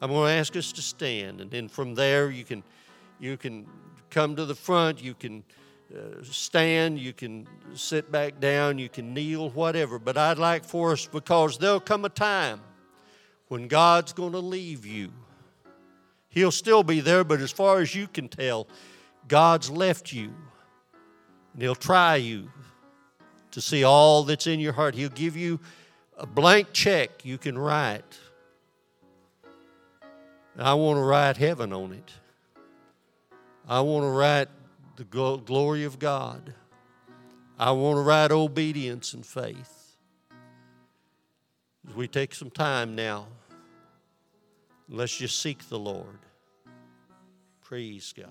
I'm 0.01 0.09
going 0.09 0.29
to 0.29 0.33
ask 0.33 0.57
us 0.57 0.73
to 0.73 0.81
stand, 0.81 1.43
and 1.43 1.51
then 1.51 1.69
from 1.69 1.95
there 1.95 2.31
you 2.31 2.43
can, 2.43 2.63
you 3.19 3.37
can 3.37 3.67
come 4.09 4.35
to 4.37 4.47
the 4.47 4.55
front, 4.55 5.03
you 5.03 5.13
can 5.13 5.45
uh, 5.95 6.23
stand, 6.23 6.99
you 6.99 7.13
can 7.13 7.47
sit 7.75 8.13
back 8.13 8.39
down, 8.39 8.79
you 8.79 8.89
can 8.89 9.13
kneel, 9.13 9.51
whatever. 9.51 9.99
But 9.99 10.17
I'd 10.17 10.39
like 10.39 10.65
for 10.65 10.93
us, 10.93 11.07
because 11.07 11.59
there'll 11.59 11.81
come 11.81 12.05
a 12.05 12.09
time 12.09 12.61
when 13.49 13.67
God's 13.67 14.13
going 14.13 14.33
to 14.33 14.39
leave 14.39 14.87
you. 14.87 15.11
He'll 16.29 16.53
still 16.53 16.85
be 16.85 17.01
there, 17.01 17.25
but 17.25 17.41
as 17.41 17.51
far 17.51 17.81
as 17.81 17.95
you 17.95 18.07
can 18.07 18.29
tell, 18.29 18.69
God's 19.27 19.69
left 19.69 20.13
you. 20.13 20.33
And 21.53 21.63
He'll 21.63 21.75
try 21.75 22.17
you 22.17 22.51
to 23.51 23.61
see 23.61 23.83
all 23.83 24.23
that's 24.23 24.47
in 24.47 24.61
your 24.61 24.73
heart. 24.73 24.95
He'll 24.95 25.09
give 25.09 25.37
you 25.37 25.59
a 26.17 26.27
blank 26.27 26.69
check 26.73 27.25
you 27.25 27.37
can 27.37 27.59
write. 27.59 28.19
I 30.57 30.75
want 30.75 30.99
to 30.99 31.03
write 31.03 31.37
heaven 31.37 31.73
on 31.73 31.93
it. 31.93 32.13
I 33.69 33.81
want 33.81 34.05
to 34.05 34.09
write 34.09 34.49
the 35.01 35.39
glory 35.47 35.85
of 35.85 35.99
God. 35.99 36.53
I 37.59 37.71
want 37.71 37.97
to 37.97 38.03
write 38.03 38.33
obedience 38.33 39.15
and 39.15 39.25
faith. 39.25 39.97
As 41.89 41.95
we 41.95 42.07
take 42.07 42.35
some 42.35 42.51
time 42.51 42.95
now, 42.95 43.27
let's 44.91 45.17
just 45.17 45.41
seek 45.41 45.67
the 45.71 45.79
Lord. 45.79 46.19
Praise 47.63 48.13
God. 48.15 48.29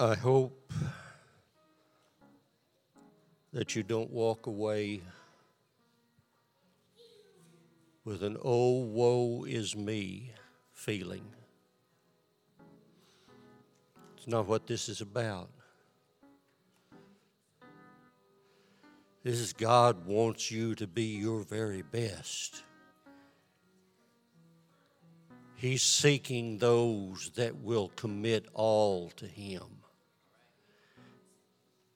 I 0.00 0.16
hope 0.16 0.61
that 3.52 3.76
you 3.76 3.82
don't 3.82 4.10
walk 4.10 4.46
away 4.46 5.02
with 8.04 8.22
an 8.22 8.36
oh, 8.42 8.80
woe 8.80 9.44
is 9.44 9.76
me 9.76 10.32
feeling. 10.72 11.24
It's 14.16 14.26
not 14.26 14.46
what 14.46 14.66
this 14.66 14.88
is 14.88 15.00
about. 15.00 15.48
This 19.22 19.38
is 19.38 19.52
God 19.52 20.04
wants 20.06 20.50
you 20.50 20.74
to 20.76 20.86
be 20.86 21.16
your 21.16 21.42
very 21.42 21.82
best. 21.82 22.64
He's 25.54 25.82
seeking 25.82 26.58
those 26.58 27.30
that 27.36 27.56
will 27.56 27.92
commit 27.94 28.46
all 28.52 29.10
to 29.10 29.26
Him 29.26 29.82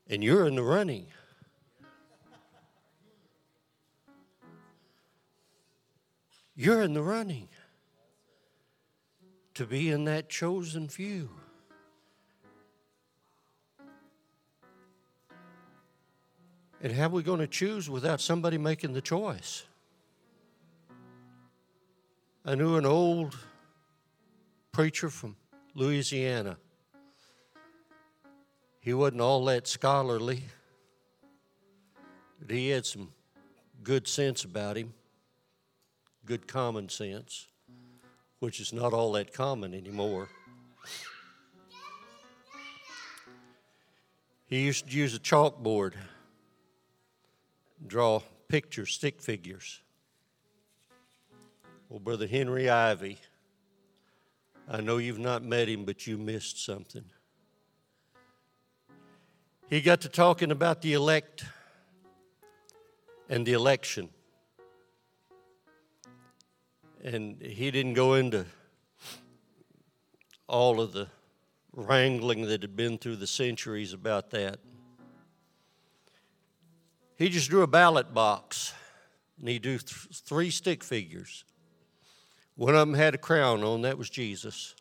and 0.09 0.23
you're 0.23 0.47
in 0.47 0.55
the 0.55 0.63
running. 0.63 1.07
You're 6.57 6.83
in 6.83 6.95
the 6.95 7.03
running 7.03 7.49
to 9.55 9.67
be 9.67 9.91
in 9.91 10.05
that 10.05 10.31
chosen 10.31 10.89
few. 10.89 11.29
And 16.83 16.93
how 16.93 17.07
are 17.07 17.11
we 17.11 17.23
going 17.23 17.41
to 17.41 17.47
choose 17.47 17.91
without 17.91 18.21
somebody 18.21 18.57
making 18.57 18.95
the 18.95 19.03
choice? 19.03 19.65
I 22.45 22.55
knew 22.55 22.77
an 22.77 22.87
old 22.87 23.37
preacher 24.73 25.11
from 25.11 25.37
Louisiana. 25.75 26.57
He 28.81 28.95
wasn't 28.95 29.21
all 29.21 29.45
that 29.47 29.67
scholarly, 29.67 30.45
but 32.41 32.51
he 32.51 32.69
had 32.69 32.87
some 32.87 33.11
good 33.83 34.07
sense 34.07 34.45
about 34.45 34.77
him, 34.77 34.95
good 36.27 36.49
common 36.49 36.89
sense, 36.89 37.47
which 38.41 38.59
is 38.59 38.73
not 38.73 38.93
all 38.93 39.13
that 39.13 39.33
common 39.33 39.73
anymore. 39.73 40.29
He 44.47 44.61
used 44.61 44.89
to 44.89 44.97
use 44.97 45.15
a 45.15 45.21
chalkboard, 45.21 45.95
draw 47.87 48.21
pictures, 48.49 48.93
stick 48.95 49.23
figures. 49.23 49.81
Well, 51.89 52.01
Brother 52.01 52.27
Henry 52.27 52.69
Ivy, 52.69 53.19
I 54.69 54.81
know 54.81 54.99
you've 54.99 55.21
not 55.21 55.45
met 55.45 55.69
him, 55.69 55.85
but 55.85 56.09
you 56.09 56.19
missed 56.19 56.65
something. 56.65 57.05
He 59.69 59.81
got 59.81 60.01
to 60.01 60.09
talking 60.09 60.51
about 60.51 60.83
the 60.83 60.95
elect 60.95 61.45
and 63.29 63.47
the 63.47 63.53
election. 63.53 64.09
And 67.07 67.41
he 67.41 67.71
didn't 67.71 67.95
go 67.95 68.15
into 68.15 68.47
all 70.49 70.81
of 70.81 70.93
the 70.93 71.07
wrangling 71.73 72.43
that 72.49 72.63
had 72.63 72.75
been 72.75 72.99
through 72.99 73.15
the 73.15 73.29
centuries 73.29 73.93
about 73.93 74.31
that. 74.31 74.59
He 77.17 77.29
just 77.29 77.49
drew 77.49 77.63
a 77.63 77.69
ballot 77.69 78.13
box 78.13 78.75
and 79.39 79.49
he 79.49 79.61
drew 79.61 79.79
th- 79.79 80.09
three 80.13 80.51
stick 80.51 80.83
figures. 80.83 81.45
One 82.57 82.75
of 82.75 82.89
them 82.89 82.95
had 82.95 83.15
a 83.15 83.19
crown 83.19 83.63
on, 83.63 83.83
that 83.83 83.99
was 83.99 84.11
Jesus. 84.11 84.75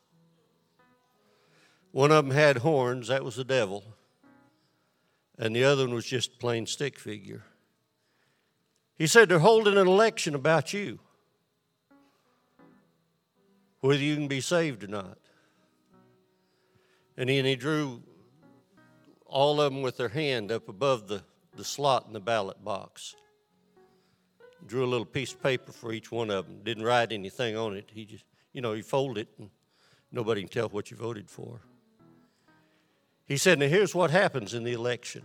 One 1.91 2.11
of 2.11 2.25
them 2.25 2.33
had 2.33 2.57
horns, 2.57 3.09
that 3.09 3.23
was 3.23 3.35
the 3.35 3.43
devil. 3.43 3.83
And 5.37 5.55
the 5.55 5.63
other 5.63 5.85
one 5.85 5.93
was 5.93 6.05
just 6.05 6.39
plain 6.39 6.65
stick 6.65 6.97
figure. 6.97 7.43
He 8.97 9.05
said 9.05 9.29
they're 9.29 9.37
holding 9.37 9.77
an 9.77 9.87
election 9.87 10.33
about 10.33 10.73
you, 10.73 10.97
whether 13.81 14.01
you 14.01 14.15
can 14.15 14.27
be 14.27 14.41
saved 14.41 14.83
or 14.83 14.87
not. 14.87 15.17
And 17.17 17.29
he, 17.29 17.37
and 17.37 17.47
he 17.47 17.55
drew 17.55 18.01
all 19.25 19.61
of 19.61 19.73
them 19.73 19.81
with 19.81 19.97
their 19.97 20.09
hand 20.09 20.51
up 20.51 20.69
above 20.69 21.07
the, 21.07 21.23
the 21.55 21.63
slot 21.63 22.05
in 22.07 22.13
the 22.13 22.19
ballot 22.19 22.63
box. 22.63 23.15
Drew 24.67 24.83
a 24.83 24.87
little 24.87 25.05
piece 25.05 25.33
of 25.33 25.43
paper 25.43 25.71
for 25.71 25.93
each 25.93 26.11
one 26.11 26.29
of 26.29 26.47
them. 26.47 26.61
Didn't 26.63 26.83
write 26.83 27.11
anything 27.11 27.55
on 27.55 27.75
it. 27.75 27.89
He 27.93 28.05
just, 28.05 28.25
you 28.53 28.61
know, 28.61 28.73
he 28.73 28.81
folded 28.81 29.27
it 29.27 29.29
and 29.37 29.49
nobody 30.11 30.41
can 30.41 30.49
tell 30.49 30.69
what 30.69 30.91
you 30.91 30.97
voted 30.97 31.29
for. 31.29 31.61
He 33.25 33.37
said, 33.37 33.59
Now 33.59 33.67
here's 33.67 33.95
what 33.95 34.11
happens 34.11 34.53
in 34.53 34.63
the 34.63 34.73
election. 34.73 35.23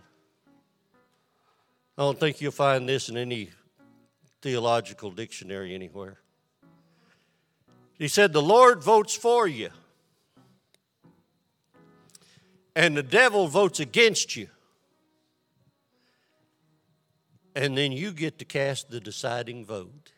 I 1.96 2.02
don't 2.02 2.18
think 2.18 2.40
you'll 2.40 2.52
find 2.52 2.88
this 2.88 3.08
in 3.08 3.16
any 3.16 3.50
theological 4.40 5.10
dictionary 5.10 5.74
anywhere. 5.74 6.18
He 8.00 8.08
said, 8.08 8.32
The 8.32 8.42
Lord 8.42 8.82
votes 8.82 9.14
for 9.14 9.46
you 9.46 9.70
and 12.74 12.96
the 12.96 13.02
devil 13.02 13.46
votes 13.46 13.78
against 13.78 14.36
you. 14.36 14.48
And 17.54 17.76
then 17.76 17.92
you 17.92 18.12
get 18.12 18.38
to 18.38 18.46
cast 18.46 18.90
the 18.90 19.00
deciding 19.00 19.66
vote. 19.66 20.12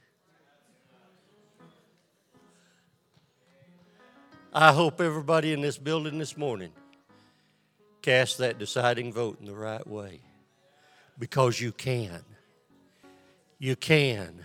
I 4.53 4.73
hope 4.73 5.01
everybody 5.01 5.53
in 5.53 5.63
this 5.63 5.77
building 5.77 6.19
this 6.19 6.37
morning 6.37 6.73
cast 8.03 8.39
that 8.39 8.59
deciding 8.59 9.13
vote 9.13 9.41
in 9.41 9.47
the 9.47 9.55
right 9.55 9.87
way 9.87 10.21
because 11.19 11.61
you 11.61 11.73
can. 11.73 12.23
You 13.59 13.75
can. 13.75 14.45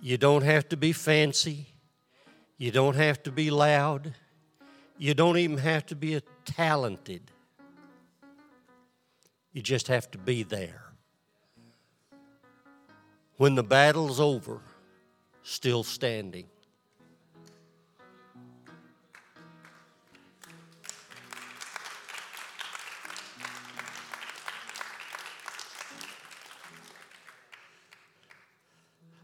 You 0.00 0.16
don't 0.16 0.44
have 0.44 0.68
to 0.68 0.78
be 0.78 0.92
fancy. 0.92 1.73
You 2.56 2.70
don't 2.70 2.96
have 2.96 3.22
to 3.24 3.32
be 3.32 3.50
loud. 3.50 4.14
You 4.96 5.14
don't 5.14 5.38
even 5.38 5.58
have 5.58 5.86
to 5.86 5.96
be 5.96 6.20
talented. 6.44 7.22
You 9.52 9.62
just 9.62 9.88
have 9.88 10.10
to 10.12 10.18
be 10.18 10.42
there. 10.42 10.82
When 13.36 13.56
the 13.56 13.64
battle's 13.64 14.20
over, 14.20 14.60
still 15.42 15.82
standing. 15.82 16.46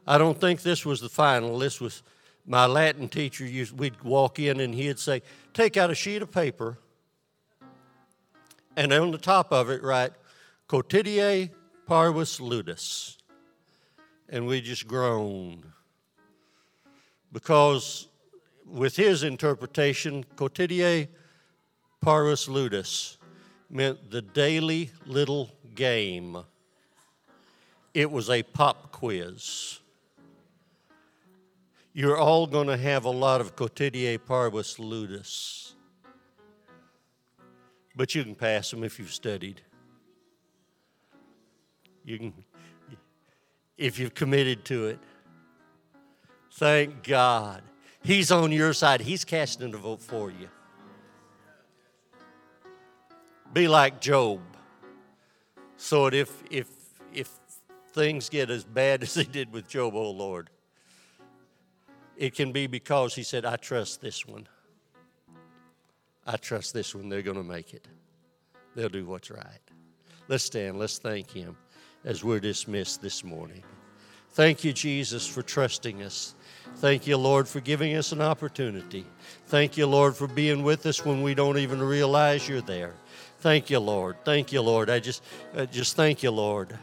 I 0.07 0.18
don't 0.18 0.41
think 0.41 0.62
this 0.62 0.85
was 0.85 1.01
the 1.01 1.09
final. 1.09 1.57
This 1.61 1.81
was 1.81 2.03
my 2.51 2.67
Latin 2.67 3.09
teacher 3.09 3.47
used, 3.47 3.79
we'd 3.79 4.03
walk 4.03 4.41
in 4.41 4.59
and 4.59 4.75
he'd 4.75 4.99
say, 4.99 5.23
Take 5.55 5.77
out 5.77 5.89
a 5.89 5.95
sheet 5.95 6.21
of 6.21 6.33
paper, 6.33 6.79
and 8.77 8.93
on 8.93 9.13
the 9.13 9.19
top 9.19 9.53
of 9.53 9.71
it, 9.71 9.85
write, 9.85 10.11
Quotidie 10.69 11.51
parvis 11.89 12.41
ludus. 12.41 13.19
And 14.29 14.49
we 14.49 14.61
just 14.61 14.89
groaned. 14.89 15.65
Because 17.33 18.09
with 18.67 18.97
his 18.97 19.23
interpretation, 19.23 20.25
Quotidie 20.35 21.07
parvis 22.05 22.49
ludus 22.49 23.17
meant 23.71 24.11
the 24.11 24.23
daily 24.23 24.91
little 25.07 25.53
game. 25.77 26.37
It 27.95 28.11
was 28.11 28.29
a 28.29 28.43
pop 28.43 28.91
quiz 28.91 29.79
you're 31.93 32.16
all 32.16 32.47
going 32.47 32.68
to 32.68 32.76
have 32.76 33.05
a 33.05 33.11
lot 33.11 33.41
of 33.41 33.57
quotidie 33.57 34.18
parvis 34.18 34.78
ludus. 34.78 35.74
But 37.97 38.14
you 38.14 38.22
can 38.22 38.34
pass 38.34 38.70
them 38.70 38.84
if 38.84 38.99
you've 38.99 39.12
studied. 39.12 39.61
You 42.05 42.18
can, 42.18 42.34
if 43.76 43.99
you've 43.99 44.14
committed 44.14 44.64
to 44.66 44.86
it. 44.86 44.99
Thank 46.53 47.03
God. 47.03 47.62
He's 48.03 48.30
on 48.30 48.53
your 48.53 48.72
side. 48.72 49.01
He's 49.01 49.24
casting 49.24 49.74
a 49.74 49.76
vote 49.76 50.01
for 50.01 50.30
you. 50.30 50.49
Be 53.53 53.68
like 53.68 54.01
Job. 54.01 54.41
So 55.76 56.07
if 56.07 56.43
if 56.51 56.68
if 57.12 57.30
things 57.93 58.28
get 58.28 58.51
as 58.51 58.64
bad 58.64 59.03
as 59.05 59.14
they 59.14 59.24
did 59.24 59.53
with 59.53 59.68
Job, 59.68 59.95
oh 59.95 60.11
Lord, 60.11 60.51
it 62.21 62.35
can 62.35 62.53
be 62.53 62.66
because 62.66 63.14
he 63.14 63.23
said, 63.23 63.47
I 63.47 63.57
trust 63.57 64.03
this 64.03 64.27
one. 64.27 64.47
I 66.27 66.37
trust 66.37 66.75
this 66.75 66.95
one. 66.95 67.09
They're 67.09 67.23
going 67.23 67.39
to 67.39 67.43
make 67.43 67.73
it. 67.73 67.89
They'll 68.75 68.91
do 68.91 69.07
what's 69.07 69.31
right. 69.31 69.59
Let's 70.29 70.45
stand. 70.45 70.79
Let's 70.79 70.99
thank 70.99 71.31
him 71.31 71.57
as 72.05 72.23
we're 72.23 72.39
dismissed 72.39 73.01
this 73.01 73.25
morning. 73.25 73.62
Thank 74.33 74.64
you, 74.64 74.75
Jesus, 74.75 75.27
for 75.27 75.41
trusting 75.41 76.03
us. 76.03 76.35
Thank 76.77 77.07
you, 77.07 77.16
Lord, 77.16 77.49
for 77.49 77.61
giving 77.61 77.97
us 77.97 78.12
an 78.12 78.21
opportunity. 78.21 79.07
Thank 79.47 79.79
you, 79.79 79.87
Lord, 79.87 80.14
for 80.14 80.29
being 80.29 80.62
with 80.62 80.85
us 80.85 81.03
when 81.03 81.23
we 81.23 81.35
don't 81.35 81.57
even 81.57 81.83
realize 81.83 82.47
you're 82.47 82.61
there. 82.61 82.93
Thank 83.39 83.71
you, 83.71 83.81
Lord. 83.81 84.16
Thank 84.27 84.53
you, 84.53 84.61
Lord. 84.61 84.91
I 84.91 85.01
just, 85.01 85.23
I 85.57 85.64
just 85.64 85.97
thank 85.97 86.23
you, 86.23 86.33
Lord. 86.33 86.79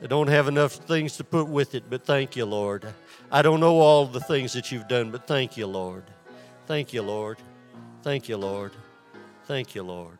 I 0.00 0.06
don't 0.06 0.28
have 0.28 0.48
enough 0.48 0.72
things 0.72 1.16
to 1.16 1.24
put 1.24 1.48
with 1.48 1.74
it, 1.74 1.84
but 1.88 2.04
thank 2.04 2.36
you, 2.36 2.44
Lord. 2.44 2.92
I 3.30 3.42
don't 3.42 3.60
know 3.60 3.78
all 3.78 4.06
the 4.06 4.20
things 4.20 4.52
that 4.52 4.70
you've 4.70 4.88
done, 4.88 5.10
but 5.10 5.26
thank 5.26 5.56
you, 5.56 5.66
Lord. 5.66 6.04
Thank 6.66 6.92
you, 6.92 7.02
Lord. 7.02 7.38
Thank 8.02 8.28
you, 8.28 8.36
Lord. 8.36 8.72
Thank 9.46 9.74
you, 9.74 9.82
Lord. 9.82 10.18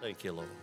Thank 0.00 0.24
you, 0.24 0.32
Lord. 0.32 0.61